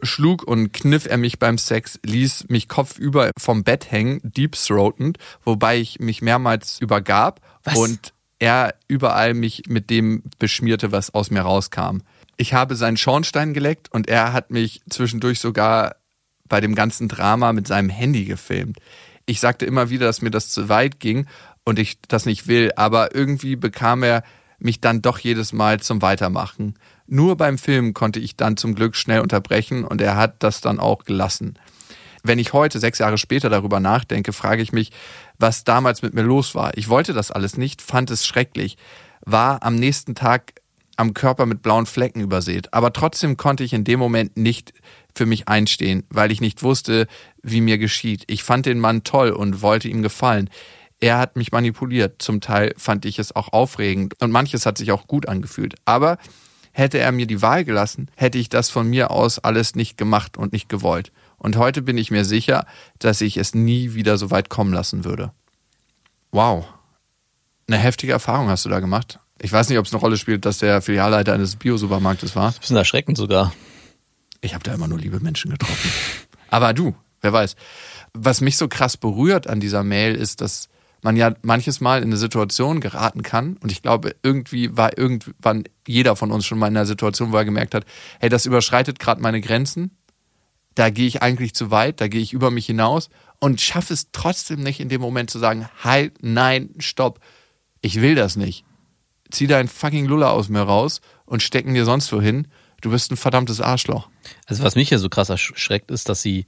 schlug 0.02 0.44
und 0.44 0.72
kniff 0.72 1.06
er 1.06 1.16
mich 1.16 1.38
beim 1.38 1.58
Sex, 1.58 1.98
ließ 2.04 2.46
mich 2.48 2.68
kopfüber 2.68 3.30
vom 3.38 3.64
Bett 3.64 3.90
hängen, 3.90 4.20
deep 4.22 4.54
throatend, 4.54 5.18
wobei 5.44 5.78
ich 5.78 5.98
mich 5.98 6.22
mehrmals 6.22 6.80
übergab 6.80 7.40
Was? 7.64 7.76
und 7.76 8.12
er 8.38 8.74
überall 8.86 9.34
mich 9.34 9.64
mit 9.66 9.90
dem 9.90 10.22
beschmierte, 10.38 10.92
was 10.92 11.12
aus 11.12 11.30
mir 11.30 11.40
rauskam. 11.40 11.98
Ich 12.36 12.54
habe 12.54 12.76
seinen 12.76 12.96
Schornstein 12.96 13.52
geleckt 13.52 13.92
und 13.92 14.08
er 14.08 14.32
hat 14.32 14.50
mich 14.52 14.80
zwischendurch 14.88 15.40
sogar 15.40 15.96
bei 16.48 16.60
dem 16.60 16.74
ganzen 16.74 17.08
Drama 17.08 17.52
mit 17.52 17.66
seinem 17.66 17.90
Handy 17.90 18.24
gefilmt. 18.24 18.78
Ich 19.26 19.40
sagte 19.40 19.66
immer 19.66 19.90
wieder, 19.90 20.06
dass 20.06 20.22
mir 20.22 20.30
das 20.30 20.50
zu 20.50 20.68
weit 20.68 21.00
ging 21.00 21.26
und 21.64 21.78
ich 21.78 22.00
das 22.08 22.26
nicht 22.26 22.46
will, 22.46 22.72
aber 22.76 23.14
irgendwie 23.14 23.56
bekam 23.56 24.02
er 24.02 24.22
mich 24.58 24.80
dann 24.80 25.02
doch 25.02 25.18
jedes 25.18 25.52
Mal 25.52 25.80
zum 25.80 26.02
Weitermachen. 26.02 26.74
Nur 27.06 27.36
beim 27.36 27.58
Film 27.58 27.94
konnte 27.94 28.20
ich 28.20 28.36
dann 28.36 28.56
zum 28.56 28.74
Glück 28.74 28.96
schnell 28.96 29.20
unterbrechen 29.20 29.84
und 29.84 30.00
er 30.00 30.16
hat 30.16 30.42
das 30.42 30.60
dann 30.60 30.80
auch 30.80 31.04
gelassen. 31.04 31.58
Wenn 32.22 32.38
ich 32.38 32.52
heute, 32.52 32.80
sechs 32.80 32.98
Jahre 32.98 33.18
später, 33.18 33.48
darüber 33.48 33.80
nachdenke, 33.80 34.32
frage 34.32 34.62
ich 34.62 34.72
mich, 34.72 34.90
was 35.38 35.64
damals 35.64 36.02
mit 36.02 36.14
mir 36.14 36.22
los 36.22 36.54
war. 36.54 36.76
Ich 36.76 36.88
wollte 36.88 37.12
das 37.12 37.30
alles 37.30 37.56
nicht, 37.56 37.80
fand 37.80 38.10
es 38.10 38.26
schrecklich, 38.26 38.76
war 39.24 39.62
am 39.62 39.76
nächsten 39.76 40.14
Tag 40.14 40.54
am 40.96 41.14
Körper 41.14 41.46
mit 41.46 41.62
blauen 41.62 41.86
Flecken 41.86 42.20
übersät. 42.20 42.74
Aber 42.74 42.92
trotzdem 42.92 43.36
konnte 43.36 43.62
ich 43.62 43.72
in 43.72 43.84
dem 43.84 44.00
Moment 44.00 44.36
nicht 44.36 44.72
für 45.18 45.26
mich 45.26 45.48
einstehen, 45.48 46.04
weil 46.08 46.32
ich 46.32 46.40
nicht 46.40 46.62
wusste, 46.62 47.06
wie 47.42 47.60
mir 47.60 47.76
geschieht. 47.76 48.24
Ich 48.28 48.42
fand 48.42 48.64
den 48.64 48.78
Mann 48.78 49.04
toll 49.04 49.30
und 49.30 49.60
wollte 49.60 49.88
ihm 49.88 50.02
gefallen. 50.02 50.48
Er 51.00 51.18
hat 51.18 51.36
mich 51.36 51.52
manipuliert. 51.52 52.22
Zum 52.22 52.40
Teil 52.40 52.72
fand 52.78 53.04
ich 53.04 53.18
es 53.18 53.36
auch 53.36 53.52
aufregend 53.52 54.14
und 54.20 54.30
manches 54.30 54.64
hat 54.64 54.78
sich 54.78 54.92
auch 54.92 55.06
gut 55.06 55.28
angefühlt. 55.28 55.74
Aber 55.84 56.18
hätte 56.72 56.98
er 56.98 57.12
mir 57.12 57.26
die 57.26 57.42
Wahl 57.42 57.64
gelassen, 57.64 58.10
hätte 58.16 58.38
ich 58.38 58.48
das 58.48 58.70
von 58.70 58.88
mir 58.88 59.10
aus 59.10 59.38
alles 59.38 59.74
nicht 59.74 59.98
gemacht 59.98 60.36
und 60.36 60.52
nicht 60.52 60.68
gewollt. 60.68 61.12
Und 61.36 61.56
heute 61.56 61.82
bin 61.82 61.98
ich 61.98 62.10
mir 62.10 62.24
sicher, 62.24 62.66
dass 62.98 63.20
ich 63.20 63.36
es 63.36 63.54
nie 63.54 63.94
wieder 63.94 64.16
so 64.16 64.30
weit 64.30 64.48
kommen 64.48 64.72
lassen 64.72 65.04
würde. 65.04 65.32
Wow. 66.30 66.66
Eine 67.68 67.78
heftige 67.78 68.12
Erfahrung 68.12 68.48
hast 68.48 68.64
du 68.64 68.68
da 68.68 68.80
gemacht. 68.80 69.18
Ich 69.40 69.52
weiß 69.52 69.68
nicht, 69.68 69.78
ob 69.78 69.86
es 69.86 69.92
eine 69.92 70.00
Rolle 70.00 70.16
spielt, 70.16 70.44
dass 70.44 70.58
der 70.58 70.80
Filialleiter 70.80 71.32
eines 71.32 71.56
Bio-Supermarktes 71.56 72.34
war. 72.34 72.48
Ein 72.48 72.60
bisschen 72.60 72.76
erschreckend 72.76 73.16
sogar. 73.16 73.52
Ich 74.40 74.54
habe 74.54 74.64
da 74.64 74.74
immer 74.74 74.88
nur 74.88 74.98
liebe 74.98 75.20
Menschen 75.20 75.50
getroffen. 75.50 75.90
Aber 76.50 76.72
du, 76.72 76.94
wer 77.20 77.32
weiß. 77.32 77.56
Was 78.14 78.40
mich 78.40 78.56
so 78.56 78.68
krass 78.68 78.96
berührt 78.96 79.46
an 79.46 79.60
dieser 79.60 79.82
Mail 79.82 80.14
ist, 80.14 80.40
dass 80.40 80.68
man 81.02 81.16
ja 81.16 81.34
manches 81.42 81.80
Mal 81.80 81.98
in 81.98 82.08
eine 82.08 82.16
Situation 82.16 82.80
geraten 82.80 83.22
kann. 83.22 83.56
Und 83.58 83.70
ich 83.70 83.82
glaube, 83.82 84.16
irgendwie 84.22 84.76
war 84.76 84.98
irgendwann 84.98 85.64
jeder 85.86 86.16
von 86.16 86.32
uns 86.32 86.46
schon 86.46 86.58
mal 86.58 86.68
in 86.68 86.76
einer 86.76 86.86
Situation, 86.86 87.32
wo 87.32 87.36
er 87.36 87.44
gemerkt 87.44 87.74
hat, 87.74 87.84
hey, 88.20 88.28
das 88.28 88.46
überschreitet 88.46 88.98
gerade 88.98 89.20
meine 89.20 89.40
Grenzen 89.40 89.92
da 90.78 90.90
gehe 90.90 91.08
ich 91.08 91.22
eigentlich 91.22 91.54
zu 91.54 91.70
weit, 91.72 92.00
da 92.00 92.06
gehe 92.06 92.20
ich 92.20 92.32
über 92.32 92.50
mich 92.52 92.66
hinaus 92.66 93.10
und 93.40 93.60
schaffe 93.60 93.92
es 93.92 94.12
trotzdem 94.12 94.62
nicht 94.62 94.78
in 94.78 94.88
dem 94.88 95.00
Moment 95.00 95.28
zu 95.28 95.40
sagen, 95.40 95.68
halt, 95.82 96.22
nein, 96.22 96.70
stopp, 96.78 97.18
ich 97.80 98.00
will 98.00 98.14
das 98.14 98.36
nicht. 98.36 98.64
Zieh 99.30 99.48
deinen 99.48 99.68
fucking 99.68 100.06
Lulla 100.06 100.30
aus 100.30 100.48
mir 100.48 100.62
raus 100.62 101.00
und 101.26 101.42
stecken 101.42 101.74
dir 101.74 101.84
sonst 101.84 102.12
wohin. 102.12 102.46
Du 102.80 102.90
bist 102.90 103.10
ein 103.10 103.16
verdammtes 103.16 103.60
Arschloch. 103.60 104.08
Also 104.46 104.62
was 104.62 104.76
mich 104.76 104.90
ja 104.90 104.98
so 104.98 105.08
krass 105.08 105.28
erschreckt, 105.28 105.90
ist, 105.90 106.08
dass 106.08 106.22
sie 106.22 106.46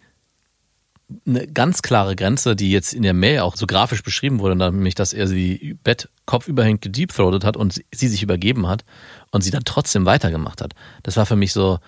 eine 1.26 1.46
ganz 1.48 1.82
klare 1.82 2.14
Grenze, 2.14 2.54
die 2.54 2.70
jetzt 2.70 2.92
in 2.92 3.02
der 3.02 3.14
Mail 3.14 3.40
auch 3.40 3.56
so 3.56 3.66
grafisch 3.66 4.02
beschrieben 4.02 4.38
wurde, 4.38 4.54
nämlich, 4.54 4.94
dass 4.94 5.12
er 5.12 5.26
sie 5.26 5.76
Bett 5.82 6.08
kopfüberhängt 6.24 6.82
gedeepthroatet 6.82 7.44
hat 7.44 7.56
und 7.56 7.82
sie 7.92 8.08
sich 8.08 8.22
übergeben 8.22 8.68
hat 8.68 8.84
und 9.32 9.42
sie 9.42 9.50
dann 9.50 9.64
trotzdem 9.64 10.06
weitergemacht 10.06 10.60
hat. 10.60 10.74
Das 11.02 11.16
war 11.16 11.26
für 11.26 11.34
mich 11.34 11.52
so, 11.52 11.80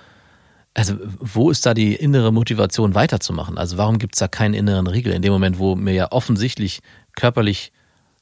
also 0.74 0.96
wo 1.20 1.50
ist 1.50 1.64
da 1.66 1.74
die 1.74 1.94
innere 1.94 2.33
Motivation 2.33 2.94
weiterzumachen? 2.94 3.59
Also 3.59 3.76
warum 3.76 3.98
gibt 3.98 4.16
es 4.16 4.18
da 4.18 4.26
keinen 4.26 4.55
inneren 4.55 4.88
Riegel 4.88 5.12
in 5.12 5.22
dem 5.22 5.33
Moment, 5.33 5.59
wo 5.59 5.76
mir 5.76 5.94
ja 5.94 6.11
offensichtlich 6.11 6.81
körperlich 7.14 7.72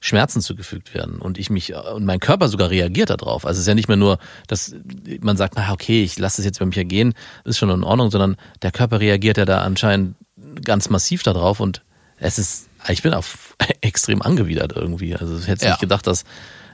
Schmerzen 0.01 0.41
zugefügt 0.41 0.95
werden 0.95 1.21
und 1.21 1.39
ich 1.39 1.51
mich 1.51 1.75
und 1.75 2.07
mein 2.07 2.21
Körper 2.21 2.49
sogar 2.49 2.71
reagiert 2.71 3.11
darauf. 3.11 3.45
Also 3.45 3.59
es 3.59 3.63
ist 3.63 3.69
ja 3.69 3.75
nicht 3.75 3.89
mehr 3.89 3.99
nur, 3.99 4.19
dass 4.47 4.75
man 5.21 5.37
sagt, 5.37 5.55
na 5.57 5.73
okay, 5.73 6.03
ich 6.03 6.19
lasse 6.19 6.41
es 6.41 6.47
jetzt 6.47 6.59
bei 6.59 6.65
mir 6.65 6.85
gehen, 6.85 7.15
ist 7.45 7.59
schon 7.59 7.69
in 7.69 7.85
Ordnung, 7.85 8.11
sondern 8.11 8.37
der 8.63 8.73
Körper 8.73 9.01
reagiert 9.01 9.37
ja 9.37 9.45
da 9.45 9.61
anscheinend 9.61 10.17
ganz 10.65 10.89
massiv 10.89 11.23
darauf 11.23 11.61
und 11.61 11.83
es 12.17 12.39
ist, 12.39 12.69
ich 12.89 13.03
bin 13.03 13.13
auch 13.13 13.25
extrem 13.83 14.23
angewidert 14.23 14.73
irgendwie. 14.75 15.15
Also 15.15 15.39
ich 15.39 15.47
hätte 15.47 15.67
ja. 15.67 15.73
nicht 15.73 15.81
gedacht, 15.81 16.07
dass 16.07 16.25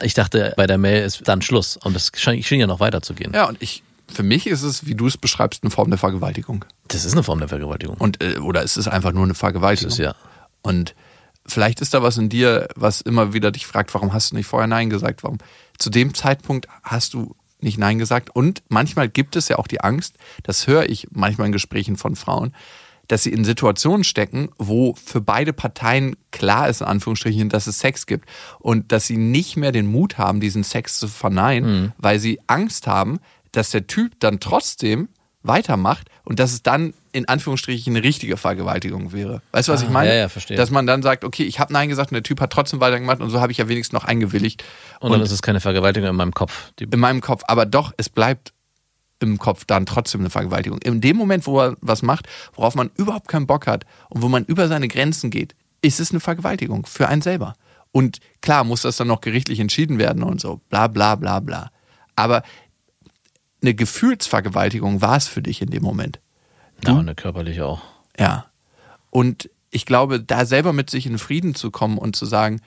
ich 0.02 0.14
dachte, 0.14 0.54
bei 0.56 0.68
der 0.68 0.78
Mail 0.78 1.04
ist 1.04 1.26
dann 1.26 1.42
Schluss 1.42 1.76
und 1.76 1.94
das 1.94 2.12
schien 2.14 2.60
ja 2.60 2.66
noch 2.66 2.80
weiterzugehen. 2.80 3.32
Ja, 3.34 3.48
und 3.48 3.60
ich 3.60 3.82
für 4.08 4.22
mich 4.22 4.46
ist 4.46 4.62
es, 4.62 4.86
wie 4.86 4.94
du 4.94 5.08
es 5.08 5.16
beschreibst, 5.16 5.64
eine 5.64 5.70
Form 5.70 5.90
der 5.90 5.98
Vergewaltigung. 5.98 6.64
Das 6.86 7.04
ist 7.04 7.14
eine 7.14 7.24
Form 7.24 7.40
der 7.40 7.48
Vergewaltigung. 7.48 7.96
Und, 7.96 8.22
äh, 8.22 8.38
oder 8.38 8.62
ist 8.62 8.76
es 8.76 8.86
einfach 8.86 9.12
nur 9.12 9.24
eine 9.24 9.34
Vergewaltigung? 9.34 9.88
Das 9.88 9.98
ist, 9.98 10.04
ja. 10.04 10.14
Und 10.62 10.94
vielleicht 11.46 11.80
ist 11.80 11.94
da 11.94 12.02
was 12.02 12.18
in 12.18 12.28
dir, 12.28 12.68
was 12.76 13.00
immer 13.00 13.32
wieder 13.32 13.50
dich 13.50 13.66
fragt, 13.66 13.94
warum 13.94 14.12
hast 14.12 14.32
du 14.32 14.36
nicht 14.36 14.46
vorher 14.46 14.66
Nein 14.66 14.90
gesagt? 14.90 15.22
Warum? 15.22 15.38
Zu 15.78 15.90
dem 15.90 16.14
Zeitpunkt 16.14 16.68
hast 16.82 17.14
du 17.14 17.34
nicht 17.60 17.78
Nein 17.78 17.98
gesagt. 17.98 18.34
Und 18.34 18.62
manchmal 18.68 19.08
gibt 19.08 19.36
es 19.36 19.48
ja 19.48 19.58
auch 19.58 19.66
die 19.66 19.80
Angst, 19.80 20.16
das 20.42 20.66
höre 20.66 20.88
ich 20.88 21.08
manchmal 21.10 21.46
in 21.46 21.52
Gesprächen 21.52 21.96
von 21.96 22.16
Frauen, 22.16 22.54
dass 23.08 23.22
sie 23.22 23.32
in 23.32 23.44
Situationen 23.44 24.04
stecken, 24.04 24.50
wo 24.58 24.94
für 24.94 25.20
beide 25.20 25.52
Parteien 25.52 26.16
klar 26.32 26.68
ist, 26.68 26.80
in 26.80 26.88
Anführungsstrichen, 26.88 27.48
dass 27.48 27.66
es 27.66 27.78
Sex 27.78 28.06
gibt. 28.06 28.28
Und 28.58 28.90
dass 28.92 29.06
sie 29.06 29.16
nicht 29.16 29.56
mehr 29.56 29.72
den 29.72 29.86
Mut 29.86 30.18
haben, 30.18 30.40
diesen 30.40 30.64
Sex 30.64 30.98
zu 30.98 31.08
verneinen, 31.08 31.82
mhm. 31.82 31.92
weil 31.98 32.18
sie 32.18 32.40
Angst 32.46 32.86
haben, 32.86 33.20
dass 33.52 33.70
der 33.70 33.86
Typ 33.86 34.18
dann 34.18 34.40
trotzdem 34.40 35.08
weitermacht 35.42 36.08
und 36.24 36.40
dass 36.40 36.52
es 36.52 36.62
dann 36.62 36.94
in 37.16 37.26
Anführungsstrichen 37.26 37.96
eine 37.96 38.04
richtige 38.04 38.36
Vergewaltigung 38.36 39.12
wäre. 39.12 39.40
Weißt 39.52 39.68
du, 39.68 39.72
was 39.72 39.80
ah, 39.80 39.84
ich 39.84 39.90
meine? 39.90 40.10
Ja, 40.10 40.14
ja, 40.16 40.28
verstehe. 40.28 40.56
Dass 40.56 40.70
man 40.70 40.86
dann 40.86 41.02
sagt, 41.02 41.24
okay, 41.24 41.44
ich 41.44 41.58
habe 41.58 41.72
Nein 41.72 41.88
gesagt 41.88 42.10
und 42.10 42.14
der 42.14 42.22
Typ 42.22 42.40
hat 42.42 42.52
trotzdem 42.52 42.78
weitergemacht 42.80 43.20
und 43.20 43.30
so 43.30 43.40
habe 43.40 43.52
ich 43.52 43.58
ja 43.58 43.68
wenigstens 43.68 43.94
noch 43.94 44.04
eingewilligt. 44.04 44.62
Und, 45.00 45.06
und 45.06 45.12
dann 45.12 45.22
ist 45.22 45.32
es 45.32 45.40
keine 45.40 45.60
Vergewaltigung 45.60 46.10
in 46.10 46.16
meinem 46.16 46.34
Kopf. 46.34 46.72
in 46.78 47.00
meinem 47.00 47.22
Kopf, 47.22 47.42
aber 47.46 47.64
doch, 47.64 47.92
es 47.96 48.10
bleibt 48.10 48.52
im 49.20 49.38
Kopf 49.38 49.64
dann 49.64 49.86
trotzdem 49.86 50.20
eine 50.20 50.30
Vergewaltigung. 50.30 50.78
In 50.82 51.00
dem 51.00 51.16
Moment, 51.16 51.46
wo 51.46 51.58
er 51.58 51.76
was 51.80 52.02
macht, 52.02 52.26
worauf 52.54 52.74
man 52.74 52.90
überhaupt 52.96 53.28
keinen 53.28 53.46
Bock 53.46 53.66
hat 53.66 53.86
und 54.10 54.20
wo 54.20 54.28
man 54.28 54.44
über 54.44 54.68
seine 54.68 54.88
Grenzen 54.88 55.30
geht, 55.30 55.54
ist 55.80 56.00
es 56.00 56.10
eine 56.10 56.20
Vergewaltigung 56.20 56.84
für 56.84 57.08
einen 57.08 57.22
selber. 57.22 57.54
Und 57.92 58.18
klar 58.42 58.62
muss 58.64 58.82
das 58.82 58.98
dann 58.98 59.08
noch 59.08 59.22
gerichtlich 59.22 59.58
entschieden 59.58 59.98
werden 59.98 60.22
und 60.22 60.38
so, 60.38 60.60
bla 60.68 60.86
bla 60.86 61.14
bla 61.14 61.40
bla. 61.40 61.70
Aber 62.14 62.42
eine 63.62 63.74
Gefühlsvergewaltigung 63.74 65.00
war 65.00 65.16
es 65.16 65.28
für 65.28 65.40
dich 65.40 65.62
in 65.62 65.70
dem 65.70 65.82
Moment. 65.82 66.20
Du? 66.82 66.92
Ja, 66.92 66.98
eine 66.98 67.14
körperliche 67.14 67.64
auch. 67.64 67.82
Ja. 68.18 68.46
Und 69.10 69.50
ich 69.70 69.86
glaube, 69.86 70.20
da 70.20 70.46
selber 70.46 70.72
mit 70.72 70.90
sich 70.90 71.06
in 71.06 71.18
Frieden 71.18 71.54
zu 71.54 71.70
kommen 71.70 71.98
und 71.98 72.16
zu 72.16 72.26
sagen 72.26 72.60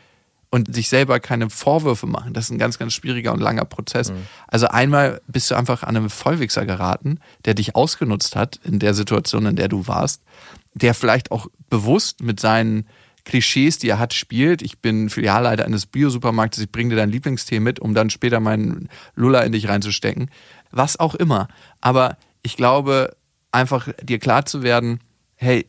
und 0.51 0.73
sich 0.73 0.89
selber 0.89 1.19
keine 1.19 1.49
Vorwürfe 1.49 2.07
machen, 2.07 2.33
das 2.33 2.45
ist 2.45 2.51
ein 2.51 2.57
ganz, 2.57 2.79
ganz 2.79 2.93
schwieriger 2.93 3.33
und 3.33 3.39
langer 3.39 3.65
Prozess. 3.65 4.11
Mhm. 4.11 4.27
Also 4.47 4.67
einmal 4.67 5.21
bist 5.27 5.51
du 5.51 5.55
einfach 5.55 5.83
an 5.83 5.95
einem 5.95 6.09
Vollwichser 6.09 6.65
geraten, 6.65 7.19
der 7.45 7.53
dich 7.53 7.75
ausgenutzt 7.75 8.35
hat 8.35 8.59
in 8.63 8.79
der 8.79 8.93
Situation, 8.93 9.45
in 9.45 9.55
der 9.55 9.67
du 9.67 9.87
warst, 9.87 10.23
der 10.73 10.93
vielleicht 10.93 11.31
auch 11.31 11.47
bewusst 11.69 12.21
mit 12.23 12.39
seinen 12.39 12.87
Klischees, 13.25 13.77
die 13.77 13.89
er 13.89 13.99
hat, 13.99 14.15
spielt. 14.15 14.63
Ich 14.63 14.79
bin 14.79 15.09
Filialleiter 15.09 15.65
eines 15.65 15.85
Bio-Supermarktes, 15.85 16.63
ich 16.63 16.71
bringe 16.71 16.91
dir 16.91 16.95
dein 16.95 17.11
Lieblingstee 17.11 17.59
mit, 17.59 17.79
um 17.79 17.93
dann 17.93 18.09
später 18.09 18.39
meinen 18.39 18.89
Lulla 19.13 19.41
in 19.41 19.51
dich 19.51 19.69
reinzustecken 19.69 20.31
was 20.71 20.99
auch 20.99 21.15
immer. 21.15 21.47
Aber 21.81 22.17
ich 22.41 22.55
glaube, 22.55 23.15
einfach 23.51 23.89
dir 24.01 24.19
klar 24.19 24.45
zu 24.45 24.63
werden, 24.63 24.99
hey, 25.35 25.65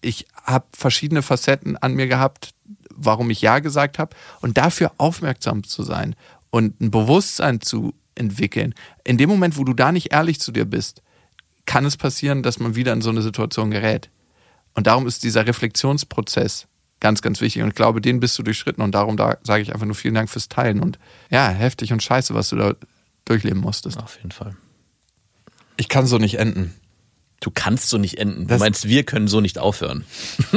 ich 0.00 0.26
habe 0.44 0.66
verschiedene 0.72 1.22
Facetten 1.22 1.76
an 1.76 1.94
mir 1.94 2.06
gehabt, 2.06 2.54
warum 2.90 3.30
ich 3.30 3.42
Ja 3.42 3.58
gesagt 3.58 3.98
habe 3.98 4.16
und 4.40 4.56
dafür 4.56 4.92
aufmerksam 4.98 5.64
zu 5.64 5.82
sein 5.82 6.14
und 6.50 6.80
ein 6.80 6.90
Bewusstsein 6.90 7.60
zu 7.60 7.94
entwickeln. 8.14 8.74
In 9.04 9.18
dem 9.18 9.28
Moment, 9.28 9.58
wo 9.58 9.64
du 9.64 9.74
da 9.74 9.92
nicht 9.92 10.12
ehrlich 10.12 10.40
zu 10.40 10.52
dir 10.52 10.64
bist, 10.64 11.02
kann 11.66 11.84
es 11.84 11.96
passieren, 11.96 12.42
dass 12.42 12.58
man 12.58 12.76
wieder 12.76 12.92
in 12.92 13.02
so 13.02 13.10
eine 13.10 13.22
Situation 13.22 13.70
gerät. 13.70 14.08
Und 14.74 14.86
darum 14.86 15.06
ist 15.06 15.24
dieser 15.24 15.46
Reflexionsprozess 15.46 16.66
ganz, 17.00 17.22
ganz 17.22 17.40
wichtig. 17.40 17.62
Und 17.62 17.68
ich 17.68 17.74
glaube, 17.74 18.00
den 18.00 18.20
bist 18.20 18.38
du 18.38 18.42
durchschritten. 18.42 18.82
Und 18.82 18.94
darum 18.94 19.16
da 19.16 19.36
sage 19.42 19.62
ich 19.62 19.72
einfach 19.72 19.86
nur 19.86 19.94
vielen 19.94 20.14
Dank 20.14 20.30
fürs 20.30 20.48
Teilen. 20.48 20.80
Und 20.80 20.98
ja, 21.30 21.48
heftig 21.48 21.92
und 21.92 22.02
scheiße, 22.02 22.34
was 22.34 22.50
du 22.50 22.56
da 22.56 22.74
durchleben 23.24 23.60
musstest. 23.60 23.98
Auf 23.98 24.16
jeden 24.16 24.32
Fall. 24.32 24.56
Ich 25.76 25.88
kann 25.88 26.06
so 26.06 26.18
nicht 26.18 26.38
enden. 26.38 26.74
Du 27.40 27.50
kannst 27.50 27.88
so 27.88 27.98
nicht 27.98 28.18
enden. 28.18 28.46
Das 28.46 28.58
du 28.58 28.64
meinst, 28.64 28.88
wir 28.88 29.04
können 29.04 29.28
so 29.28 29.40
nicht 29.40 29.58
aufhören. 29.58 30.04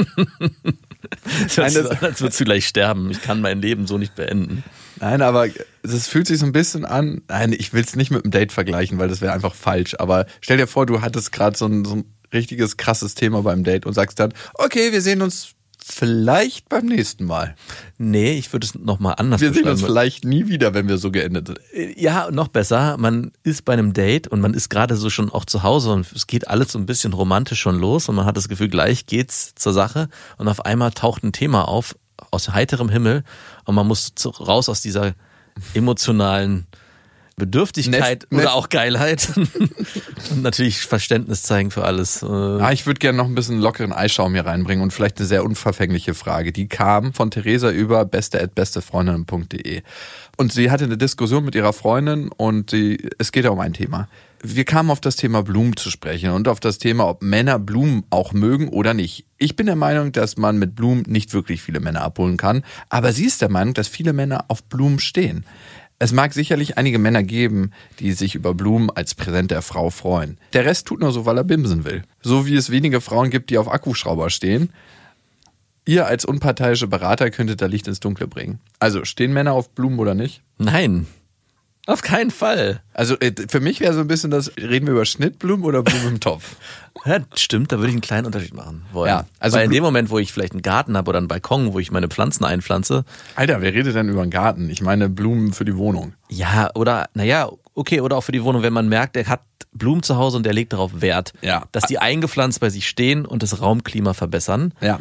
Nein, 1.58 1.74
das 1.74 2.02
als 2.02 2.22
würdest 2.22 2.40
du 2.40 2.46
gleich 2.46 2.68
sterben. 2.68 3.12
Ich 3.12 3.22
kann 3.22 3.42
mein 3.42 3.62
Leben 3.62 3.88
so 3.88 3.98
nicht 3.98 4.16
beenden. 4.16 4.64
Nein, 5.00 5.22
aber 5.22 5.48
das 5.84 6.08
fühlt 6.08 6.28
sich 6.28 6.40
so 6.40 6.46
ein 6.46 6.52
bisschen 6.52 6.86
an. 6.86 7.22
Nein, 7.28 7.54
ich 7.54 7.74
will 7.74 7.84
es 7.84 7.96
nicht 7.96 8.12
mit 8.12 8.24
einem 8.24 8.32
Date 8.32 8.52
vergleichen, 8.52 8.98
weil 8.98 9.08
das 9.08 9.22
wäre 9.22 9.34
einfach 9.34 9.56
falsch. 9.56 9.96
Aber 10.00 10.26
stell 10.42 10.58
dir 10.58 10.68
vor, 10.68 10.86
du 10.86 11.02
hattest 11.02 11.32
gerade 11.32 11.58
so 11.58 11.68
so 11.84 11.96
ein 11.96 12.06
richtiges 12.34 12.78
krasses 12.78 13.16
Thema 13.16 13.42
beim 13.42 13.64
Date 13.64 13.86
und 13.86 13.94
sagst 13.94 14.20
dann, 14.20 14.34
okay, 14.54 14.92
wir 14.92 15.02
sehen 15.02 15.22
uns 15.22 15.56
Vielleicht 15.92 16.70
beim 16.70 16.86
nächsten 16.86 17.26
Mal. 17.26 17.56
Nee, 17.98 18.34
ich 18.34 18.54
würde 18.54 18.66
es 18.66 18.76
nochmal 18.76 19.16
anders 19.18 19.42
Wir 19.42 19.54
sehen 19.54 19.68
uns 19.68 19.82
vielleicht 19.82 20.24
nie 20.24 20.48
wieder, 20.48 20.74
wenn 20.74 20.88
wir 20.88 20.98
so 20.98 21.12
geendet 21.12 21.48
sind. 21.48 21.60
Äh, 21.74 22.00
ja, 22.00 22.30
noch 22.32 22.48
besser. 22.48 22.98
Man 22.98 23.32
ist 23.44 23.66
bei 23.66 23.74
einem 23.74 23.94
Date 23.94 24.28
und 24.28 24.40
man 24.40 24.54
ist 24.54 24.70
gerade 24.70 24.96
so 24.96 25.10
schon 25.10 25.32
auch 25.32 25.46
zu 25.46 25.64
Hause 25.64 25.92
und 25.92 26.12
es 26.12 26.28
geht 26.28 26.48
alles 26.48 26.72
so 26.72 26.80
ein 26.80 26.86
bisschen 26.86 27.14
romantisch 27.14 27.60
schon 27.60 27.80
los 27.80 28.08
und 28.08 28.16
man 28.16 28.26
hat 28.26 28.38
das 28.38 28.48
Gefühl, 28.48 28.70
gleich 28.70 29.08
geht's 29.08 29.54
zur 29.56 29.74
Sache 29.74 30.10
und 30.38 30.48
auf 30.48 30.66
einmal 30.66 30.92
taucht 30.92 31.24
ein 31.24 31.34
Thema 31.34 31.68
auf 31.68 31.96
aus 32.32 32.50
heiterem 32.50 32.90
Himmel 32.90 33.24
und 33.66 33.76
man 33.76 33.88
muss 33.88 34.14
raus 34.40 34.70
aus 34.70 34.82
dieser 34.82 35.16
emotionalen 35.74 36.68
Bedürftigkeit 37.40 38.28
nett- 38.30 38.40
oder 38.40 38.54
auch 38.54 38.70
Geilheit. 38.70 39.32
und 40.30 40.44
natürlich 40.44 40.82
Verständnis 40.82 41.42
zeigen 41.42 41.72
für 41.72 41.84
alles. 41.86 42.22
Äh, 42.22 42.28
Ah, 42.28 42.72
ich 42.72 42.86
würde 42.86 43.00
gerne 43.00 43.18
noch 43.18 43.26
ein 43.26 43.34
bisschen 43.34 43.60
lockeren 43.60 43.92
Eischaum 43.92 44.34
hier 44.34 44.46
reinbringen 44.46 44.84
und 44.84 44.92
vielleicht 44.92 45.18
eine 45.18 45.26
sehr 45.28 45.44
unverfängliche 45.44 46.14
Frage. 46.14 46.52
Die 46.52 46.68
kam 46.68 47.14
von 47.14 47.32
Theresa 47.32 47.72
über 47.72 48.06
beste@bestefreundinnen.de 48.06 49.82
und 50.38 50.52
sie 50.54 50.70
hatte 50.72 50.84
eine 50.84 50.98
Diskussion 50.98 51.44
mit 51.46 51.56
ihrer 51.56 51.74
Freundin 51.74 52.30
und 52.30 52.70
sie, 52.70 53.10
es 53.18 53.32
geht 53.32 53.46
ja 53.46 53.50
um 53.50 53.60
ein 53.60 53.74
Thema. 53.74 54.08
Wir 54.42 54.64
kamen 54.64 54.90
auf 54.90 55.02
das 55.02 55.18
Thema 55.18 55.44
Blumen 55.44 55.76
zu 55.76 55.92
sprechen 55.92 56.30
und 56.30 56.48
auf 56.48 56.62
das 56.62 56.78
Thema, 56.78 57.10
ob 57.10 57.22
Männer 57.22 57.60
Blumen 57.60 58.06
auch 58.10 58.32
mögen 58.32 58.70
oder 58.70 58.94
nicht. 58.94 59.26
Ich 59.38 59.58
bin 59.58 59.66
der 59.66 59.76
Meinung, 59.76 60.14
dass 60.14 60.38
man 60.38 60.58
mit 60.58 60.76
Blumen 60.76 61.04
nicht 61.08 61.34
wirklich 61.34 61.62
viele 61.62 61.82
Männer 61.82 62.04
abholen 62.04 62.38
kann, 62.38 62.64
aber 62.88 63.12
sie 63.12 63.26
ist 63.26 63.42
der 63.42 63.50
Meinung, 63.50 63.74
dass 63.74 63.90
viele 63.90 64.14
Männer 64.14 64.46
auf 64.48 64.64
Blumen 64.64 65.00
stehen. 65.00 65.46
Es 66.02 66.14
mag 66.14 66.34
sicherlich 66.34 66.78
einige 66.78 66.98
Männer 66.98 67.24
geben, 67.24 67.72
die 68.00 68.14
sich 68.14 68.34
über 68.34 68.54
Blumen 68.54 68.90
als 68.90 69.16
Präsent 69.16 69.52
der 69.52 69.62
Frau 69.62 69.90
freuen. 69.90 70.38
Der 70.54 70.64
Rest 70.64 70.88
tut 70.88 71.02
nur 71.02 71.12
so, 71.12 71.26
weil 71.26 71.38
er 71.38 71.44
bimsen 71.44 71.84
will. 71.84 72.04
So 72.22 72.48
wie 72.48 72.56
es 72.56 72.70
wenige 72.70 73.02
Frauen 73.02 73.30
gibt, 73.30 73.50
die 73.50 73.58
auf 73.58 73.70
Akkuschrauber 73.70 74.30
stehen. 74.30 74.70
Ihr 75.86 76.08
als 76.08 76.24
unparteiische 76.24 76.88
Berater 76.88 77.32
könntet 77.32 77.62
da 77.62 77.66
Licht 77.66 77.88
ins 77.88 78.00
Dunkle 78.00 78.28
bringen. 78.28 78.60
Also, 78.80 79.04
stehen 79.04 79.34
Männer 79.34 79.54
auf 79.54 79.72
Blumen 79.72 80.00
oder 80.00 80.14
nicht? 80.16 80.42
nein, 80.58 81.08
auf 81.88 82.02
keinen 82.04 82.30
Fall. 82.32 82.82
Also, 82.94 83.18
äh, 83.20 83.34
für 83.50 83.60
mich 83.60 83.80
wäre 83.80 83.94
so 83.94 84.02
ein 84.02 84.08
bisschen 84.08 84.30
das, 84.30 84.52
reden 84.58 84.86
wir 84.86 84.94
über 84.94 85.06
Schnittblumen 85.06 85.66
oder 85.66 85.82
Blumen 85.84 86.08
im 86.08 86.20
Topf? 86.20 86.56
Ja, 87.06 87.20
stimmt, 87.34 87.72
da 87.72 87.78
würde 87.78 87.88
ich 87.90 87.94
einen 87.94 88.02
kleinen 88.02 88.26
Unterschied 88.26 88.54
machen 88.54 88.84
wollen. 88.92 89.08
Ja, 89.08 89.26
also 89.40 89.56
Weil 89.56 89.66
in 89.66 89.72
dem 89.72 89.84
Moment, 89.84 90.10
wo 90.10 90.20
ich 90.20 90.34
vielleicht 90.34 90.52
einen 90.52 90.62
Garten 90.64 90.98
habe 90.98 91.08
oder 91.08 91.18
einen 91.20 91.30
Balkon, 91.30 91.72
wo 91.72 91.80
ich 91.80 91.92
meine 91.92 92.10
Pflanzen 92.10 92.44
einpflanze, 92.44 93.06
Alter, 93.38 93.62
wer 93.62 93.74
redet 93.74 93.96
denn 93.96 94.10
über 94.10 94.22
einen 94.22 94.32
Garten? 94.32 94.70
Ich 94.70 94.82
meine 94.82 95.08
Blumen 95.08 95.54
für 95.54 95.64
die 95.64 95.78
Wohnung. 95.78 96.14
ja, 96.28 96.70
oder, 96.76 97.08
naja, 97.14 97.50
okay, 97.74 98.02
oder 98.02 98.18
auch 98.18 98.24
für 98.26 98.34
die 98.34 98.44
Wohnung, 98.44 98.64
wenn 98.64 98.74
man 98.74 98.90
merkt, 98.90 99.16
er 99.16 99.28
hat 99.28 99.40
Blumen 99.72 100.04
zu 100.04 100.18
Hause 100.18 100.36
und 100.36 100.46
der 100.46 100.52
legt 100.52 100.74
darauf 100.74 101.00
Wert, 101.00 101.32
Ja. 101.42 101.64
dass 101.72 101.84
die 101.86 102.00
eingepflanzt 102.00 102.60
bei 102.60 102.70
sich 102.70 102.90
stehen 102.90 103.26
und 103.26 103.44
das 103.44 103.62
Raumklima 103.62 104.14
verbessern. 104.14 104.74
Ja. 104.82 105.00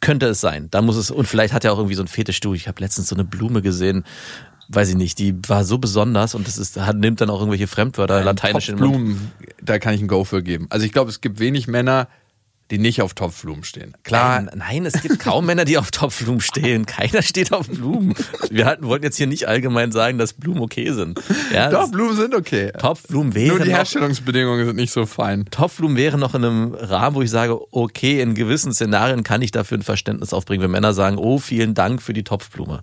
Könnte 0.00 0.26
es 0.26 0.40
sein. 0.40 0.68
Da 0.70 0.80
muss 0.80 0.96
es, 0.96 1.10
und 1.10 1.26
vielleicht 1.26 1.52
hat 1.52 1.64
er 1.64 1.72
auch 1.74 1.78
irgendwie 1.78 1.96
so 1.96 2.02
ein 2.02 2.08
Fetisch 2.08 2.40
durch. 2.40 2.62
Ich 2.62 2.68
habe 2.68 2.80
letztens 2.80 3.08
so 3.08 3.16
eine 3.16 3.24
Blume 3.24 3.60
gesehen, 3.60 4.04
weiß 4.68 4.90
ich 4.90 4.96
nicht, 4.96 5.18
die 5.18 5.34
war 5.46 5.64
so 5.64 5.78
besonders 5.78 6.34
und 6.34 6.46
das 6.46 6.58
ist, 6.58 6.80
hat, 6.80 6.96
nimmt 6.96 7.20
dann 7.20 7.30
auch 7.30 7.40
irgendwelche 7.40 7.66
Fremdwörter, 7.66 8.22
lateinisch 8.24 8.68
in 8.68 9.18
da 9.62 9.78
kann 9.78 9.94
ich 9.94 10.00
ein 10.00 10.08
Go 10.08 10.24
für 10.24 10.42
geben. 10.42 10.66
Also 10.70 10.86
ich 10.86 10.92
glaube, 10.92 11.10
es 11.10 11.20
gibt 11.20 11.38
wenig 11.38 11.68
Männer, 11.68 12.08
die 12.72 12.78
nicht 12.78 13.02
auf 13.02 13.12
Topfblumen 13.12 13.64
stehen. 13.64 13.92
Klar, 14.02 14.40
Nein, 14.40 14.54
nein, 14.56 14.86
es 14.86 15.02
gibt 15.02 15.18
kaum 15.18 15.44
Männer, 15.44 15.66
die 15.66 15.76
auf 15.76 15.90
Topfblumen 15.90 16.40
stehen. 16.40 16.86
Keiner 16.86 17.20
steht 17.20 17.52
auf 17.52 17.68
Blumen. 17.68 18.14
Wir 18.50 18.64
hatten, 18.64 18.86
wollten 18.86 19.04
jetzt 19.04 19.18
hier 19.18 19.26
nicht 19.26 19.46
allgemein 19.46 19.92
sagen, 19.92 20.16
dass 20.16 20.32
Blumen 20.32 20.62
okay 20.62 20.90
sind. 20.92 21.20
Ja, 21.52 21.68
doch, 21.68 21.90
Blumen 21.90 22.16
sind 22.16 22.34
okay. 22.34 22.72
Topfblumen 22.78 23.28
Nur 23.28 23.34
wären 23.34 23.62
die 23.62 23.68
noch, 23.68 23.76
Herstellungsbedingungen 23.76 24.64
sind 24.64 24.76
nicht 24.76 24.90
so 24.90 25.04
fein. 25.04 25.44
Topfblumen 25.50 25.98
wären 25.98 26.18
noch 26.18 26.34
in 26.34 26.44
einem 26.46 26.74
Rahmen, 26.74 27.14
wo 27.14 27.20
ich 27.20 27.30
sage, 27.30 27.60
okay, 27.72 28.22
in 28.22 28.34
gewissen 28.34 28.72
Szenarien 28.72 29.22
kann 29.22 29.42
ich 29.42 29.50
dafür 29.50 29.76
ein 29.76 29.82
Verständnis 29.82 30.32
aufbringen, 30.32 30.62
wenn 30.62 30.70
Männer 30.70 30.94
sagen, 30.94 31.18
oh, 31.18 31.38
vielen 31.38 31.74
Dank 31.74 32.00
für 32.00 32.14
die 32.14 32.24
Topfblume. 32.24 32.82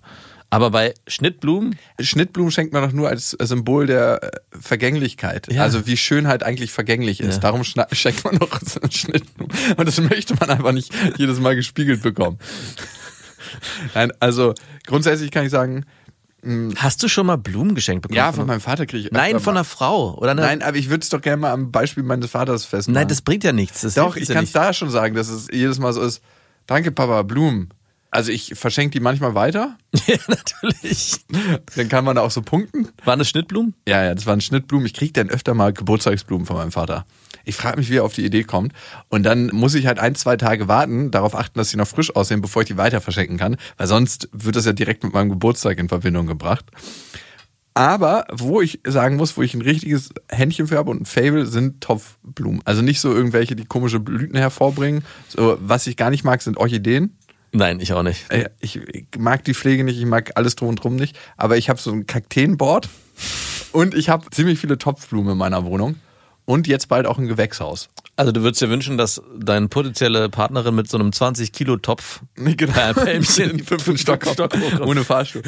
Aber 0.50 0.70
bei 0.70 0.94
Schnittblumen, 1.06 1.76
Schnittblumen 2.00 2.50
schenkt 2.50 2.72
man 2.72 2.82
doch 2.82 2.92
nur 2.92 3.08
als 3.08 3.30
Symbol 3.30 3.86
der 3.86 4.22
äh, 4.22 4.30
Vergänglichkeit. 4.60 5.50
Ja. 5.50 5.62
Also 5.62 5.86
wie 5.86 5.96
Schönheit 5.96 6.42
eigentlich 6.42 6.72
vergänglich 6.72 7.20
ist. 7.20 7.36
Ja. 7.36 7.40
Darum 7.40 7.62
schenkt 7.92 8.24
man 8.24 8.36
doch 8.38 8.60
so 8.60 8.80
Schnittblumen. 8.90 9.54
Und 9.76 9.86
das 9.86 10.00
möchte 10.00 10.34
man 10.34 10.50
einfach 10.50 10.72
nicht 10.72 10.92
jedes 11.16 11.38
Mal 11.38 11.54
gespiegelt 11.54 12.02
bekommen. 12.02 12.38
Nein, 13.94 14.12
also 14.18 14.54
grundsätzlich 14.86 15.30
kann 15.30 15.44
ich 15.44 15.50
sagen, 15.50 15.86
hast 16.76 17.02
du 17.02 17.08
schon 17.08 17.26
mal 17.26 17.36
Blumen 17.36 17.74
geschenkt 17.74 18.02
bekommen? 18.02 18.16
ja, 18.16 18.32
von 18.32 18.46
meinem 18.46 18.60
Vater 18.60 18.86
kriege 18.86 19.06
ich 19.06 19.12
Nein, 19.12 19.38
von 19.40 19.56
einer 19.56 19.64
Frau. 19.64 20.16
Oder 20.16 20.32
eine, 20.32 20.40
Nein, 20.40 20.62
aber 20.62 20.76
ich 20.76 20.88
würde 20.88 21.02
es 21.02 21.10
doch 21.10 21.20
gerne 21.20 21.36
mal 21.38 21.52
am 21.52 21.70
Beispiel 21.70 22.02
meines 22.02 22.30
Vaters 22.30 22.64
festmachen. 22.64 22.94
Nein, 22.94 23.08
das 23.08 23.22
bringt 23.22 23.44
ja 23.44 23.52
nichts. 23.52 23.82
Das 23.82 23.94
Doch, 23.94 24.16
ich 24.16 24.28
ja 24.28 24.34
kann 24.34 24.44
es 24.44 24.52
da 24.52 24.72
schon 24.72 24.90
sagen, 24.90 25.14
dass 25.14 25.28
es 25.28 25.48
jedes 25.52 25.78
Mal 25.78 25.92
so 25.92 26.00
ist. 26.00 26.22
Danke, 26.66 26.92
Papa, 26.92 27.22
Blumen. 27.22 27.70
Also 28.10 28.32
ich 28.32 28.54
verschenke 28.56 28.90
die 28.90 29.00
manchmal 29.00 29.34
weiter. 29.34 29.76
Ja, 30.06 30.16
natürlich. 30.28 31.24
Dann 31.76 31.88
kann 31.88 32.04
man 32.04 32.16
da 32.16 32.22
auch 32.22 32.30
so 32.30 32.42
punkten. 32.42 32.88
Waren 33.04 33.18
das 33.18 33.28
Schnittblumen? 33.28 33.74
Ja, 33.86 34.02
ja, 34.02 34.14
das 34.14 34.26
waren 34.26 34.40
Schnittblumen. 34.40 34.86
Ich 34.86 34.94
kriege 34.94 35.12
dann 35.12 35.30
öfter 35.30 35.54
mal 35.54 35.72
Geburtstagsblumen 35.72 36.46
von 36.46 36.56
meinem 36.56 36.72
Vater. 36.72 37.04
Ich 37.44 37.54
frage 37.54 37.76
mich, 37.78 37.90
wie 37.90 37.96
er 37.96 38.04
auf 38.04 38.14
die 38.14 38.24
Idee 38.24 38.44
kommt. 38.44 38.72
Und 39.08 39.24
dann 39.24 39.48
muss 39.52 39.74
ich 39.74 39.86
halt 39.86 39.98
ein, 39.98 40.14
zwei 40.14 40.36
Tage 40.36 40.68
warten, 40.68 41.10
darauf 41.10 41.34
achten, 41.36 41.58
dass 41.58 41.70
sie 41.70 41.76
noch 41.76 41.86
frisch 41.86 42.14
aussehen, 42.16 42.40
bevor 42.40 42.62
ich 42.62 42.68
die 42.68 42.76
weiter 42.76 43.00
verschenken 43.00 43.36
kann. 43.36 43.56
Weil 43.76 43.86
sonst 43.86 44.28
wird 44.32 44.56
das 44.56 44.64
ja 44.64 44.72
direkt 44.72 45.04
mit 45.04 45.12
meinem 45.12 45.28
Geburtstag 45.28 45.78
in 45.78 45.88
Verbindung 45.88 46.26
gebracht. 46.26 46.64
Aber 47.74 48.26
wo 48.32 48.60
ich 48.60 48.80
sagen 48.84 49.16
muss, 49.16 49.36
wo 49.36 49.42
ich 49.42 49.54
ein 49.54 49.62
richtiges 49.62 50.10
Händchen 50.28 50.66
für 50.66 50.76
habe 50.76 50.90
und 50.90 51.02
ein 51.02 51.06
Fable, 51.06 51.46
sind 51.46 51.80
Topfblumen. 51.80 52.62
Also 52.64 52.82
nicht 52.82 53.00
so 53.00 53.14
irgendwelche, 53.14 53.54
die 53.54 53.64
komische 53.64 54.00
Blüten 54.00 54.36
hervorbringen. 54.36 55.04
So, 55.28 55.56
was 55.60 55.86
ich 55.86 55.96
gar 55.96 56.10
nicht 56.10 56.24
mag, 56.24 56.42
sind 56.42 56.56
Orchideen. 56.56 57.16
Nein, 57.52 57.80
ich 57.80 57.92
auch 57.92 58.02
nicht. 58.02 58.30
Äh, 58.30 58.50
Ich, 58.60 58.80
mag 59.18 59.44
die 59.44 59.54
Pflege 59.54 59.84
nicht, 59.84 59.98
ich 59.98 60.06
mag 60.06 60.32
alles 60.36 60.56
drum 60.56 60.68
und 60.68 60.76
drum 60.76 60.96
nicht, 60.96 61.18
aber 61.36 61.56
ich 61.56 61.68
habe 61.68 61.80
so 61.80 61.90
ein 61.92 62.06
Kakteenboard 62.06 62.88
und 63.72 63.94
ich 63.94 64.08
habe 64.08 64.30
ziemlich 64.30 64.58
viele 64.58 64.78
Topfblumen 64.78 65.32
in 65.32 65.38
meiner 65.38 65.64
Wohnung 65.64 65.96
und 66.44 66.66
jetzt 66.66 66.88
bald 66.88 67.06
auch 67.06 67.18
ein 67.18 67.26
Gewächshaus. 67.26 67.88
Also 68.16 68.32
du 68.32 68.42
würdest 68.42 68.60
dir 68.60 68.68
wünschen, 68.68 68.98
dass 68.98 69.22
deine 69.38 69.68
potenzielle 69.68 70.28
Partnerin 70.28 70.74
mit 70.74 70.90
so 70.90 70.98
einem 70.98 71.12
20 71.12 71.52
Kilo 71.52 71.76
Topf 71.78 72.20
Nee, 72.36 72.54
genau. 72.54 72.72
per 72.72 72.92
Pelmchen 72.94 73.50
In 73.50 73.64
fünften 73.64 73.96
Stock, 73.96 74.26
Stock 74.26 74.52
ohne 74.84 75.04
Fahrstuhl. 75.04 75.42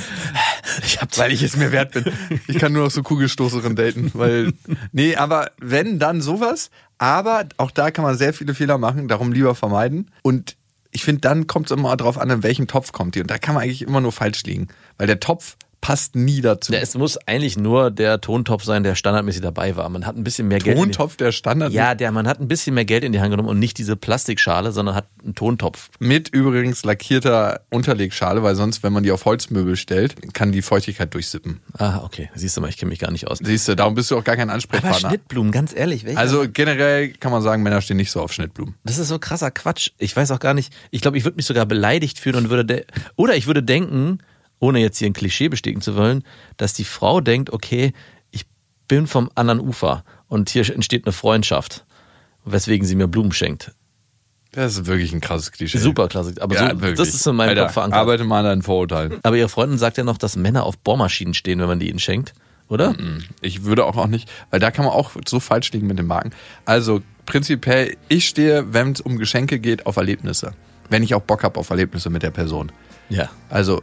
Ich 0.84 1.00
hab 1.00 1.16
Weil 1.18 1.32
ich 1.32 1.42
es 1.42 1.56
mir 1.56 1.70
wert 1.70 1.92
bin. 1.92 2.04
Ich 2.46 2.58
kann 2.58 2.72
nur 2.72 2.84
noch 2.84 2.90
so 2.90 3.02
Kugelstoßerin 3.02 3.76
daten, 3.76 4.10
weil 4.14 4.52
nee, 4.92 5.16
aber 5.16 5.50
wenn 5.60 5.98
dann 5.98 6.22
sowas, 6.22 6.70
aber 6.98 7.46
auch 7.58 7.70
da 7.72 7.90
kann 7.90 8.04
man 8.04 8.16
sehr 8.16 8.32
viele 8.32 8.54
Fehler 8.54 8.78
machen, 8.78 9.06
darum 9.08 9.32
lieber 9.32 9.54
vermeiden 9.54 10.10
und 10.22 10.56
ich 10.92 11.04
finde, 11.04 11.22
dann 11.22 11.46
kommt 11.46 11.70
es 11.70 11.76
immer 11.76 11.96
drauf 11.96 12.18
an, 12.18 12.30
in 12.30 12.42
welchem 12.42 12.66
Topf 12.66 12.92
kommt 12.92 13.14
die. 13.14 13.22
Und 13.22 13.30
da 13.30 13.38
kann 13.38 13.54
man 13.54 13.64
eigentlich 13.64 13.82
immer 13.82 14.00
nur 14.00 14.12
falsch 14.12 14.44
liegen. 14.44 14.68
Weil 14.98 15.06
der 15.06 15.20
Topf 15.20 15.56
passt 15.82 16.14
nie 16.16 16.40
dazu. 16.40 16.72
Ja, 16.72 16.78
es 16.78 16.94
muss 16.96 17.18
eigentlich 17.26 17.58
nur 17.58 17.90
der 17.90 18.20
Tontopf 18.22 18.64
sein, 18.64 18.84
der 18.84 18.94
standardmäßig 18.94 19.42
dabei 19.42 19.76
war. 19.76 19.86
Man 19.90 20.06
hat 20.06 20.16
ein 20.16 20.24
bisschen 20.24 20.48
mehr 20.48 20.60
Geld. 20.60 20.78
in 20.78 20.84
die- 20.84 20.90
Tontopf, 20.92 21.16
der 21.16 21.32
Standard. 21.32 21.72
Ja, 21.72 21.94
der, 21.94 22.10
man 22.12 22.26
hat 22.26 22.40
ein 22.40 22.48
bisschen 22.48 22.74
mehr 22.74 22.84
Geld 22.86 23.04
in 23.04 23.12
die 23.12 23.20
Hand 23.20 23.30
genommen 23.32 23.48
und 23.48 23.58
nicht 23.58 23.76
diese 23.76 23.96
Plastikschale, 23.96 24.72
sondern 24.72 24.94
hat 24.94 25.08
einen 25.22 25.34
Tontopf. 25.34 25.90
Mit 25.98 26.28
übrigens 26.30 26.84
lackierter 26.84 27.60
Unterlegschale, 27.70 28.42
weil 28.42 28.54
sonst, 28.54 28.82
wenn 28.82 28.92
man 28.92 29.02
die 29.02 29.10
auf 29.10 29.24
Holzmöbel 29.24 29.76
stellt, 29.76 30.32
kann 30.32 30.52
die 30.52 30.62
Feuchtigkeit 30.62 31.12
durchsippen. 31.12 31.60
Ah, 31.76 31.98
okay. 32.04 32.30
Siehst 32.34 32.56
du 32.56 32.60
mal, 32.60 32.68
ich 32.70 32.78
kenne 32.78 32.90
mich 32.90 33.00
gar 33.00 33.10
nicht 33.10 33.26
aus. 33.26 33.38
Siehst 33.42 33.66
du, 33.68 33.74
darum 33.76 33.94
bist 33.94 34.10
du 34.10 34.16
auch 34.16 34.24
gar 34.24 34.36
kein 34.36 34.48
Aber 34.50 34.54
Ansprechpartner. 34.54 35.08
Schnittblumen, 35.10 35.50
ganz 35.50 35.74
ehrlich, 35.74 36.04
welcher? 36.04 36.18
Also 36.20 36.46
generell 36.50 37.08
kann 37.14 37.32
man 37.32 37.42
sagen, 37.42 37.62
Männer 37.64 37.80
stehen 37.80 37.96
nicht 37.96 38.12
so 38.12 38.20
auf 38.22 38.32
Schnittblumen. 38.32 38.76
Das 38.84 38.98
ist 38.98 39.08
so 39.08 39.18
krasser 39.18 39.50
Quatsch. 39.50 39.90
Ich 39.98 40.14
weiß 40.16 40.30
auch 40.30 40.38
gar 40.38 40.54
nicht. 40.54 40.72
Ich 40.92 41.00
glaube, 41.00 41.18
ich 41.18 41.24
würde 41.24 41.36
mich 41.36 41.46
sogar 41.46 41.66
beleidigt 41.66 42.20
fühlen 42.20 42.36
und 42.36 42.50
würde 42.50 42.64
de 42.64 42.84
oder 43.16 43.34
ich 43.34 43.48
würde 43.48 43.64
denken, 43.64 44.18
ohne 44.62 44.78
jetzt 44.78 44.98
hier 44.98 45.08
ein 45.08 45.12
Klischee 45.12 45.48
bestätigen 45.48 45.80
zu 45.80 45.96
wollen, 45.96 46.22
dass 46.56 46.72
die 46.72 46.84
Frau 46.84 47.20
denkt, 47.20 47.52
okay, 47.52 47.92
ich 48.30 48.46
bin 48.86 49.08
vom 49.08 49.28
anderen 49.34 49.58
Ufer 49.58 50.04
und 50.28 50.50
hier 50.50 50.72
entsteht 50.72 51.04
eine 51.04 51.12
Freundschaft, 51.12 51.84
weswegen 52.44 52.86
sie 52.86 52.94
mir 52.94 53.08
Blumen 53.08 53.32
schenkt. 53.32 53.72
Das 54.52 54.76
ist 54.76 54.86
wirklich 54.86 55.12
ein 55.12 55.20
krasses 55.20 55.50
Klischee. 55.50 55.78
Super 55.78 56.06
klasse. 56.06 56.34
Aber 56.40 56.54
Ja, 56.54 56.70
so, 56.70 56.80
wirklich. 56.80 56.96
das 56.96 57.08
ist 57.08 57.26
in 57.26 57.34
meinem 57.34 57.48
Alter, 57.50 57.62
Kopf 57.64 57.72
verankert. 57.72 57.98
Arbeite 57.98 58.22
mal 58.22 58.38
an 58.40 58.44
deinen 58.44 58.62
Vorurteilen. 58.62 59.18
Aber 59.24 59.36
ihre 59.36 59.48
Freundin 59.48 59.78
sagt 59.78 59.96
ja 59.98 60.04
noch, 60.04 60.16
dass 60.16 60.36
Männer 60.36 60.62
auf 60.64 60.78
Bohrmaschinen 60.78 61.34
stehen, 61.34 61.58
wenn 61.58 61.66
man 61.66 61.80
die 61.80 61.88
ihnen 61.90 61.98
schenkt, 61.98 62.32
oder? 62.68 62.94
Ich 63.40 63.64
würde 63.64 63.84
auch, 63.84 63.96
auch 63.96 64.06
nicht, 64.06 64.30
weil 64.50 64.60
da 64.60 64.70
kann 64.70 64.84
man 64.84 64.94
auch 64.94 65.10
so 65.26 65.40
falsch 65.40 65.72
liegen 65.72 65.88
mit 65.88 65.98
dem 65.98 66.06
Magen. 66.06 66.30
Also 66.66 67.02
prinzipiell, 67.26 67.96
ich 68.08 68.28
stehe, 68.28 68.72
wenn 68.72 68.92
es 68.92 69.00
um 69.00 69.18
Geschenke 69.18 69.58
geht, 69.58 69.86
auf 69.86 69.96
Erlebnisse. 69.96 70.52
Wenn 70.88 71.02
ich 71.02 71.14
auch 71.16 71.22
Bock 71.22 71.42
habe 71.42 71.58
auf 71.58 71.70
Erlebnisse 71.70 72.10
mit 72.10 72.22
der 72.22 72.30
Person. 72.30 72.70
Ja. 73.08 73.28
Also, 73.48 73.82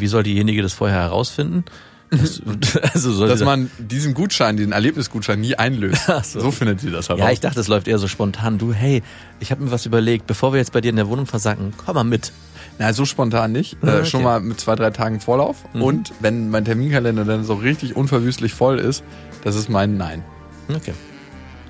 Wie 0.00 0.06
soll 0.06 0.22
diejenige 0.22 0.62
das 0.62 0.72
vorher 0.74 0.98
herausfinden? 1.00 1.64
Das, 2.10 2.40
also 2.94 3.26
dass 3.26 3.42
man 3.42 3.70
diesen 3.78 4.14
Gutschein, 4.14 4.56
diesen 4.56 4.72
Erlebnisgutschein 4.72 5.40
nie 5.40 5.56
einlöst. 5.56 6.08
So. 6.22 6.40
so. 6.40 6.50
findet 6.50 6.80
sie 6.80 6.90
das 6.90 7.08
heraus. 7.08 7.20
Ja, 7.20 7.30
ich 7.30 7.40
dachte, 7.40 7.58
es 7.60 7.68
läuft 7.68 7.88
eher 7.88 7.98
so 7.98 8.06
spontan. 8.08 8.58
Du, 8.58 8.72
hey, 8.72 9.02
ich 9.40 9.50
habe 9.50 9.64
mir 9.64 9.70
was 9.70 9.84
überlegt. 9.86 10.26
Bevor 10.26 10.52
wir 10.52 10.58
jetzt 10.60 10.72
bei 10.72 10.80
dir 10.80 10.90
in 10.90 10.96
der 10.96 11.08
Wohnung 11.08 11.26
versacken, 11.26 11.72
komm 11.84 11.94
mal 11.94 12.04
mit. 12.04 12.32
Na, 12.78 12.92
so 12.92 13.04
spontan 13.04 13.52
nicht. 13.52 13.76
Ah, 13.82 13.86
Äh, 13.86 13.90
okay. 13.90 14.00
Mhm. 14.00 14.04
schon 14.06 14.22
mal 14.22 14.40
mit 14.40 14.60
zwei, 14.60 14.74
drei 14.76 14.90
Tagen 14.90 15.20
Vorlauf. 15.20 15.64
Und 15.74 16.12
wenn 16.20 16.50
mein 16.50 16.64
Terminkalender 16.64 17.24
dann 17.24 17.44
so 17.44 17.54
richtig 17.54 17.96
unverwüstlich 17.96 18.52
voll 18.54 18.78
ist, 18.78 19.02
das 19.42 19.56
ist 19.56 19.68
mein 19.68 19.96
Nein. 19.96 20.22
Okay. 20.68 20.92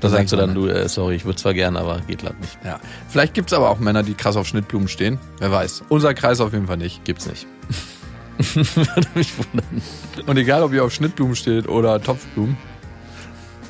Da 0.01 0.09
Das 0.09 0.12
sagst 0.12 0.33
du 0.33 0.37
dann, 0.37 0.55
du, 0.55 0.66
äh, 0.66 0.89
sorry, 0.89 1.14
ich 1.14 1.25
würde 1.25 1.37
zwar 1.37 1.55
gern, 1.55 1.77
aber 1.77 2.01
geht 2.07 2.22
leider 2.22 2.37
nicht. 2.41 2.59
Ja. 2.64 2.79
Vielleicht 3.09 3.33
gibt's 3.35 3.53
aber 3.55 3.70
auch 3.70 3.79
Männer, 3.79 4.03
die 4.03 4.14
krass 4.14 4.37
auf 4.37 4.47
Schnittblumen 4.47 4.89
stehen. 4.89 5.18
Wer 5.39 5.51
weiß. 5.51 5.85
Unser 5.89 6.12
Kreis 6.14 6.41
auf 6.41 6.53
jeden 6.53 6.66
Fall 6.66 6.77
nicht. 6.77 7.05
Gibt's 7.05 7.27
nicht. 7.27 7.47
Würde 8.39 9.09
mich 9.14 9.32
wundern. 9.39 9.82
Und 10.26 10.37
egal, 10.37 10.62
ob 10.62 10.72
ihr 10.72 10.85
auf 10.85 10.93
Schnittblumen 10.93 11.37
steht 11.37 11.68
oder 11.68 12.01
Topfblumen, 12.01 12.57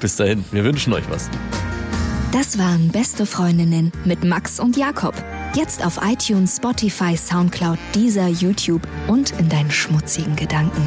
Bis 0.00 0.16
dahin, 0.16 0.44
wir 0.52 0.64
wünschen 0.64 0.92
euch 0.92 1.04
was. 1.08 1.30
Das 2.32 2.58
waren 2.58 2.88
Beste 2.88 3.26
Freundinnen 3.26 3.92
mit 4.04 4.24
Max 4.24 4.60
und 4.60 4.76
Jakob. 4.76 5.14
Jetzt 5.54 5.86
auf 5.86 6.00
iTunes, 6.04 6.56
Spotify, 6.56 7.16
Soundcloud, 7.16 7.78
dieser 7.94 8.26
YouTube 8.28 8.82
und 9.06 9.30
in 9.38 9.48
deinen 9.48 9.70
schmutzigen 9.70 10.34
Gedanken. 10.36 10.82